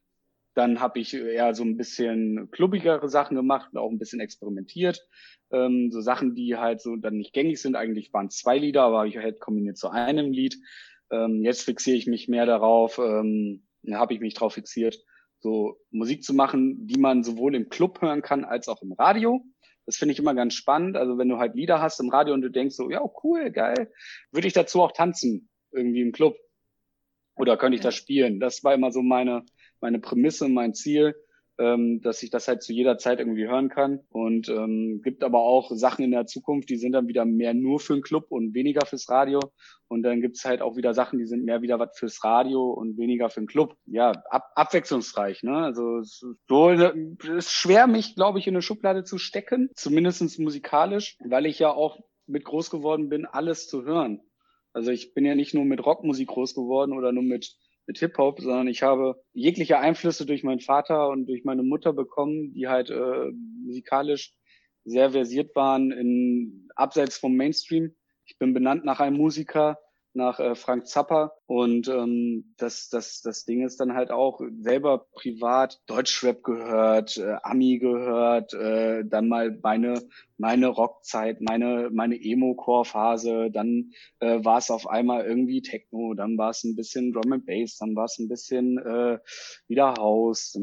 Dann 0.55 0.81
habe 0.81 0.99
ich 0.99 1.15
eher 1.15 1.55
so 1.55 1.63
ein 1.63 1.77
bisschen 1.77 2.51
klubbigere 2.51 3.09
Sachen 3.09 3.37
gemacht 3.37 3.71
und 3.73 3.79
auch 3.79 3.91
ein 3.91 3.99
bisschen 3.99 4.21
experimentiert. 4.21 5.01
Ähm, 5.51 5.91
so 5.91 6.01
Sachen, 6.01 6.35
die 6.35 6.57
halt 6.57 6.81
so 6.81 6.97
dann 6.97 7.17
nicht 7.17 7.33
gängig 7.33 7.61
sind. 7.61 7.77
Eigentlich 7.77 8.13
waren 8.13 8.27
es 8.27 8.37
zwei 8.37 8.59
Lieder, 8.59 8.83
aber 8.83 9.07
ich 9.07 9.17
halt 9.17 9.41
kombiniert 9.41 9.79
zu 9.79 9.91
einem 9.91 10.31
Lied. 10.33 10.57
Ähm, 11.11 11.43
jetzt 11.43 11.63
fixiere 11.63 11.97
ich 11.97 12.07
mich 12.07 12.29
mehr 12.29 12.47
darauf, 12.47 12.99
ähm, 12.99 13.67
habe 13.91 14.13
ich 14.13 14.21
mich 14.21 14.35
darauf 14.35 14.55
fixiert, 14.55 14.99
so 15.39 15.81
Musik 15.91 16.23
zu 16.23 16.35
machen, 16.35 16.87
die 16.87 16.99
man 16.99 17.23
sowohl 17.23 17.55
im 17.55 17.69
Club 17.69 18.03
hören 18.03 18.23
kann 18.23 18.45
als 18.45 18.69
auch 18.69 18.83
im 18.83 18.93
Radio. 18.93 19.45
Das 19.87 19.97
finde 19.97 20.13
ich 20.13 20.19
immer 20.19 20.35
ganz 20.35 20.55
spannend. 20.55 20.97
Also 20.97 21.17
wenn 21.17 21.29
du 21.29 21.39
halt 21.39 21.55
Lieder 21.55 21.81
hast 21.81 22.01
im 22.01 22.11
Radio 22.11 22.35
und 22.35 22.43
du 22.43 22.51
denkst 22.51 22.77
so, 22.77 22.91
ja, 22.91 23.01
cool, 23.23 23.51
geil, 23.51 23.91
würde 24.33 24.47
ich 24.47 24.53
dazu 24.53 24.83
auch 24.83 24.93
tanzen, 24.93 25.49
irgendwie 25.73 26.03
im 26.03 26.13
Club. 26.13 26.37
Oder 27.37 27.57
könnte 27.57 27.77
ich 27.77 27.81
das 27.81 27.95
spielen? 27.95 28.41
Das 28.41 28.65
war 28.65 28.75
immer 28.75 28.91
so 28.91 29.01
meine, 29.01 29.45
meine 29.81 30.01
Prämisse, 30.01 30.49
mein 30.49 30.75
Ziel, 30.75 31.15
ähm, 31.59 32.01
dass 32.03 32.23
ich 32.23 32.31
das 32.31 32.49
halt 32.49 32.63
zu 32.63 32.73
jeder 32.73 32.99
Zeit 32.99 33.19
irgendwie 33.19 33.49
hören 33.49 33.69
kann. 33.69 34.01
Und 34.11 34.49
ähm, 34.49 35.01
gibt 35.03 35.25
aber 35.25 35.41
auch 35.41 35.71
Sachen 35.75 36.05
in 36.05 36.13
der 36.13 36.27
Zukunft, 36.27 36.71
die 36.71 36.77
sind 36.77 36.93
dann 36.93 37.09
wieder 37.09 37.25
mehr 37.25 37.55
nur 37.55 37.81
für 37.81 37.95
den 37.95 38.03
Club 38.03 38.27
und 38.31 38.55
weniger 38.55 38.87
fürs 38.87 39.09
Radio. 39.09 39.41
Und 39.89 40.03
dann 40.03 40.21
gibt's 40.21 40.45
halt 40.45 40.61
auch 40.61 40.77
wieder 40.77 40.95
Sachen, 40.95 41.19
die 41.19 41.27
sind 41.27 41.45
mehr 41.45 41.63
wieder 41.63 41.79
was 41.79 41.99
fürs 41.99 42.23
Radio 42.23 42.71
und 42.71 42.97
weniger 42.99 43.31
für 43.31 43.41
den 43.41 43.47
Club. 43.47 43.77
Ja, 43.87 44.13
ab, 44.31 44.51
abwechslungsreich. 44.55 45.43
Ne? 45.43 45.57
Also 45.57 46.01
so, 46.03 46.71
ist 46.71 47.51
schwer, 47.51 47.87
mich, 47.87 48.15
glaube 48.15 48.39
ich, 48.39 48.47
in 48.47 48.55
eine 48.55 48.63
Schublade 48.63 49.05
zu 49.05 49.19
stecken, 49.19 49.71
zumindestens 49.75 50.39
musikalisch, 50.39 51.17
weil 51.25 51.47
ich 51.47 51.59
ja 51.59 51.71
auch 51.71 51.99
mit 52.27 52.45
groß 52.45 52.71
geworden 52.71 53.09
bin, 53.09 53.27
alles 53.27 53.67
zu 53.67 53.85
hören. 53.85 54.21
Also 54.73 54.91
ich 54.91 55.15
bin 55.15 55.25
ja 55.25 55.35
nicht 55.35 55.55
nur 55.55 55.65
mit 55.65 55.85
Rockmusik 55.85 56.29
groß 56.29 56.55
geworden 56.55 56.93
oder 56.93 57.11
nur 57.11 57.25
mit 57.25 57.57
mit 57.89 57.99
Hip-Hop, 57.99 58.41
sondern 58.41 58.69
ich 58.69 58.83
habe 58.83 59.21
jegliche 59.33 59.79
Einflüsse 59.79 60.27
durch 60.27 60.45
meinen 60.45 60.61
Vater 60.61 61.09
und 61.09 61.27
durch 61.27 61.45
meine 61.45 61.63
Mutter 61.63 61.93
bekommen, 61.95 62.53
die 62.53 62.69
halt 62.69 62.91
äh, 62.91 63.31
musikalisch 63.65 64.35
sehr 64.85 65.11
versiert 65.11 65.57
waren 65.57 65.91
in 65.91 66.69
abseits 66.77 67.19
vom 67.19 67.35
Mainstream. 67.35 67.97
Ich 68.27 68.39
bin 68.39 68.53
benannt 68.53 68.85
nach 68.85 69.01
einem 69.01 69.17
Musiker, 69.17 69.79
nach 70.19 70.39
äh, 70.39 70.55
Frank 70.55 70.87
Zappa. 70.87 71.33
Und 71.47 71.89
ähm, 71.89 72.53
das, 72.59 72.91
das, 72.91 73.23
das 73.23 73.47
Ding 73.47 73.65
ist 73.65 73.81
dann 73.81 73.95
halt 73.95 74.11
auch 74.11 74.43
selber 74.61 75.07
privat 75.13 75.81
Deutschrap 75.87 76.43
gehört, 76.43 77.17
äh, 77.17 77.37
Ami 77.43 77.79
gehört, 77.79 78.53
äh, 78.53 79.05
dann 79.07 79.29
mal 79.29 79.59
meine, 79.63 80.03
meine 80.37 80.67
Rockzeit, 80.67 81.41
meine, 81.41 81.89
meine 81.91 82.17
Emo-Core-Phase, 82.23 83.51
dann 83.51 83.93
äh, 84.21 84.45
war 84.45 84.59
es 84.59 84.71
auf 84.71 84.87
einmal 84.87 85.25
irgendwie 85.25 85.63
Techno, 85.63 86.13
dann 86.13 86.37
war 86.37 86.51
es 86.51 86.65
ein 86.65 86.77
bisschen 86.77 87.13
Drum 87.13 87.33
and 87.33 87.47
Bass, 87.47 87.79
dann 87.79 87.97
war 87.97 88.05
es 88.05 88.19
ein 88.19 88.29
bisschen 88.29 88.77
äh, 88.77 89.19
wieder 89.69 89.95
House, 89.95 90.59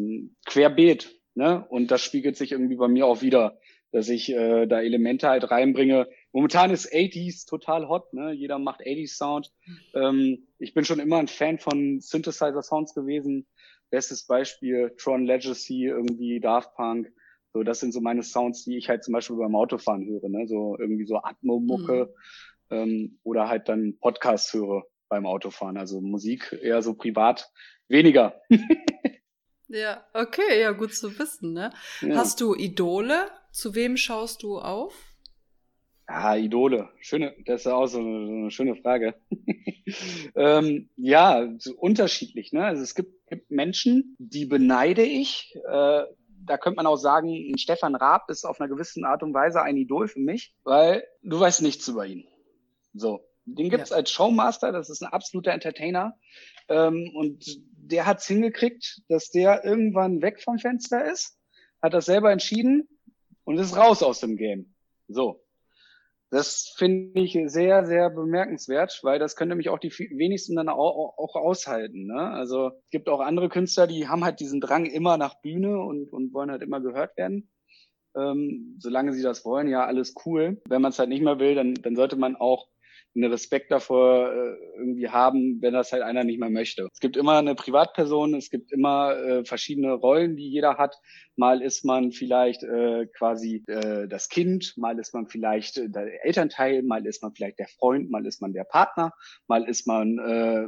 querbeet. 0.46 1.20
Ne? 1.34 1.66
Und 1.70 1.92
das 1.92 2.02
spiegelt 2.02 2.38
sich 2.38 2.52
irgendwie 2.52 2.76
bei 2.76 2.88
mir 2.88 3.08
auch 3.08 3.22
wieder, 3.22 3.58
dass 3.92 4.10
ich 4.10 4.30
äh, 4.32 4.66
da 4.66 4.82
Elemente 4.82 5.30
halt 5.30 5.50
reinbringe, 5.50 6.08
Momentan 6.36 6.70
ist 6.70 6.92
80s 6.92 7.48
total 7.48 7.88
hot, 7.88 8.12
ne? 8.14 8.34
Jeder 8.34 8.60
macht 8.60 8.82
80s 8.82 9.16
Sound. 9.16 9.54
Ähm, 9.94 10.46
ich 10.60 10.74
bin 10.74 10.84
schon 10.84 11.00
immer 11.00 11.18
ein 11.18 11.30
Fan 11.30 11.60
von 11.60 12.02
Synthesizer 12.02 12.62
Sounds 12.62 12.94
gewesen. 12.94 13.48
Bestes 13.90 14.28
Beispiel 14.28 14.94
Tron 14.98 15.26
Legacy, 15.26 15.86
irgendwie 15.86 16.42
Daft 16.42 16.76
Punk. 16.76 17.10
So, 17.54 17.64
das 17.64 17.80
sind 17.80 17.94
so 17.94 18.02
meine 18.02 18.22
Sounds, 18.22 18.66
die 18.66 18.76
ich 18.76 18.90
halt 18.90 19.06
zum 19.06 19.14
Beispiel 19.14 19.38
beim 19.38 19.56
Autofahren 19.56 20.06
höre, 20.06 20.28
ne? 20.28 20.46
So 20.46 20.76
irgendwie 20.78 21.06
so 21.06 21.24
Atmo-Mucke 21.24 22.14
mhm. 22.70 22.76
ähm, 22.76 23.20
oder 23.24 23.48
halt 23.48 23.70
dann 23.70 23.98
Podcasts 24.02 24.54
höre 24.54 24.84
beim 25.08 25.26
Autofahren. 25.26 25.78
Also 25.78 26.02
Musik 26.02 26.52
eher 26.62 26.82
so 26.82 26.96
privat 26.96 27.50
weniger. 27.88 28.42
ja, 29.70 30.06
okay, 30.14 30.60
ja, 30.60 30.74
gut 30.74 30.94
zu 30.94 31.18
wissen, 31.18 31.54
ne? 31.54 31.72
Ja. 32.02 32.18
Hast 32.18 32.42
du 32.42 32.56
Idole? 32.56 33.32
Zu 33.54 33.74
wem 33.74 33.96
schaust 33.96 34.44
du 34.44 34.60
auf? 34.60 35.15
Ah, 36.18 36.38
Idole. 36.38 36.88
Schöne, 37.02 37.36
das 37.46 37.66
ist 37.66 37.68
auch 37.68 37.88
so 37.88 38.00
eine, 38.00 38.26
so 38.26 38.32
eine 38.32 38.50
schöne 38.50 38.78
Frage. 38.78 39.16
ähm, 40.36 40.90
ja, 40.96 41.46
so 41.58 41.76
unterschiedlich. 41.76 42.54
Ne? 42.54 42.64
Also 42.64 42.84
es 42.84 42.96
gibt, 42.96 43.28
gibt 43.28 43.52
Menschen, 43.52 44.16
die 44.18 44.46
beneide 44.46 45.04
ich. 45.04 45.54
Äh, 45.68 46.04
da 46.46 46.58
könnte 46.58 46.78
man 46.78 46.88
auch 46.88 46.96
sagen, 46.96 47.58
Stefan 47.58 47.96
Raab 47.96 48.30
ist 48.30 48.46
auf 48.46 48.62
einer 48.62 48.70
gewissen 48.70 49.04
Art 49.04 49.24
und 49.24 49.34
Weise 49.34 49.62
ein 49.62 49.76
Idol 49.76 50.08
für 50.08 50.22
mich, 50.22 50.56
weil 50.64 51.06
du 51.22 51.38
weißt 51.38 51.62
nichts 51.62 51.86
über 51.90 52.06
ihn. 52.06 52.26
So, 52.94 53.28
den 53.44 53.70
gibt's 53.70 53.90
ja. 53.90 53.98
als 53.98 54.10
Showmaster, 54.10 54.72
das 54.72 54.90
ist 54.90 55.04
ein 55.04 55.12
absoluter 55.12 55.52
Entertainer. 55.52 56.18
Ähm, 56.70 57.12
und 57.14 57.44
der 57.74 58.06
hat's 58.06 58.26
hingekriegt, 58.26 59.02
dass 59.10 59.32
der 59.32 59.66
irgendwann 59.66 60.22
weg 60.22 60.42
vom 60.42 60.60
Fenster 60.60 61.12
ist, 61.12 61.38
hat 61.82 61.94
das 61.94 62.06
selber 62.06 62.32
entschieden 62.32 62.88
und 63.44 63.58
ist 63.58 63.76
raus 63.76 64.02
aus 64.02 64.22
dem 64.22 64.38
Game. 64.38 64.74
So, 65.10 65.45
das 66.32 66.74
finde 66.78 67.22
ich 67.22 67.38
sehr, 67.46 67.86
sehr 67.86 68.10
bemerkenswert, 68.10 69.00
weil 69.04 69.20
das 69.20 69.36
können 69.36 69.50
nämlich 69.50 69.70
auch 69.70 69.80
die 69.80 69.92
wenigsten 69.92 70.56
dann 70.56 70.70
auch, 70.70 71.18
auch 71.18 71.36
aushalten. 71.36 72.08
Ne? 72.08 72.20
Also 72.20 72.70
es 72.70 72.90
gibt 72.90 73.10
auch 73.10 73.20
andere 73.20 73.50
Künstler, 73.50 73.88
die 73.88 74.08
haben 74.08 74.24
halt 74.24 74.40
diesen 74.40 74.60
Drang 74.60 74.86
immer 74.86 75.18
nach 75.18 75.42
Bühne 75.42 75.80
und, 75.80 76.12
und 76.12 76.34
wollen 76.34 76.52
halt 76.52 76.62
immer 76.62 76.82
gehört 76.82 77.16
werden. 77.18 77.50
Ähm, 78.16 78.78
solange 78.80 79.14
sie 79.14 79.22
das 79.22 79.44
wollen, 79.46 79.68
ja, 79.68 79.86
alles 79.86 80.16
cool. 80.26 80.62
Wenn 80.68 80.82
man 80.82 80.92
es 80.92 81.00
halt 81.00 81.10
nicht 81.10 81.22
mehr 81.22 81.40
will, 81.40 81.54
dann, 81.54 81.74
dann 81.76 81.96
sollte 81.96 82.16
man 82.16 82.36
auch 82.36 82.68
einen 83.16 83.32
Respekt 83.32 83.72
davor 83.72 84.32
äh, 84.32 84.56
irgendwie 84.78 85.10
haben, 85.10 85.62
wenn 85.62 85.74
das 85.74 85.92
halt 85.92 86.04
einer 86.04 86.24
nicht 86.24 86.40
mehr 86.40 86.50
möchte. 86.50 86.88
Es 86.94 87.00
gibt 87.00 87.18
immer 87.18 87.38
eine 87.38 87.56
Privatperson, 87.56 88.36
es 88.36 88.50
gibt 88.50 88.72
immer 88.72 89.16
äh, 89.16 89.46
verschiedene 89.46 89.94
Rollen, 89.94 90.36
die 90.36 90.50
jeder 90.50 90.78
hat. 90.78 90.96
Mal 91.36 91.62
ist 91.62 91.86
man 91.86 92.12
vielleicht 92.12 92.64
äh, 92.64 93.08
quasi 93.18 93.64
äh, 93.68 94.08
das 94.08 94.30
Kind, 94.30 94.74
mal 94.78 95.00
ist 95.00 95.14
man 95.14 95.28
vielleicht 95.28 95.78
äh, 95.78 95.90
der 95.90 96.26
Elternteil, 96.26 96.84
mal 96.84 97.06
ist 97.06 97.24
man 97.24 97.34
vielleicht 97.34 97.60
der 97.60 97.68
Freund, 97.68 98.10
mal 98.10 98.26
ist 98.26 98.42
man 98.42 98.54
der 98.54 98.66
Partner, 98.66 99.14
mal 99.48 99.68
ist 99.68 99.88
man 99.88 100.20
äh, 100.20 100.68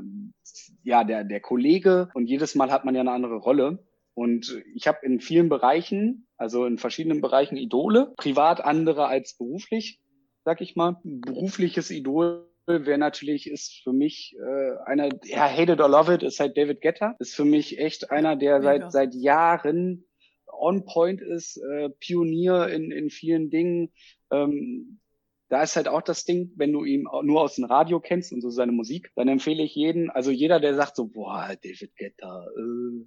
ja 0.84 1.04
der 1.04 1.24
der 1.24 1.42
Kollege 1.42 2.10
und 2.14 2.28
jedes 2.28 2.56
Mal 2.56 2.72
hat 2.72 2.86
man 2.86 2.96
ja 2.96 3.02
eine 3.02 3.12
andere 3.12 3.38
Rolle. 3.38 3.86
Und 4.14 4.64
ich 4.74 4.88
habe 4.88 5.06
in 5.06 5.20
vielen 5.20 5.48
Bereichen, 5.48 6.28
also 6.38 6.66
in 6.66 6.80
verschiedenen 6.80 7.22
Bereichen 7.22 7.56
Idole, 7.56 8.14
privat 8.18 8.62
andere 8.62 9.06
als 9.06 9.38
beruflich 9.38 10.00
sag 10.48 10.62
ich 10.62 10.78
mal. 10.78 10.96
Berufliches 11.04 11.92
Idol 11.92 12.48
wäre 12.68 12.98
natürlich, 12.98 13.50
ist 13.50 13.82
für 13.84 13.92
mich 13.92 14.34
äh, 14.40 14.78
einer, 14.86 15.10
ja, 15.26 15.46
hate 15.46 15.74
it 15.74 15.82
or 15.82 15.90
love 15.90 16.14
it, 16.14 16.24
ist 16.24 16.40
halt 16.40 16.56
David 16.56 16.80
Getter. 16.80 17.18
Ist 17.20 17.36
für 17.36 17.44
mich 17.44 17.80
echt 17.80 18.12
einer, 18.12 18.38
der 18.38 18.62
seit, 18.62 18.90
seit 18.94 19.14
Jahren 19.14 20.06
on 20.46 20.86
point 20.86 21.20
ist, 21.20 21.58
äh, 21.58 21.90
Pionier 21.90 22.70
in, 22.70 22.92
in 22.92 23.10
vielen 23.10 23.50
Dingen. 23.50 23.92
Ähm, 24.32 25.02
da 25.50 25.64
ist 25.64 25.76
halt 25.76 25.90
auch 25.90 26.02
das 26.02 26.24
Ding, 26.24 26.54
wenn 26.56 26.72
du 26.72 26.86
ihn 26.86 27.10
nur 27.24 27.42
aus 27.42 27.56
dem 27.56 27.66
Radio 27.66 28.00
kennst 28.00 28.32
und 28.32 28.40
so 28.40 28.50
seine 28.50 28.72
Musik, 28.72 29.12
dann 29.18 29.28
empfehle 29.28 29.64
ich 29.64 29.76
jeden, 29.76 30.10
also 30.10 30.32
jeder, 30.32 30.62
der 30.62 30.76
sagt 30.76 30.96
so, 30.96 31.08
boah, 31.08 31.58
David 31.62 31.94
Getter, 31.98 32.48
äh, 32.56 33.06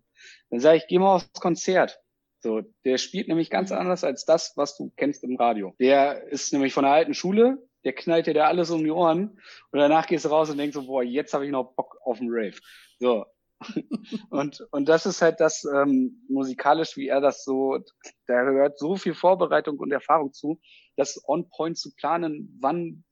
dann 0.50 0.60
sage 0.60 0.76
ich, 0.76 0.86
geh 0.88 0.98
mal 0.98 1.14
aufs 1.14 1.32
Konzert. 1.32 2.02
So, 2.42 2.62
der 2.84 2.98
spielt 2.98 3.28
nämlich 3.28 3.50
ganz 3.50 3.70
anders 3.70 4.02
als 4.02 4.24
das, 4.24 4.54
was 4.56 4.76
du 4.76 4.90
kennst 4.96 5.24
im 5.24 5.36
Radio. 5.36 5.74
Der 5.78 6.26
ist 6.28 6.52
nämlich 6.52 6.72
von 6.72 6.84
der 6.84 6.92
alten 6.92 7.14
Schule, 7.14 7.58
der 7.84 7.92
knallt 7.92 8.26
dir 8.26 8.34
da 8.34 8.46
alles 8.46 8.70
um 8.70 8.82
die 8.82 8.90
Ohren 8.90 9.38
und 9.72 9.78
danach 9.78 10.06
gehst 10.06 10.24
du 10.24 10.30
raus 10.30 10.50
und 10.50 10.58
denkst 10.58 10.74
so, 10.74 10.86
boah, 10.86 11.02
jetzt 11.02 11.34
habe 11.34 11.44
ich 11.44 11.50
noch 11.50 11.74
Bock 11.74 11.98
auf 12.02 12.18
den 12.18 12.28
Rave. 12.30 12.58
So. 12.98 13.26
und, 14.30 14.66
und 14.70 14.88
das 14.88 15.04
ist 15.04 15.20
halt 15.20 15.38
das 15.38 15.64
ähm, 15.64 16.24
musikalisch, 16.28 16.96
wie 16.96 17.08
er 17.08 17.20
das 17.20 17.44
so, 17.44 17.78
da 18.26 18.42
gehört 18.44 18.78
so 18.78 18.96
viel 18.96 19.12
Vorbereitung 19.12 19.78
und 19.78 19.92
Erfahrung 19.92 20.32
zu, 20.32 20.60
das 20.96 21.22
on 21.28 21.50
point 21.50 21.76
zu 21.76 21.94
planen, 21.94 22.56
wann, 22.60 23.04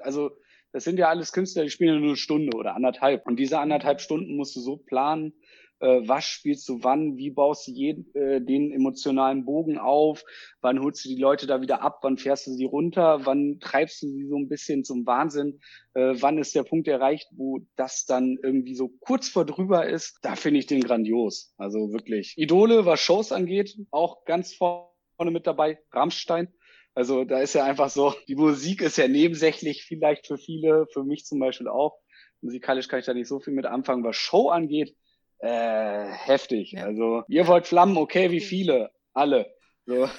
also 0.00 0.30
das 0.72 0.84
sind 0.84 0.98
ja 0.98 1.08
alles 1.08 1.32
Künstler, 1.32 1.64
die 1.64 1.70
spielen 1.70 2.00
nur 2.00 2.08
eine 2.08 2.16
Stunde 2.16 2.54
oder 2.54 2.74
anderthalb. 2.74 3.26
Und 3.26 3.36
diese 3.36 3.58
anderthalb 3.58 4.02
Stunden 4.02 4.36
musst 4.36 4.54
du 4.56 4.60
so 4.60 4.76
planen, 4.76 5.32
äh, 5.80 6.00
was 6.06 6.24
spielst 6.24 6.68
du 6.68 6.82
wann, 6.82 7.16
wie 7.16 7.30
baust 7.30 7.68
du 7.68 7.72
jeden, 7.72 8.14
äh, 8.14 8.40
den 8.40 8.72
emotionalen 8.72 9.44
Bogen 9.44 9.78
auf, 9.78 10.24
wann 10.60 10.80
holst 10.80 11.04
du 11.04 11.08
die 11.08 11.20
Leute 11.20 11.46
da 11.46 11.60
wieder 11.60 11.82
ab, 11.82 12.00
wann 12.02 12.18
fährst 12.18 12.46
du 12.46 12.52
sie 12.52 12.64
runter, 12.64 13.24
wann 13.24 13.58
treibst 13.60 14.02
du 14.02 14.08
sie 14.08 14.26
so 14.26 14.36
ein 14.36 14.48
bisschen 14.48 14.84
zum 14.84 15.06
Wahnsinn, 15.06 15.60
äh, 15.94 16.14
wann 16.20 16.38
ist 16.38 16.54
der 16.54 16.64
Punkt 16.64 16.88
erreicht, 16.88 17.28
wo 17.36 17.60
das 17.76 18.04
dann 18.04 18.38
irgendwie 18.42 18.74
so 18.74 18.88
kurz 19.00 19.28
vor 19.28 19.44
drüber 19.44 19.86
ist, 19.88 20.18
da 20.22 20.36
finde 20.36 20.60
ich 20.60 20.66
den 20.66 20.82
grandios. 20.82 21.54
Also 21.56 21.92
wirklich. 21.92 22.34
Idole, 22.36 22.86
was 22.86 23.00
Shows 23.00 23.32
angeht, 23.32 23.76
auch 23.90 24.24
ganz 24.24 24.54
vorne 24.54 25.30
mit 25.30 25.46
dabei, 25.46 25.78
Rammstein. 25.92 26.48
Also 26.94 27.24
da 27.24 27.38
ist 27.38 27.54
ja 27.54 27.64
einfach 27.64 27.90
so, 27.90 28.14
die 28.26 28.34
Musik 28.34 28.82
ist 28.82 28.98
ja 28.98 29.06
nebensächlich 29.06 29.84
vielleicht 29.84 30.26
für 30.26 30.36
viele, 30.36 30.86
für 30.92 31.04
mich 31.04 31.24
zum 31.24 31.38
Beispiel 31.38 31.68
auch. 31.68 31.96
Musikalisch 32.40 32.88
kann 32.88 32.98
ich 33.00 33.06
da 33.06 33.14
nicht 33.14 33.28
so 33.28 33.38
viel 33.38 33.52
mit 33.52 33.66
anfangen. 33.66 34.02
Was 34.04 34.16
Show 34.16 34.48
angeht, 34.48 34.96
äh, 35.38 36.04
heftig. 36.10 36.72
Ja. 36.72 36.84
Also, 36.84 37.22
ihr 37.28 37.46
wollt 37.46 37.66
Flammen, 37.66 37.96
okay, 37.96 38.30
wie 38.30 38.40
viele? 38.40 38.90
Alle. 39.12 39.52
So. 39.86 40.08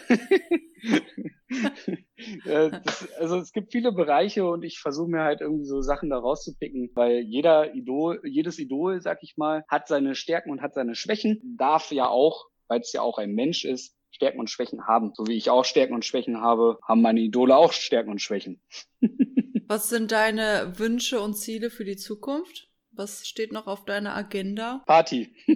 Äh, 2.45 2.69
das, 2.83 3.11
also 3.13 3.37
es 3.37 3.51
gibt 3.51 3.71
viele 3.71 3.91
Bereiche 3.91 4.45
und 4.45 4.63
ich 4.63 4.79
versuche 4.79 5.09
mir 5.09 5.23
halt 5.23 5.41
irgendwie 5.41 5.65
so 5.65 5.81
Sachen 5.81 6.09
da 6.09 6.19
rauszupicken, 6.19 6.91
weil 6.93 7.21
jeder 7.21 7.73
Idol, 7.73 8.21
jedes 8.23 8.59
Idol, 8.59 9.01
sag 9.01 9.23
ich 9.23 9.35
mal, 9.37 9.63
hat 9.67 9.87
seine 9.87 10.15
Stärken 10.15 10.51
und 10.51 10.61
hat 10.61 10.73
seine 10.73 10.95
Schwächen, 10.95 11.55
darf 11.57 11.91
ja 11.91 12.07
auch, 12.07 12.45
weil 12.67 12.81
es 12.81 12.91
ja 12.93 13.01
auch 13.01 13.17
ein 13.17 13.33
Mensch 13.33 13.65
ist, 13.65 13.95
Stärken 14.11 14.39
und 14.39 14.49
Schwächen 14.49 14.85
haben. 14.85 15.13
So 15.15 15.27
wie 15.27 15.37
ich 15.37 15.49
auch 15.49 15.65
Stärken 15.65 15.93
und 15.93 16.05
Schwächen 16.05 16.41
habe, 16.41 16.77
haben 16.87 17.01
meine 17.01 17.21
Idole 17.21 17.55
auch 17.55 17.71
Stärken 17.73 18.11
und 18.11 18.21
Schwächen. 18.21 18.61
Was 19.67 19.89
sind 19.89 20.11
deine 20.11 20.73
Wünsche 20.77 21.21
und 21.21 21.35
Ziele 21.35 21.69
für 21.69 21.85
die 21.85 21.97
Zukunft? 21.97 22.68
Was 22.99 23.25
steht 23.25 23.53
noch 23.53 23.65
auf 23.67 23.85
deiner 23.85 24.13
Agenda? 24.13 24.83
Party. 24.85 25.33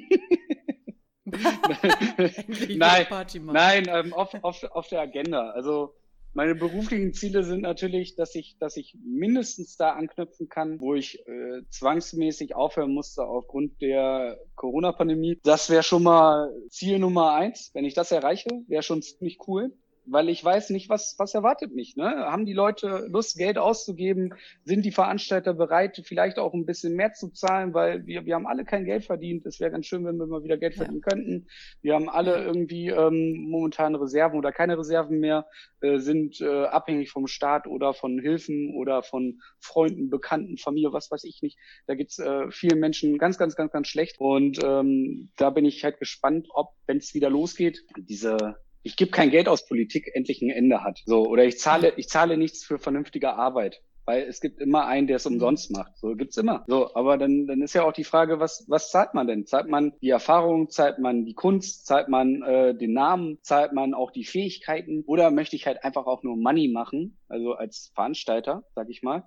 nein, 1.25 3.05
nein 3.51 3.85
ähm, 3.89 4.13
auf, 4.13 4.33
auf, 4.41 4.63
auf 4.63 4.87
der 4.87 5.01
Agenda. 5.01 5.49
Also 5.49 5.93
meine 6.31 6.55
beruflichen 6.55 7.13
Ziele 7.13 7.43
sind 7.43 7.59
natürlich, 7.59 8.15
dass 8.15 8.33
ich, 8.35 8.57
dass 8.59 8.77
ich 8.77 8.97
mindestens 9.03 9.75
da 9.75 9.91
anknüpfen 9.91 10.47
kann, 10.47 10.79
wo 10.79 10.95
ich 10.95 11.19
äh, 11.27 11.63
zwangsmäßig 11.69 12.55
aufhören 12.55 12.93
musste 12.93 13.25
aufgrund 13.25 13.81
der 13.81 14.39
Corona-Pandemie. 14.55 15.41
Das 15.43 15.69
wäre 15.69 15.83
schon 15.83 16.03
mal 16.03 16.49
Ziel 16.69 16.97
Nummer 16.97 17.33
eins. 17.33 17.71
Wenn 17.73 17.83
ich 17.83 17.93
das 17.93 18.13
erreiche, 18.13 18.63
wäre 18.69 18.83
schon 18.83 19.01
ziemlich 19.01 19.37
cool 19.49 19.73
weil 20.05 20.29
ich 20.29 20.43
weiß 20.43 20.69
nicht, 20.71 20.89
was, 20.89 21.15
was 21.17 21.33
erwartet 21.33 21.73
mich. 21.73 21.95
Ne? 21.95 22.03
Haben 22.05 22.45
die 22.45 22.53
Leute 22.53 23.07
Lust, 23.09 23.37
Geld 23.37 23.57
auszugeben? 23.57 24.33
Sind 24.65 24.85
die 24.85 24.91
Veranstalter 24.91 25.53
bereit, 25.53 26.01
vielleicht 26.05 26.39
auch 26.39 26.53
ein 26.53 26.65
bisschen 26.65 26.95
mehr 26.95 27.13
zu 27.13 27.29
zahlen? 27.29 27.73
Weil 27.73 28.05
wir, 28.05 28.25
wir 28.25 28.35
haben 28.35 28.47
alle 28.47 28.65
kein 28.65 28.85
Geld 28.85 29.05
verdient. 29.05 29.45
Es 29.45 29.59
wäre 29.59 29.71
ganz 29.71 29.85
schön, 29.85 30.05
wenn 30.05 30.17
wir 30.17 30.27
mal 30.27 30.43
wieder 30.43 30.57
Geld 30.57 30.75
verdienen 30.75 31.01
ja. 31.05 31.09
könnten. 31.09 31.47
Wir 31.81 31.95
haben 31.95 32.09
alle 32.09 32.43
irgendwie 32.43 32.89
ähm, 32.89 33.47
momentan 33.49 33.95
Reserven 33.95 34.37
oder 34.37 34.51
keine 34.51 34.77
Reserven 34.77 35.19
mehr, 35.19 35.47
äh, 35.81 35.99
sind 35.99 36.41
äh, 36.41 36.65
abhängig 36.65 37.11
vom 37.11 37.27
Staat 37.27 37.67
oder 37.67 37.93
von 37.93 38.19
Hilfen 38.19 38.73
oder 38.75 39.03
von 39.03 39.39
Freunden, 39.59 40.09
Bekannten, 40.09 40.57
Familie, 40.57 40.93
was 40.93 41.11
weiß 41.11 41.23
ich 41.23 41.41
nicht. 41.41 41.57
Da 41.87 41.95
gibt's 41.95 42.19
äh, 42.19 42.51
vielen 42.51 42.79
Menschen 42.79 43.17
ganz, 43.17 43.37
ganz, 43.37 43.55
ganz, 43.55 43.71
ganz 43.71 43.87
schlecht. 43.87 44.19
Und 44.19 44.59
ähm, 44.63 45.31
da 45.37 45.49
bin 45.49 45.65
ich 45.65 45.83
halt 45.83 45.99
gespannt, 45.99 46.47
ob, 46.53 46.73
wenn 46.87 46.97
es 46.97 47.13
wieder 47.13 47.29
losgeht, 47.29 47.83
diese 47.97 48.55
ich 48.83 48.97
gebe 48.97 49.11
kein 49.11 49.31
Geld 49.31 49.47
aus 49.47 49.65
Politik 49.65 50.11
endlich 50.13 50.41
ein 50.41 50.49
Ende 50.49 50.83
hat. 50.83 51.01
So, 51.05 51.25
oder 51.25 51.45
ich 51.45 51.57
zahle, 51.59 51.93
ich 51.95 52.09
zahle 52.09 52.37
nichts 52.37 52.63
für 52.63 52.77
vernünftige 52.77 53.33
Arbeit. 53.33 53.81
Weil 54.05 54.23
es 54.23 54.41
gibt 54.41 54.59
immer 54.59 54.85
einen, 54.85 55.07
der 55.07 55.15
es 55.15 55.25
umsonst 55.25 55.71
macht. 55.71 55.97
So 55.97 56.13
gibt's 56.15 56.35
immer. 56.35 56.65
So, 56.67 56.93
aber 56.93 57.17
dann, 57.17 57.47
dann 57.47 57.61
ist 57.61 57.73
ja 57.73 57.83
auch 57.83 57.93
die 57.93 58.03
Frage, 58.03 58.37
was, 58.37 58.65
was 58.67 58.91
zahlt 58.91 59.13
man 59.13 59.27
denn? 59.27 59.45
Zahlt 59.45 59.69
man 59.69 59.93
die 60.01 60.09
Erfahrung, 60.09 60.69
zahlt 60.69 60.99
man 60.99 61.23
die 61.23 61.33
Kunst, 61.33 61.85
zahlt 61.85 62.09
man 62.09 62.41
äh, 62.41 62.75
den 62.75 62.91
Namen, 62.91 63.39
zahlt 63.43 63.71
man 63.71 63.93
auch 63.93 64.11
die 64.11 64.25
Fähigkeiten? 64.25 65.03
Oder 65.05 65.31
möchte 65.31 65.55
ich 65.55 65.67
halt 65.67 65.85
einfach 65.85 66.05
auch 66.05 66.21
nur 66.21 66.35
Money 66.35 66.67
machen, 66.67 67.17
also 67.29 67.53
als 67.53 67.91
Veranstalter, 67.95 68.65
sag 68.75 68.89
ich 68.89 69.03
mal. 69.03 69.23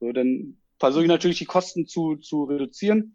So, 0.00 0.10
dann 0.10 0.58
versuche 0.80 1.04
ich 1.04 1.08
natürlich 1.08 1.38
die 1.38 1.44
Kosten 1.44 1.86
zu, 1.86 2.16
zu 2.16 2.44
reduzieren 2.44 3.14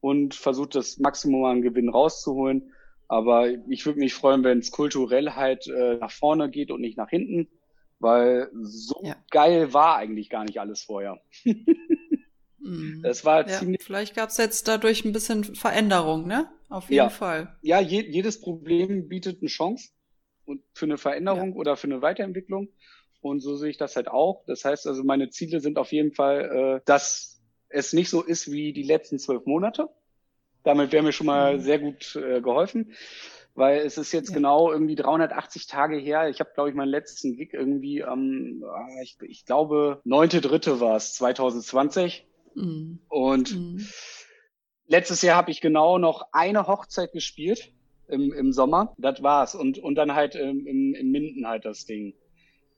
und 0.00 0.34
versuche 0.34 0.70
das 0.70 0.98
Maximum 0.98 1.44
an 1.44 1.62
Gewinn 1.62 1.88
rauszuholen. 1.88 2.72
Aber 3.08 3.48
ich 3.68 3.86
würde 3.86 3.98
mich 3.98 4.14
freuen, 4.14 4.44
wenn 4.44 4.58
es 4.58 4.70
kulturell 4.70 5.30
halt 5.30 5.66
äh, 5.66 5.96
nach 5.96 6.10
vorne 6.10 6.50
geht 6.50 6.70
und 6.70 6.82
nicht 6.82 6.98
nach 6.98 7.08
hinten, 7.08 7.48
weil 7.98 8.50
so 8.60 9.00
ja. 9.02 9.16
geil 9.30 9.72
war 9.72 9.96
eigentlich 9.96 10.28
gar 10.28 10.44
nicht 10.44 10.60
alles 10.60 10.82
vorher. 10.82 11.20
Mhm. 11.44 11.66
Das 13.02 13.24
war 13.24 13.48
ja, 13.48 13.58
ziemlich. 13.58 13.82
Vielleicht 13.82 14.14
gab 14.14 14.28
es 14.28 14.36
jetzt 14.36 14.68
dadurch 14.68 15.04
ein 15.04 15.12
bisschen 15.12 15.42
Veränderung, 15.42 16.26
ne? 16.26 16.50
Auf 16.68 16.90
jeden 16.90 16.96
ja. 16.96 17.08
Fall. 17.08 17.56
Ja, 17.62 17.80
je, 17.80 18.02
jedes 18.02 18.40
Problem 18.40 19.08
bietet 19.08 19.40
eine 19.40 19.48
Chance 19.48 19.90
und 20.44 20.62
für 20.74 20.84
eine 20.84 20.98
Veränderung 20.98 21.54
oder 21.54 21.76
für 21.76 21.86
eine 21.86 22.02
Weiterentwicklung. 22.02 22.68
Und 23.20 23.40
so 23.40 23.56
sehe 23.56 23.70
ich 23.70 23.78
das 23.78 23.96
halt 23.96 24.08
auch. 24.08 24.44
Das 24.46 24.64
heißt 24.64 24.86
also, 24.86 25.02
meine 25.02 25.30
Ziele 25.30 25.60
sind 25.60 25.78
auf 25.78 25.92
jeden 25.92 26.12
Fall, 26.12 26.80
äh, 26.80 26.80
dass 26.84 27.40
es 27.68 27.92
nicht 27.92 28.10
so 28.10 28.22
ist 28.22 28.50
wie 28.50 28.72
die 28.72 28.82
letzten 28.82 29.18
zwölf 29.18 29.46
Monate, 29.46 29.88
damit 30.62 30.92
wäre 30.92 31.02
mir 31.02 31.12
schon 31.12 31.26
mal 31.26 31.56
mhm. 31.56 31.60
sehr 31.60 31.78
gut 31.78 32.16
äh, 32.16 32.40
geholfen, 32.40 32.92
weil 33.54 33.80
es 33.80 33.98
ist 33.98 34.12
jetzt 34.12 34.30
ja. 34.30 34.34
genau 34.34 34.70
irgendwie 34.70 34.94
380 34.94 35.66
Tage 35.66 35.96
her. 35.96 36.28
Ich 36.28 36.40
habe, 36.40 36.50
glaube 36.54 36.70
ich, 36.70 36.74
meinen 36.74 36.90
letzten 36.90 37.36
Gig 37.36 37.52
irgendwie 37.52 38.04
am, 38.04 38.62
äh, 38.62 39.02
ich, 39.02 39.16
ich 39.22 39.44
glaube, 39.44 40.00
9.3. 40.04 40.80
war 40.80 40.96
es, 40.96 41.14
2020. 41.14 42.26
Mhm. 42.54 43.00
Und 43.08 43.56
mhm. 43.56 43.86
letztes 44.86 45.22
Jahr 45.22 45.36
habe 45.36 45.50
ich 45.50 45.60
genau 45.60 45.98
noch 45.98 46.28
eine 46.32 46.66
Hochzeit 46.66 47.12
gespielt 47.12 47.72
im, 48.08 48.32
im 48.32 48.52
Sommer. 48.52 48.94
Das 48.98 49.22
war's. 49.22 49.54
Und, 49.54 49.78
und 49.78 49.94
dann 49.94 50.14
halt 50.14 50.34
im, 50.34 50.66
im, 50.66 50.94
im 50.94 51.10
Minden 51.10 51.46
halt 51.46 51.64
das 51.64 51.84
Ding. 51.84 52.14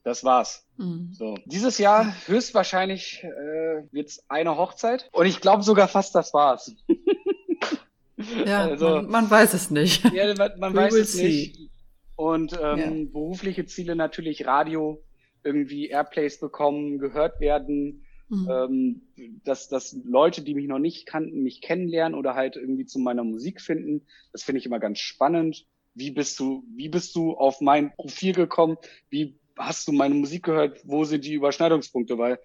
Das 0.03 0.24
war's. 0.24 0.66
Mhm. 0.76 1.11
So. 1.12 1.37
Dieses 1.45 1.78
Jahr 1.78 2.14
höchstwahrscheinlich 2.26 3.22
äh, 3.22 3.85
wird's 3.93 4.24
eine 4.28 4.57
Hochzeit. 4.57 5.09
Und 5.12 5.26
ich 5.26 5.41
glaube 5.41 5.62
sogar 5.62 5.89
fast, 5.89 6.14
das 6.14 6.33
war's. 6.33 6.74
Ja, 8.46 8.64
also, 8.64 8.86
man, 8.86 9.10
man, 9.10 9.30
weiß 9.30 9.54
es 9.54 9.70
nicht. 9.70 10.04
Ja, 10.12 10.34
man, 10.34 10.58
man 10.58 10.74
weiß 10.74 10.94
es 10.94 11.12
see. 11.12 11.24
nicht. 11.24 11.70
Und 12.16 12.52
ähm, 12.62 12.78
ja. 12.78 13.12
berufliche 13.12 13.64
Ziele 13.64 13.96
natürlich 13.96 14.46
Radio, 14.46 15.02
irgendwie 15.42 15.88
Airplays 15.88 16.38
bekommen, 16.38 16.98
gehört 16.98 17.40
werden, 17.40 18.04
mhm. 18.28 18.48
ähm, 18.50 19.02
dass, 19.44 19.68
dass 19.68 19.96
Leute, 20.04 20.42
die 20.42 20.54
mich 20.54 20.66
noch 20.66 20.78
nicht 20.78 21.06
kannten, 21.06 21.42
mich 21.42 21.62
kennenlernen 21.62 22.18
oder 22.18 22.34
halt 22.34 22.56
irgendwie 22.56 22.84
zu 22.84 22.98
meiner 22.98 23.24
Musik 23.24 23.60
finden. 23.60 24.06
Das 24.32 24.42
finde 24.42 24.58
ich 24.58 24.66
immer 24.66 24.80
ganz 24.80 24.98
spannend. 24.98 25.66
Wie 25.94 26.10
bist 26.10 26.38
du, 26.38 26.64
wie 26.76 26.88
bist 26.88 27.16
du 27.16 27.32
auf 27.32 27.60
mein 27.60 27.94
Profil 27.96 28.34
gekommen? 28.34 28.76
Wie 29.08 29.40
hast 29.58 29.88
du 29.88 29.92
meine 29.92 30.14
Musik 30.14 30.44
gehört? 30.44 30.78
Wo 30.84 31.04
sind 31.04 31.24
die 31.24 31.34
Überschneidungspunkte? 31.34 32.18
Weil 32.18 32.38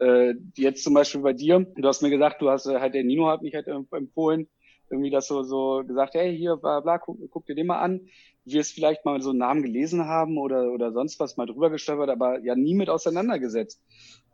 äh, 0.00 0.34
jetzt 0.56 0.82
zum 0.82 0.94
Beispiel 0.94 1.20
bei 1.20 1.32
dir, 1.34 1.64
du 1.76 1.88
hast 1.88 2.02
mir 2.02 2.10
gesagt, 2.10 2.42
du 2.42 2.50
hast 2.50 2.66
äh, 2.66 2.80
halt 2.80 2.94
der 2.94 3.04
Nino 3.04 3.28
hat 3.28 3.42
mich 3.42 3.54
halt 3.54 3.68
empfohlen 3.68 4.48
irgendwie 4.90 5.10
das 5.10 5.28
so, 5.28 5.42
so 5.42 5.82
gesagt, 5.86 6.14
hey, 6.14 6.36
hier, 6.36 6.56
bla, 6.56 6.80
bla, 6.80 6.98
guck, 6.98 7.18
guck 7.30 7.46
dir 7.46 7.54
den 7.54 7.66
mal 7.66 7.80
an. 7.80 8.08
Wir 8.44 8.60
es 8.60 8.72
vielleicht 8.72 9.04
mal 9.04 9.20
so 9.20 9.30
einen 9.30 9.38
Namen 9.38 9.62
gelesen 9.62 10.06
haben 10.06 10.38
oder, 10.38 10.72
oder 10.72 10.92
sonst 10.92 11.20
was 11.20 11.36
mal 11.36 11.46
drüber 11.46 11.70
gestolpert, 11.70 12.10
aber 12.10 12.40
ja 12.40 12.56
nie 12.56 12.74
mit 12.74 12.88
auseinandergesetzt. 12.88 13.82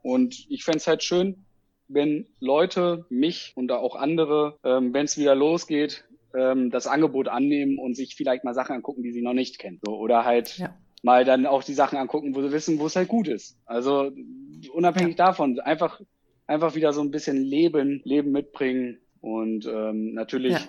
Und 0.02 0.46
ich 0.48 0.64
fände 0.64 0.84
halt 0.86 1.02
schön, 1.02 1.44
wenn 1.88 2.26
Leute, 2.40 3.06
mich 3.08 3.52
und 3.54 3.70
auch 3.72 3.96
andere, 3.96 4.58
ähm, 4.64 4.92
wenn 4.92 5.04
es 5.04 5.18
wieder 5.18 5.34
losgeht, 5.34 6.04
ähm, 6.34 6.70
das 6.70 6.86
Angebot 6.86 7.28
annehmen 7.28 7.78
und 7.78 7.94
sich 7.94 8.14
vielleicht 8.16 8.44
mal 8.44 8.54
Sachen 8.54 8.76
angucken, 8.76 9.02
die 9.02 9.12
sie 9.12 9.22
noch 9.22 9.32
nicht 9.32 9.58
kennen. 9.58 9.80
So, 9.84 9.96
oder 9.96 10.24
halt 10.24 10.58
ja. 10.58 10.74
mal 11.02 11.24
dann 11.24 11.46
auch 11.46 11.62
die 11.62 11.74
Sachen 11.74 11.98
angucken, 11.98 12.34
wo 12.34 12.42
sie 12.42 12.52
wissen, 12.52 12.78
wo 12.78 12.86
es 12.86 12.96
halt 12.96 13.08
gut 13.08 13.28
ist. 13.28 13.58
Also 13.66 14.10
unabhängig 14.72 15.16
ja. 15.18 15.26
davon, 15.26 15.58
einfach, 15.60 16.00
einfach 16.46 16.74
wieder 16.74 16.92
so 16.92 17.02
ein 17.02 17.10
bisschen 17.10 17.36
Leben, 17.42 18.00
Leben 18.04 18.32
mitbringen 18.32 18.98
und 19.20 19.66
ähm, 19.66 20.14
natürlich, 20.14 20.52
ja. 20.52 20.60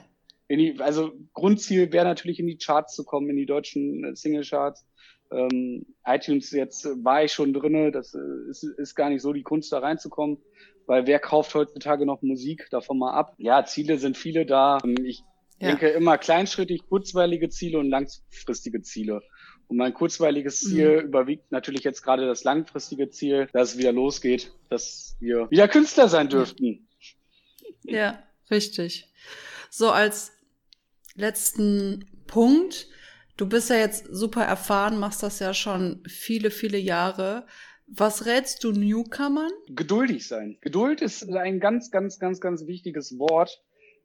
in 0.47 0.59
die, 0.59 0.79
also 0.79 1.13
Grundziel 1.33 1.91
wäre 1.91 2.05
natürlich 2.05 2.39
in 2.39 2.47
die 2.47 2.57
Charts 2.57 2.95
zu 2.95 3.03
kommen, 3.03 3.29
in 3.29 3.37
die 3.37 3.45
deutschen 3.45 4.03
äh, 4.03 4.15
Single-Charts. 4.15 4.85
Ähm, 5.29 5.85
iTunes 6.05 6.51
jetzt 6.51 6.85
war 7.03 7.23
ich 7.23 7.33
schon 7.33 7.53
drinne, 7.53 7.91
das 7.91 8.13
äh, 8.13 8.49
ist, 8.49 8.63
ist 8.63 8.95
gar 8.95 9.09
nicht 9.09 9.21
so 9.21 9.33
die 9.33 9.43
Kunst 9.43 9.71
da 9.73 9.79
reinzukommen, 9.79 10.37
weil 10.85 11.05
wer 11.05 11.19
kauft 11.19 11.53
heutzutage 11.53 12.05
noch 12.05 12.21
Musik 12.21 12.67
davon 12.71 12.97
mal 12.97 13.11
ab? 13.11 13.33
Ja, 13.37 13.65
Ziele 13.65 13.97
sind 13.97 14.17
viele 14.17 14.45
da. 14.45 14.79
Ähm, 14.83 14.95
ich 15.05 15.23
ja. 15.59 15.69
denke 15.69 15.89
immer 15.89 16.17
kleinschrittig, 16.17 16.87
kurzweilige 16.87 17.49
Ziele 17.49 17.79
und 17.79 17.89
langfristige 17.89 18.81
Ziele. 18.81 19.21
Und 19.67 19.77
mein 19.77 19.93
kurzweiliges 19.93 20.63
mhm. 20.63 20.67
Ziel 20.69 21.01
mhm. 21.01 21.07
überwiegt 21.07 21.51
natürlich 21.51 21.83
jetzt 21.83 22.01
gerade 22.03 22.25
das 22.25 22.43
langfristige 22.43 23.09
Ziel, 23.09 23.49
dass 23.51 23.73
es 23.73 23.77
wieder 23.77 23.91
losgeht, 23.91 24.53
dass 24.69 25.17
wir 25.19 25.49
wieder 25.51 25.67
Künstler 25.67 26.07
sein 26.07 26.29
dürften. 26.29 26.87
Ja. 27.83 28.23
Richtig. 28.49 29.11
So 29.69 29.89
als 29.91 30.31
letzten 31.15 32.05
Punkt. 32.27 32.87
Du 33.35 33.47
bist 33.47 33.69
ja 33.69 33.75
jetzt 33.75 34.07
super 34.09 34.43
erfahren, 34.43 34.99
machst 34.99 35.21
das 35.21 35.39
ja 35.39 35.53
schon 35.53 36.03
viele, 36.07 36.49
viele 36.49 36.77
Jahre. 36.77 37.45
Was 37.87 38.25
rätst 38.25 38.63
du 38.63 38.71
Newcomern? 38.71 39.51
Geduldig 39.69 40.27
sein. 40.27 40.57
Geduld 40.61 41.01
ist 41.01 41.29
ein 41.29 41.59
ganz, 41.59 41.91
ganz, 41.91 42.19
ganz, 42.19 42.41
ganz 42.41 42.65
wichtiges 42.67 43.17
Wort. 43.19 43.61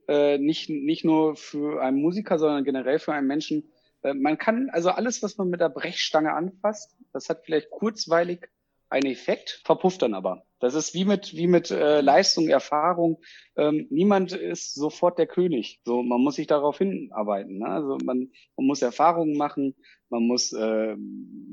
Äh, 0.06 0.38
nicht, 0.38 0.68
nicht 0.68 1.04
nur 1.04 1.36
für 1.36 1.82
einen 1.82 2.00
Musiker, 2.00 2.38
sondern 2.38 2.64
generell 2.64 2.98
für 2.98 3.12
einen 3.12 3.26
Menschen. 3.26 3.72
Äh, 4.02 4.14
man 4.14 4.38
kann, 4.38 4.68
also 4.70 4.90
alles, 4.90 5.22
was 5.22 5.36
man 5.38 5.48
mit 5.48 5.60
der 5.60 5.68
Brechstange 5.68 6.32
anfasst, 6.32 6.96
das 7.12 7.28
hat 7.28 7.44
vielleicht 7.44 7.70
kurzweilig 7.70 8.48
einen 8.92 9.10
Effekt, 9.10 9.62
verpufft 9.64 10.02
dann 10.02 10.14
aber. 10.14 10.44
Das 10.60 10.74
ist 10.74 10.94
wie 10.94 11.04
mit, 11.04 11.34
wie 11.34 11.48
mit 11.48 11.72
äh, 11.72 12.00
Leistung, 12.02 12.48
Erfahrung. 12.48 13.20
Ähm, 13.56 13.88
niemand 13.90 14.32
ist 14.32 14.74
sofort 14.74 15.18
der 15.18 15.26
König. 15.26 15.80
So, 15.84 16.04
man 16.04 16.20
muss 16.20 16.36
sich 16.36 16.46
darauf 16.46 16.78
hinarbeiten. 16.78 17.58
Ne? 17.58 17.66
Also 17.66 17.98
man, 18.04 18.30
man 18.56 18.66
muss 18.66 18.80
Erfahrungen 18.80 19.36
machen, 19.36 19.74
man 20.08 20.22
muss 20.24 20.52
äh, 20.52 20.94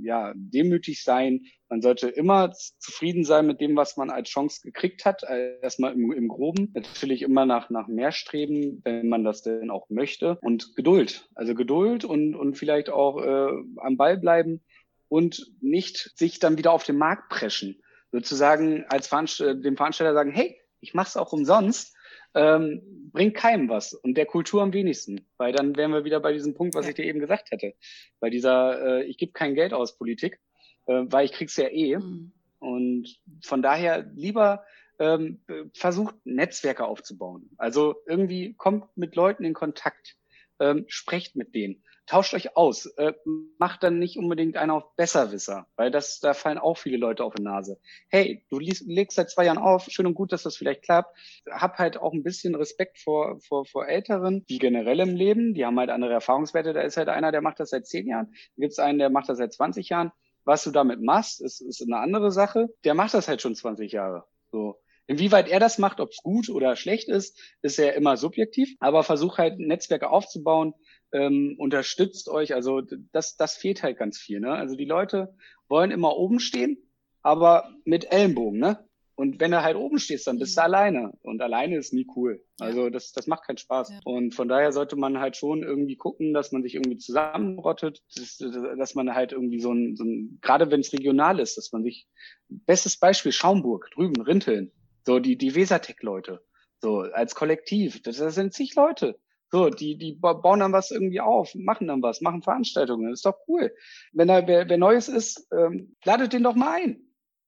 ja 0.03 0.33
demütig 0.35 1.03
sein. 1.03 1.45
Man 1.69 1.81
sollte 1.81 2.09
immer 2.09 2.51
zufrieden 2.51 3.23
sein 3.23 3.47
mit 3.47 3.61
dem, 3.61 3.75
was 3.75 3.97
man 3.97 4.11
als 4.11 4.29
Chance 4.29 4.61
gekriegt 4.63 5.05
hat. 5.05 5.23
Äh, 5.23 5.59
erstmal 5.61 5.93
im, 5.93 6.11
im 6.11 6.27
Groben. 6.27 6.71
Natürlich 6.75 7.23
immer 7.23 7.47
nach, 7.47 7.71
nach 7.71 7.87
mehr 7.87 8.11
streben, 8.11 8.81
wenn 8.83 9.09
man 9.09 9.23
das 9.23 9.41
denn 9.41 9.71
auch 9.71 9.89
möchte. 9.89 10.37
Und 10.41 10.75
Geduld. 10.75 11.29
Also 11.33 11.55
Geduld 11.55 12.05
und, 12.05 12.35
und 12.35 12.57
vielleicht 12.57 12.89
auch 12.89 13.17
äh, 13.23 13.49
am 13.77 13.97
Ball 13.97 14.17
bleiben 14.17 14.61
und 15.09 15.51
nicht 15.59 16.11
sich 16.15 16.39
dann 16.39 16.57
wieder 16.57 16.71
auf 16.71 16.83
den 16.83 16.97
Markt 16.97 17.29
preschen. 17.29 17.81
Sozusagen 18.11 18.85
als 18.89 19.07
Veranst 19.07 19.39
dem 19.39 19.75
Veranstalter 19.75 20.13
sagen, 20.13 20.31
hey, 20.31 20.59
ich 20.79 20.93
mache 20.93 21.09
es 21.09 21.17
auch 21.17 21.33
umsonst, 21.33 21.95
ähm, 22.33 23.09
bringt 23.11 23.35
keinem 23.35 23.69
was 23.69 23.93
und 23.93 24.15
der 24.15 24.25
Kultur 24.25 24.61
am 24.61 24.73
wenigsten. 24.73 25.27
Weil 25.37 25.51
dann 25.51 25.75
wären 25.75 25.91
wir 25.91 26.05
wieder 26.05 26.19
bei 26.19 26.31
diesem 26.31 26.53
Punkt, 26.53 26.75
was 26.75 26.85
ja. 26.85 26.89
ich 26.89 26.95
dir 26.95 27.05
eben 27.05 27.19
gesagt 27.19 27.51
hätte. 27.51 27.73
Bei 28.19 28.29
dieser, 28.29 28.99
äh, 28.99 29.03
ich 29.05 29.17
gebe 29.17 29.33
kein 29.33 29.55
Geld 29.55 29.73
aus 29.73 29.97
Politik, 29.97 30.39
äh, 30.85 31.03
weil 31.07 31.25
ich 31.25 31.31
krieg's 31.31 31.57
ja 31.57 31.67
eh. 31.67 31.97
Mhm. 31.97 32.31
Und 32.59 33.19
von 33.43 33.61
daher 33.61 34.09
lieber 34.15 34.65
ähm, 34.99 35.39
versucht, 35.73 36.15
Netzwerke 36.25 36.85
aufzubauen. 36.85 37.49
Also 37.57 37.95
irgendwie 38.05 38.53
kommt 38.55 38.85
mit 38.97 39.15
Leuten 39.15 39.45
in 39.45 39.53
Kontakt 39.53 40.17
ähm, 40.59 40.85
sprecht 40.87 41.35
mit 41.35 41.55
denen 41.55 41.83
tauscht 42.09 42.33
euch 42.33 42.57
aus. 42.57 42.87
Äh, 42.97 43.13
macht 43.59 43.83
dann 43.83 43.99
nicht 43.99 44.17
unbedingt 44.17 44.57
einen 44.57 44.71
auf 44.71 44.95
Besserwisser, 44.95 45.67
weil 45.75 45.91
das, 45.91 46.19
da 46.19 46.33
fallen 46.33 46.57
auch 46.57 46.77
viele 46.77 46.97
Leute 46.97 47.23
auf 47.23 47.35
die 47.35 47.43
Nase. 47.43 47.79
Hey, 48.09 48.45
du 48.49 48.57
liest, 48.57 48.87
legst 48.87 49.15
seit 49.15 49.29
zwei 49.29 49.45
Jahren 49.45 49.59
auf, 49.59 49.85
schön 49.89 50.07
und 50.07 50.15
gut, 50.15 50.31
dass 50.31 50.43
das 50.43 50.57
vielleicht 50.57 50.81
klappt. 50.81 51.15
Hab 51.49 51.77
halt 51.77 51.97
auch 51.97 52.13
ein 52.13 52.23
bisschen 52.23 52.55
Respekt 52.55 52.97
vor, 52.97 53.39
vor, 53.39 53.65
vor 53.65 53.87
Älteren, 53.87 54.43
die 54.49 54.57
generell 54.57 54.99
im 54.99 55.15
Leben, 55.15 55.53
die 55.53 55.65
haben 55.65 55.79
halt 55.79 55.91
andere 55.91 56.13
Erfahrungswerte. 56.13 56.73
Da 56.73 56.81
ist 56.81 56.97
halt 56.97 57.09
einer, 57.09 57.31
der 57.31 57.41
macht 57.41 57.59
das 57.59 57.69
seit 57.69 57.85
zehn 57.85 58.07
Jahren, 58.07 58.31
da 58.31 58.61
gibt 58.61 58.71
es 58.71 58.79
einen, 58.79 58.97
der 58.97 59.11
macht 59.11 59.29
das 59.29 59.37
seit 59.37 59.53
20 59.53 59.89
Jahren. 59.89 60.11
Was 60.45 60.63
du 60.63 60.71
damit 60.71 61.01
machst, 61.01 61.41
ist, 61.41 61.61
ist 61.61 61.81
eine 61.83 61.97
andere 61.97 62.31
Sache. 62.31 62.69
Der 62.83 62.95
macht 62.95 63.13
das 63.13 63.27
halt 63.27 63.41
schon 63.41 63.53
20 63.53 63.91
Jahre. 63.91 64.23
So. 64.51 64.79
Inwieweit 65.09 65.49
er 65.49 65.59
das 65.59 65.79
macht, 65.79 65.99
ob 66.01 66.11
es 66.11 66.17
gut 66.17 66.49
oder 66.49 66.75
schlecht 66.75 67.09
ist, 67.09 67.35
ist 67.63 67.79
ja 67.79 67.89
immer 67.89 68.15
subjektiv. 68.15 68.75
Aber 68.79 69.03
versuch 69.03 69.39
halt 69.39 69.57
Netzwerke 69.57 70.11
aufzubauen, 70.11 70.75
ähm, 71.11 71.55
unterstützt 71.57 72.29
euch. 72.29 72.53
Also 72.53 72.81
das, 73.11 73.35
das 73.35 73.57
fehlt 73.57 73.81
halt 73.81 73.97
ganz 73.97 74.19
viel. 74.19 74.39
Ne? 74.39 74.51
Also 74.51 74.75
die 74.75 74.85
Leute 74.85 75.35
wollen 75.67 75.89
immer 75.89 76.15
oben 76.15 76.39
stehen, 76.39 76.77
aber 77.23 77.73
mit 77.85 78.11
Ellenbogen. 78.11 78.59
Ne? 78.59 78.87
Und 79.15 79.39
wenn 79.39 79.49
du 79.49 79.63
halt 79.63 79.77
oben 79.77 79.97
stehst, 79.97 80.27
dann 80.27 80.37
bist 80.37 80.55
du 80.55 80.61
mhm. 80.61 80.65
alleine. 80.65 81.13
Und 81.23 81.41
alleine 81.41 81.77
ist 81.77 81.91
nie 81.91 82.05
cool. 82.15 82.45
Also 82.59 82.91
das, 82.91 83.11
das 83.11 83.25
macht 83.25 83.47
keinen 83.47 83.57
Spaß. 83.57 83.89
Ja. 83.89 83.99
Und 84.05 84.35
von 84.35 84.47
daher 84.47 84.71
sollte 84.71 84.95
man 84.95 85.19
halt 85.19 85.37
schon 85.37 85.63
irgendwie 85.63 85.95
gucken, 85.95 86.35
dass 86.35 86.51
man 86.51 86.61
sich 86.61 86.75
irgendwie 86.75 86.99
zusammenrottet, 86.99 88.03
dass, 88.15 88.37
dass 88.37 88.93
man 88.93 89.15
halt 89.15 89.31
irgendwie 89.31 89.59
so 89.59 89.73
ein, 89.73 89.95
so 89.95 90.03
ein 90.03 90.37
gerade 90.39 90.69
wenn 90.69 90.81
es 90.81 90.93
regional 90.93 91.39
ist, 91.39 91.57
dass 91.57 91.71
man 91.71 91.81
sich, 91.81 92.07
bestes 92.47 92.95
Beispiel 92.97 93.31
Schaumburg, 93.31 93.89
drüben, 93.91 94.21
Rinteln, 94.21 94.71
so 95.09 95.17
die, 95.17 95.37
die 95.37 95.55
Wesertech-Leute, 95.55 96.45
so 96.81 96.99
als 96.99 97.33
Kollektiv, 97.33 98.03
das, 98.03 98.17
das 98.17 98.35
sind 98.35 98.53
zig 98.53 98.75
Leute. 98.75 99.19
So, 99.51 99.71
die, 99.71 99.97
die 99.97 100.13
bauen 100.13 100.59
dann 100.59 100.71
was 100.71 100.91
irgendwie 100.91 101.19
auf, 101.19 101.55
machen 101.55 101.87
dann 101.87 102.03
was, 102.03 102.21
machen 102.21 102.43
Veranstaltungen. 102.43 103.09
Das 103.09 103.21
ist 103.21 103.25
doch 103.25 103.39
cool. 103.47 103.73
Wenn 104.11 104.27
da 104.27 104.45
wer, 104.45 104.69
wer 104.69 104.77
Neues 104.77 105.07
ist, 105.09 105.47
ähm, 105.51 105.95
ladet 106.05 106.33
den 106.33 106.43
doch 106.43 106.53
mal 106.53 106.79
ein. 106.79 107.01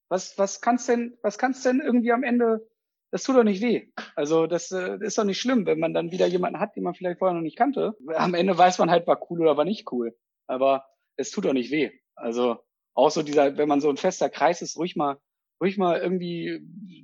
Was, 0.10 0.40
was 0.40 0.62
kannst 0.62 0.90
denn, 0.90 1.16
was 1.22 1.38
kannst 1.38 1.64
denn 1.64 1.80
irgendwie 1.80 2.12
am 2.12 2.24
Ende, 2.24 2.68
das 3.12 3.22
tut 3.22 3.36
doch 3.36 3.44
nicht 3.44 3.62
weh. 3.62 3.90
Also 4.16 4.48
das, 4.48 4.72
äh, 4.72 4.98
ist 5.00 5.20
doch 5.20 5.24
nicht 5.24 5.40
schlimm, 5.40 5.68
wenn 5.68 5.80
man 5.80 5.94
dann 5.94 6.12
wieder 6.12 6.26
jemanden 6.26 6.60
hat, 6.60 6.76
den 6.76 6.82
man 6.82 6.96
vielleicht 6.96 7.20
vorher 7.20 7.36
noch 7.36 7.44
nicht 7.44 7.58
kannte. 7.58 7.96
Am 8.16 8.34
Ende 8.34 8.58
weiß 8.58 8.80
man 8.80 8.90
halt, 8.90 9.06
war 9.06 9.22
cool 9.30 9.42
oder 9.42 9.56
war 9.56 9.66
nicht 9.66 9.92
cool. 9.92 10.18
Aber 10.48 10.88
es 11.16 11.30
tut 11.30 11.46
doch 11.46 11.54
nicht 11.54 11.70
weh. 11.70 11.92
Also 12.16 12.58
auch 12.96 13.12
so 13.12 13.22
dieser, 13.22 13.56
wenn 13.58 13.70
man 13.70 13.82
so 13.82 13.90
ein 13.92 13.98
fester 13.98 14.32
Kreis 14.32 14.64
ist, 14.64 14.78
ruhig 14.78 14.96
mal, 14.96 15.20
ruhig 15.62 15.78
mal 15.78 16.00
irgendwie 16.00 16.62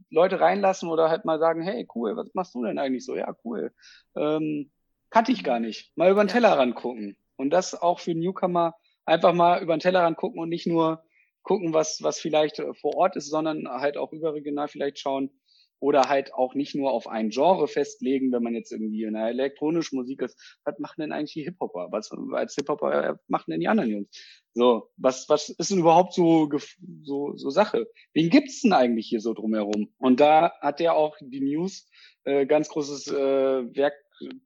Leute 0.09 0.39
reinlassen 0.39 0.89
oder 0.89 1.09
halt 1.09 1.25
mal 1.25 1.39
sagen, 1.39 1.61
hey, 1.61 1.87
cool, 1.95 2.15
was 2.17 2.33
machst 2.33 2.55
du 2.55 2.63
denn 2.63 2.79
eigentlich 2.79 3.05
so? 3.05 3.15
Ja, 3.15 3.35
cool. 3.45 3.71
Ähm, 4.15 4.71
kannte 5.09 5.31
ich 5.31 5.43
gar 5.43 5.59
nicht. 5.59 5.91
Mal 5.95 6.11
über 6.11 6.23
den 6.23 6.29
Tellerrand 6.29 6.75
gucken. 6.75 7.17
Und 7.35 7.51
das 7.51 7.79
auch 7.79 7.99
für 7.99 8.15
Newcomer 8.15 8.73
einfach 9.05 9.33
mal 9.33 9.61
über 9.61 9.75
den 9.75 9.79
Tellerrand 9.79 10.17
gucken 10.17 10.39
und 10.39 10.49
nicht 10.49 10.65
nur 10.65 11.03
gucken, 11.43 11.73
was, 11.73 11.99
was 12.01 12.19
vielleicht 12.19 12.61
vor 12.81 12.95
Ort 12.95 13.15
ist, 13.15 13.29
sondern 13.29 13.67
halt 13.69 13.95
auch 13.95 14.11
überregional 14.11 14.67
vielleicht 14.67 14.99
schauen 14.99 15.31
oder 15.79 16.09
halt 16.09 16.33
auch 16.33 16.55
nicht 16.55 16.75
nur 16.75 16.91
auf 16.91 17.07
ein 17.07 17.29
Genre 17.29 17.67
festlegen, 17.67 18.31
wenn 18.31 18.43
man 18.43 18.55
jetzt 18.55 18.71
irgendwie 18.71 19.03
in 19.03 19.15
einer 19.15 19.29
elektronischen 19.29 19.97
Musik 19.97 20.21
ist. 20.23 20.59
Was 20.65 20.79
machen 20.79 21.01
denn 21.01 21.11
eigentlich 21.11 21.33
die 21.33 21.43
Hip-Hopper? 21.43 21.87
Was 21.91 22.11
als 22.33 22.55
Hip-Hopper 22.55 23.19
machen 23.27 23.51
denn 23.51 23.59
die 23.59 23.67
anderen 23.67 23.89
Jungs? 23.91 24.09
So, 24.57 24.89
was, 24.97 25.29
was 25.29 25.49
ist 25.49 25.69
denn 25.69 25.77
überhaupt 25.77 26.13
so, 26.13 26.49
so, 27.03 27.33
so 27.35 27.51
Sache? 27.51 27.85
Wen 28.13 28.31
gibt's 28.31 28.61
denn 28.61 28.73
eigentlich 28.73 29.05
hier 29.07 29.21
so 29.21 29.35
drumherum? 29.35 29.93
Und 29.99 30.19
da 30.19 30.51
hat 30.61 30.79
ja 30.79 30.93
auch 30.93 31.15
die 31.21 31.41
News 31.41 31.87
äh, 32.23 32.47
ganz 32.47 32.67
großes 32.67 33.05
äh, 33.09 33.75
Werk 33.75 33.93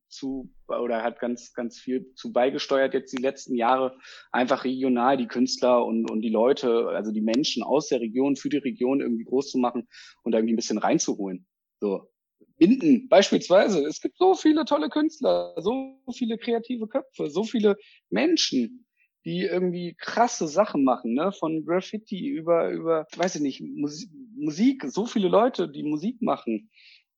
zu 0.09 0.49
oder 0.67 1.01
hat 1.01 1.21
ganz, 1.21 1.53
ganz 1.53 1.79
viel 1.79 2.13
zu 2.15 2.33
beigesteuert 2.33 2.93
jetzt 2.93 3.13
die 3.17 3.21
letzten 3.21 3.55
Jahre, 3.55 3.97
einfach 4.33 4.65
regional 4.65 5.15
die 5.15 5.27
Künstler 5.27 5.85
und, 5.85 6.11
und 6.11 6.21
die 6.21 6.29
Leute, 6.29 6.89
also 6.89 7.13
die 7.13 7.21
Menschen 7.21 7.63
aus 7.63 7.87
der 7.87 8.01
Region 8.01 8.35
für 8.35 8.49
die 8.49 8.57
Region 8.57 8.99
irgendwie 8.99 9.23
groß 9.23 9.49
zu 9.49 9.59
machen 9.59 9.87
und 10.23 10.33
irgendwie 10.33 10.51
ein 10.51 10.57
bisschen 10.57 10.77
reinzuholen. 10.77 11.47
So. 11.79 12.09
Binden 12.57 13.07
beispielsweise. 13.07 13.85
Es 13.85 14.01
gibt 14.01 14.17
so 14.17 14.33
viele 14.33 14.65
tolle 14.65 14.89
Künstler, 14.89 15.55
so 15.61 16.01
viele 16.13 16.37
kreative 16.37 16.89
Köpfe, 16.89 17.29
so 17.29 17.45
viele 17.45 17.77
Menschen, 18.09 18.85
die 19.25 19.41
irgendwie 19.41 19.95
krasse 19.97 20.47
Sachen 20.47 20.83
machen, 20.83 21.13
ne? 21.13 21.31
Von 21.31 21.65
Graffiti 21.65 22.27
über, 22.27 22.69
über, 22.69 23.05
weiß 23.15 23.35
ich 23.35 23.41
nicht, 23.41 23.61
Musik, 24.35 24.85
so 24.87 25.05
viele 25.05 25.27
Leute, 25.27 25.69
die 25.69 25.83
Musik 25.83 26.21
machen 26.21 26.69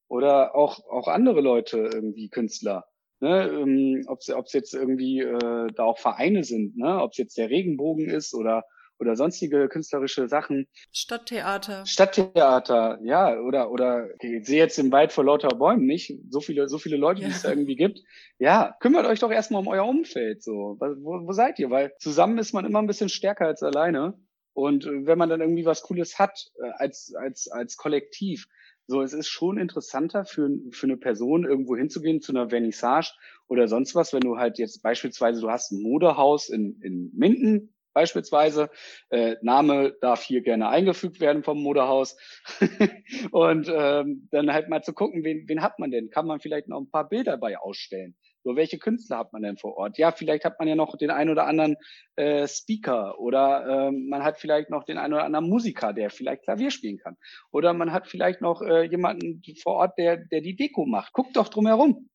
oder 0.07 0.55
auch, 0.55 0.79
auch 0.89 1.07
andere 1.07 1.41
Leute 1.41 1.89
irgendwie 1.93 2.29
Künstler. 2.29 2.85
Ne, 3.19 3.47
ähm, 3.47 4.03
ob 4.07 4.19
es 4.19 4.53
jetzt 4.53 4.73
irgendwie 4.73 5.21
äh, 5.21 5.67
da 5.73 5.83
auch 5.85 5.97
Vereine 5.97 6.43
sind, 6.43 6.75
ne? 6.75 7.01
ob 7.01 7.11
es 7.11 7.17
jetzt 7.17 7.37
der 7.37 7.49
Regenbogen 7.49 8.09
ist 8.09 8.33
oder 8.33 8.65
oder 9.03 9.15
sonstige 9.15 9.67
künstlerische 9.67 10.27
Sachen. 10.27 10.67
Stadttheater. 10.91 11.85
Stadttheater, 11.85 12.99
ja, 13.03 13.39
oder 13.39 13.69
oder 13.71 14.07
ich 14.19 14.45
sehe 14.45 14.57
jetzt 14.57 14.79
im 14.79 14.91
Wald 14.91 15.11
vor 15.11 15.25
lauter 15.25 15.49
Bäumen 15.49 15.85
nicht 15.85 16.17
so 16.29 16.39
viele 16.39 16.69
so 16.69 16.77
viele 16.77 16.97
Leute, 16.97 17.21
ja. 17.21 17.27
die 17.27 17.33
es 17.33 17.43
da 17.43 17.49
irgendwie 17.49 17.75
gibt. 17.75 17.99
Ja, 18.39 18.75
kümmert 18.79 19.05
euch 19.05 19.19
doch 19.19 19.31
erstmal 19.31 19.61
um 19.61 19.67
euer 19.67 19.85
Umfeld 19.85 20.41
so. 20.41 20.77
Wo, 20.79 21.27
wo 21.27 21.31
seid 21.33 21.59
ihr? 21.59 21.69
Weil 21.69 21.93
zusammen 21.99 22.37
ist 22.37 22.53
man 22.53 22.65
immer 22.65 22.79
ein 22.79 22.87
bisschen 22.87 23.09
stärker 23.09 23.45
als 23.45 23.61
alleine. 23.61 24.17
Und 24.55 24.85
wenn 24.85 25.17
man 25.17 25.29
dann 25.29 25.41
irgendwie 25.41 25.65
was 25.65 25.81
Cooles 25.81 26.19
hat 26.19 26.51
äh, 26.61 26.69
als 26.77 27.13
als 27.15 27.49
als 27.51 27.75
Kollektiv, 27.75 28.47
so, 28.85 29.01
es 29.01 29.13
ist 29.13 29.29
schon 29.29 29.57
interessanter 29.57 30.25
für, 30.25 30.49
für 30.71 30.87
eine 30.87 30.97
Person 30.97 31.45
irgendwo 31.45 31.77
hinzugehen 31.77 32.21
zu 32.21 32.33
einer 32.33 32.49
Vernissage 32.49 33.13
oder 33.47 33.67
sonst 33.67 33.95
was, 33.95 34.11
wenn 34.13 34.21
du 34.21 34.37
halt 34.37 34.57
jetzt 34.57 34.81
beispielsweise, 34.81 35.39
du 35.39 35.49
hast 35.49 35.71
ein 35.71 35.81
Modehaus 35.81 36.49
in, 36.49 36.79
in 36.81 37.11
Minden 37.13 37.72
beispielsweise, 37.93 38.69
äh, 39.09 39.35
Name 39.41 39.95
darf 40.01 40.23
hier 40.23 40.41
gerne 40.41 40.69
eingefügt 40.69 41.19
werden 41.19 41.43
vom 41.43 41.61
Modehaus 41.61 42.17
und 43.31 43.71
ähm, 43.73 44.27
dann 44.31 44.51
halt 44.51 44.69
mal 44.69 44.83
zu 44.83 44.93
gucken, 44.93 45.23
wen, 45.23 45.47
wen 45.47 45.61
hat 45.61 45.79
man 45.79 45.91
denn? 45.91 46.09
Kann 46.09 46.27
man 46.27 46.39
vielleicht 46.39 46.67
noch 46.67 46.79
ein 46.79 46.89
paar 46.89 47.07
Bilder 47.07 47.37
bei 47.37 47.57
ausstellen? 47.57 48.15
So, 48.43 48.57
welche 48.57 48.77
Künstler 48.77 49.19
hat 49.19 49.31
man 49.31 49.41
denn 49.41 49.57
vor 49.57 49.77
Ort? 49.77 49.97
Ja, 49.97 50.11
vielleicht 50.11 50.43
hat 50.43 50.59
man 50.59 50.67
ja 50.67 50.75
noch 50.75 50.97
den 50.97 51.11
einen 51.11 51.29
oder 51.29 51.47
anderen 51.47 51.77
äh, 52.17 52.45
Speaker 52.45 53.17
oder 53.19 53.87
ähm, 53.87 54.09
man 54.09 54.23
hat 54.23 54.37
vielleicht 54.37 54.69
noch 54.69 54.83
den 54.83 54.97
einen 54.97 55.13
oder 55.13 55.23
anderen 55.23 55.47
Musiker, 55.47 55.93
der 55.93 56.09
vielleicht 56.09 56.43
Klavier 56.43 56.69
spielen 56.69 56.97
kann. 56.97 57.15
Oder 57.51 57.73
man 57.73 57.93
hat 57.93 58.07
vielleicht 58.07 58.41
noch 58.41 58.61
äh, 58.61 58.83
jemanden 58.83 59.41
vor 59.61 59.75
Ort, 59.75 59.97
der, 59.97 60.17
der 60.17 60.41
die 60.41 60.57
Deko 60.57 60.85
macht. 60.85 61.13
Guckt 61.13 61.37
doch 61.37 61.47
drum 61.47 61.67
herum. 61.67 62.09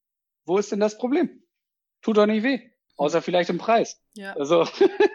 Wo 0.44 0.58
ist 0.58 0.70
denn 0.70 0.80
das 0.80 0.98
Problem? 0.98 1.42
Tut 2.02 2.18
doch 2.18 2.26
nicht 2.26 2.42
weh. 2.42 2.60
Außer 2.98 3.22
vielleicht 3.22 3.48
im 3.48 3.58
Preis. 3.58 4.00
Ja. 4.14 4.34
Also 4.34 4.66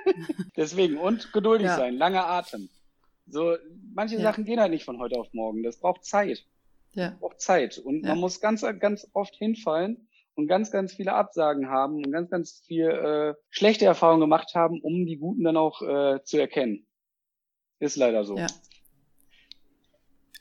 deswegen. 0.58 0.98
Und 0.98 1.34
geduldig 1.34 1.68
ja. 1.68 1.76
sein, 1.76 1.98
langer 1.98 2.26
Atem. 2.26 2.70
So, 3.28 3.58
manche 3.94 4.16
ja. 4.16 4.22
Sachen 4.22 4.46
gehen 4.46 4.60
halt 4.60 4.72
nicht 4.72 4.86
von 4.86 5.00
heute 5.00 5.20
auf 5.20 5.28
morgen. 5.34 5.64
Das 5.64 5.78
braucht 5.80 6.06
Zeit. 6.06 6.46
Ja. 6.94 7.10
Das 7.10 7.20
braucht 7.20 7.42
Zeit. 7.42 7.78
Und 7.78 8.04
ja. 8.04 8.10
man 8.10 8.20
muss 8.20 8.40
ganz, 8.40 8.66
ganz 8.80 9.08
oft 9.14 9.36
hinfallen 9.36 10.08
und 10.36 10.48
ganz, 10.48 10.72
ganz 10.72 10.94
viele 10.94 11.14
Absagen 11.14 11.70
haben 11.70 11.98
und 11.98 12.12
ganz, 12.12 12.30
ganz 12.30 12.64
viel 12.66 12.88
äh, 12.88 13.34
schlechte 13.50 13.86
Erfahrungen 13.86 14.22
gemacht 14.22 14.56
haben, 14.56 14.80
um 14.82 15.06
die 15.06 15.18
guten 15.18 15.44
dann 15.44 15.58
auch 15.58 15.82
äh, 15.82 16.24
zu 16.24 16.38
erkennen. 16.38 16.88
Ist 17.80 17.98
leider 17.98 18.24
so. 18.24 18.38
Ja. 18.38 18.48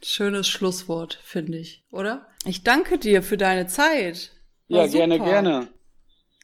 Schönes 0.01 0.49
Schlusswort, 0.49 1.15
finde 1.25 1.59
ich, 1.59 1.85
oder? 1.91 2.29
Ich 2.45 2.63
danke 2.63 2.99
dir 2.99 3.23
für 3.23 3.37
deine 3.37 3.67
Zeit. 3.67 4.33
War 4.69 4.83
ja, 4.83 4.87
super. 4.87 4.99
gerne, 4.99 5.19
gerne. 5.19 5.69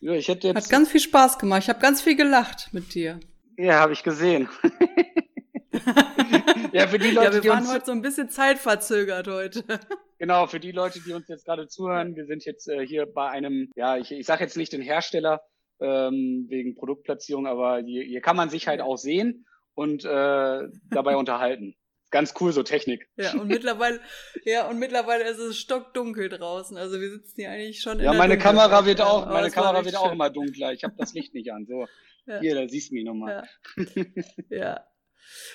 Ja, 0.01 0.13
ich 0.13 0.29
hätte 0.29 0.49
jetzt 0.49 0.57
Hat 0.57 0.71
ganz 0.71 0.91
viel 0.91 1.01
Spaß 1.01 1.39
gemacht. 1.39 1.63
Ich 1.63 1.69
habe 1.69 1.81
ganz 1.81 2.01
viel 2.01 2.17
gelacht 2.17 2.69
mit 2.73 2.95
dir. 2.95 3.19
Ja, 3.57 3.81
habe 3.81 3.93
ich 3.93 4.03
gesehen. 4.03 4.49
ja, 6.73 6.87
für 6.87 6.99
die 6.99 7.11
Leute, 7.11 7.27
ja, 7.27 7.35
wir 7.35 7.41
die 7.41 7.49
waren 7.49 7.61
uns... 7.61 7.73
heute 7.73 7.87
so 7.87 7.93
ein 7.93 8.03
bisschen 8.03 8.31
zeitverzögert 8.31 9.29
heute. 9.29 9.65
Genau, 10.21 10.49
für 10.49 10.59
die 10.59 10.73
Leute, 10.73 10.99
die 10.99 11.13
uns 11.13 11.29
jetzt 11.29 11.45
gerade 11.45 11.69
zuhören, 11.69 12.17
wir 12.17 12.27
sind 12.27 12.45
jetzt 12.45 12.69
äh, 12.69 12.85
hier 12.85 13.07
bei 13.07 13.31
einem, 13.31 13.71
ja, 13.77 13.97
ich, 13.97 14.11
ich 14.11 14.27
sage 14.27 14.43
jetzt 14.43 14.57
nicht 14.57 14.73
den 14.73 14.83
Hersteller 14.83 15.43
ähm, 15.79 16.47
wegen 16.49 16.75
Produktplatzierung, 16.75 17.47
aber 17.47 17.79
hier, 17.79 18.03
hier 18.03 18.21
kann 18.21 18.35
man 18.35 18.51
sich 18.51 18.67
halt 18.67 18.81
auch 18.81 18.97
sehen 18.97 19.47
und 19.75 20.05
äh, 20.05 20.69
dabei 20.91 21.17
unterhalten. 21.17 21.77
Ganz 22.11 22.35
cool, 22.41 22.53
so 22.53 22.63
Technik. 22.63 23.09
Ja, 23.17 23.33
und 23.35 23.49
mittlerweile, 23.49 24.01
ja, 24.45 24.69
und 24.69 24.79
mittlerweile 24.79 25.25
ist 25.25 25.39
es 25.39 25.59
stockdunkel 25.59 26.29
draußen. 26.29 26.77
Also 26.77 27.01
wir 27.01 27.11
sitzen 27.11 27.35
hier 27.37 27.51
eigentlich 27.51 27.81
schon 27.81 27.99
in 27.99 28.05
Ja, 28.05 28.13
meine 28.15 28.39
Kamera 28.39 28.87
wird 28.87 29.01
auch, 29.01 29.27
meine 29.27 29.51
Kamera 29.51 29.85
wird 29.85 29.97
auch 29.97 30.13
immer 30.13 30.31
dunkler. 30.31 30.73
Ich 30.73 30.85
habe 30.85 30.95
das 30.97 31.13
Licht 31.13 31.35
nicht 31.35 31.53
an. 31.53 31.67
So, 31.67 31.87
ja. 32.27 32.41
hier, 32.41 32.55
da 32.55 32.69
siehst 32.69 32.91
du 32.91 32.95
mich 32.95 33.05
nochmal. 33.05 33.49
Ja. 33.77 34.05
ja. 34.49 34.87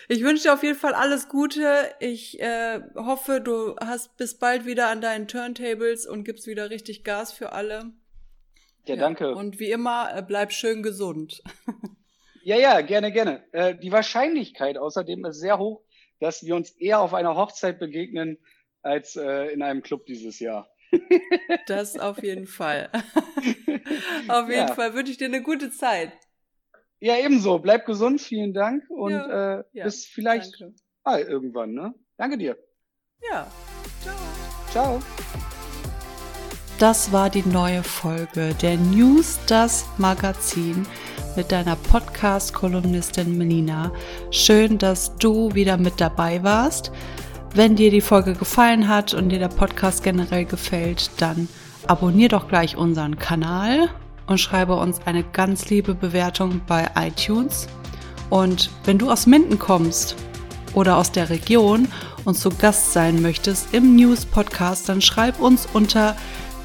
Ich 0.08 0.24
wünsche 0.24 0.43
dir 0.43 0.54
auf 0.54 0.64
jeden 0.64 0.78
Fall 0.78 0.93
alles 0.93 1.30
Gute. 1.30 1.89
Ich 1.99 2.39
äh, 2.39 2.82
hoffe, 2.95 3.41
du 3.41 3.76
hast 3.78 4.16
bis 4.18 4.38
bald 4.38 4.66
wieder 4.66 4.89
an 4.89 5.01
deinen 5.01 5.28
Turntables 5.28 6.06
und 6.06 6.24
gibst 6.24 6.45
wieder 6.45 6.70
richtig 6.70 7.04
Gas 7.04 7.34
für 7.34 7.54
alle. 7.54 7.91
Ja, 8.86 8.95
ja. 8.95 8.95
danke. 8.97 9.34
Und 9.34 9.60
wie 9.60 9.72
immer, 9.72 10.16
äh, 10.16 10.22
bleib 10.22 10.51
schön 10.51 10.84
gesund. 10.84 11.41
ja, 12.43 12.58
ja, 12.58 12.82
gerne, 12.82 13.12
gerne. 13.12 13.43
Äh, 13.51 13.76
die 13.76 13.91
Wahrscheinlichkeit 13.91 14.78
außerdem 14.78 15.26
ist 15.26 15.39
sehr 15.39 15.58
hoch, 15.58 15.82
dass 16.24 16.45
wir 16.45 16.55
uns 16.55 16.71
eher 16.71 17.01
auf 17.01 17.13
einer 17.13 17.36
Hochzeit 17.36 17.80
begegnen 17.80 18.38
als 18.82 19.17
äh, 19.17 19.47
in 19.47 19.61
einem 19.61 19.84
Club 19.84 20.05
dieses 20.05 20.39
Jahr. 20.39 20.69
Das 21.67 21.99
auf 21.99 22.24
jeden 22.24 22.47
Fall. 22.47 22.89
auf 24.28 24.49
jeden 24.49 24.67
ja. 24.67 24.74
Fall 24.74 24.93
wünsche 24.93 25.11
ich 25.11 25.17
dir 25.17 25.26
eine 25.26 25.41
gute 25.41 25.69
Zeit. 25.69 26.11
Ja, 26.99 27.17
ebenso. 27.17 27.59
Bleib 27.59 27.86
gesund, 27.86 28.21
vielen 28.21 28.53
Dank 28.53 28.89
und 28.89 29.11
ja. 29.11 29.59
Äh, 29.59 29.63
ja, 29.74 29.84
bis 29.84 30.05
vielleicht 30.05 30.61
danke. 30.61 30.76
bald 31.03 31.28
irgendwann. 31.28 31.74
Ne? 31.74 31.93
Danke 32.17 32.38
dir. 32.38 32.57
Ja. 33.30 33.51
Ciao. 34.01 34.15
Ciao. 34.71 34.99
Das 36.80 37.11
war 37.11 37.30
die 37.30 37.43
neue 37.43 37.84
Folge 37.84 38.55
der 38.61 38.78
News 38.78 39.39
Das 39.47 39.86
Magazin 39.97 40.88
mit 41.36 41.51
deiner 41.51 41.75
Podcast-Kolumnistin 41.75 43.38
Melina. 43.38 43.91
Schön, 44.31 44.77
dass 44.77 45.15
du 45.15 45.53
wieder 45.53 45.77
mit 45.77 45.99
dabei 45.99 46.43
warst. 46.43 46.91
Wenn 47.55 47.75
dir 47.75 47.91
die 47.91 48.01
Folge 48.01 48.34
gefallen 48.34 48.88
hat 48.88 49.13
und 49.13 49.29
dir 49.29 49.39
der 49.39 49.47
Podcast 49.47 50.03
generell 50.03 50.45
gefällt, 50.45 51.11
dann 51.17 51.47
abonnier 51.88 52.29
doch 52.29 52.47
gleich 52.47 52.77
unseren 52.77 53.17
Kanal 53.17 53.89
und 54.27 54.39
schreibe 54.39 54.75
uns 54.75 55.01
eine 55.05 55.23
ganz 55.23 55.69
liebe 55.69 55.95
Bewertung 55.95 56.61
bei 56.67 56.89
iTunes. 56.95 57.67
Und 58.29 58.69
wenn 58.86 58.97
du 58.97 59.11
aus 59.11 59.25
Minden 59.25 59.59
kommst 59.59 60.15
oder 60.73 60.97
aus 60.97 61.11
der 61.11 61.29
Region 61.29 61.88
und 62.25 62.36
zu 62.36 62.49
Gast 62.49 62.93
sein 62.93 63.21
möchtest 63.21 63.73
im 63.73 63.95
News 63.95 64.25
Podcast, 64.25 64.89
dann 64.89 65.01
schreib 65.01 65.39
uns 65.39 65.67
unter 65.73 66.15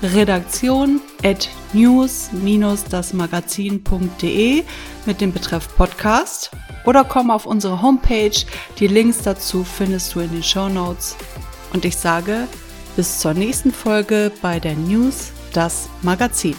redaktion 0.03 1.01
at 1.24 1.49
news-dasmagazin.de 1.72 4.64
mit 5.07 5.20
dem 5.20 5.32
Betreff 5.32 5.68
Podcast 5.76 6.51
oder 6.84 7.05
komm 7.05 7.30
auf 7.30 7.46
unsere 7.46 7.80
Homepage. 7.82 8.44
Die 8.78 8.86
Links 8.86 9.18
dazu 9.22 9.64
findest 9.64 10.14
du 10.14 10.20
in 10.20 10.32
den 10.32 10.42
Show 10.42 10.68
Notes. 10.68 11.16
Und 11.72 11.84
ich 11.84 11.96
sage 11.96 12.49
bis 12.96 13.18
zur 13.18 13.34
nächsten 13.34 13.72
Folge 13.72 14.32
bei 14.40 14.59
der 14.59 14.74
News 14.74 15.32
Das 15.53 15.88
Magazin. 16.03 16.57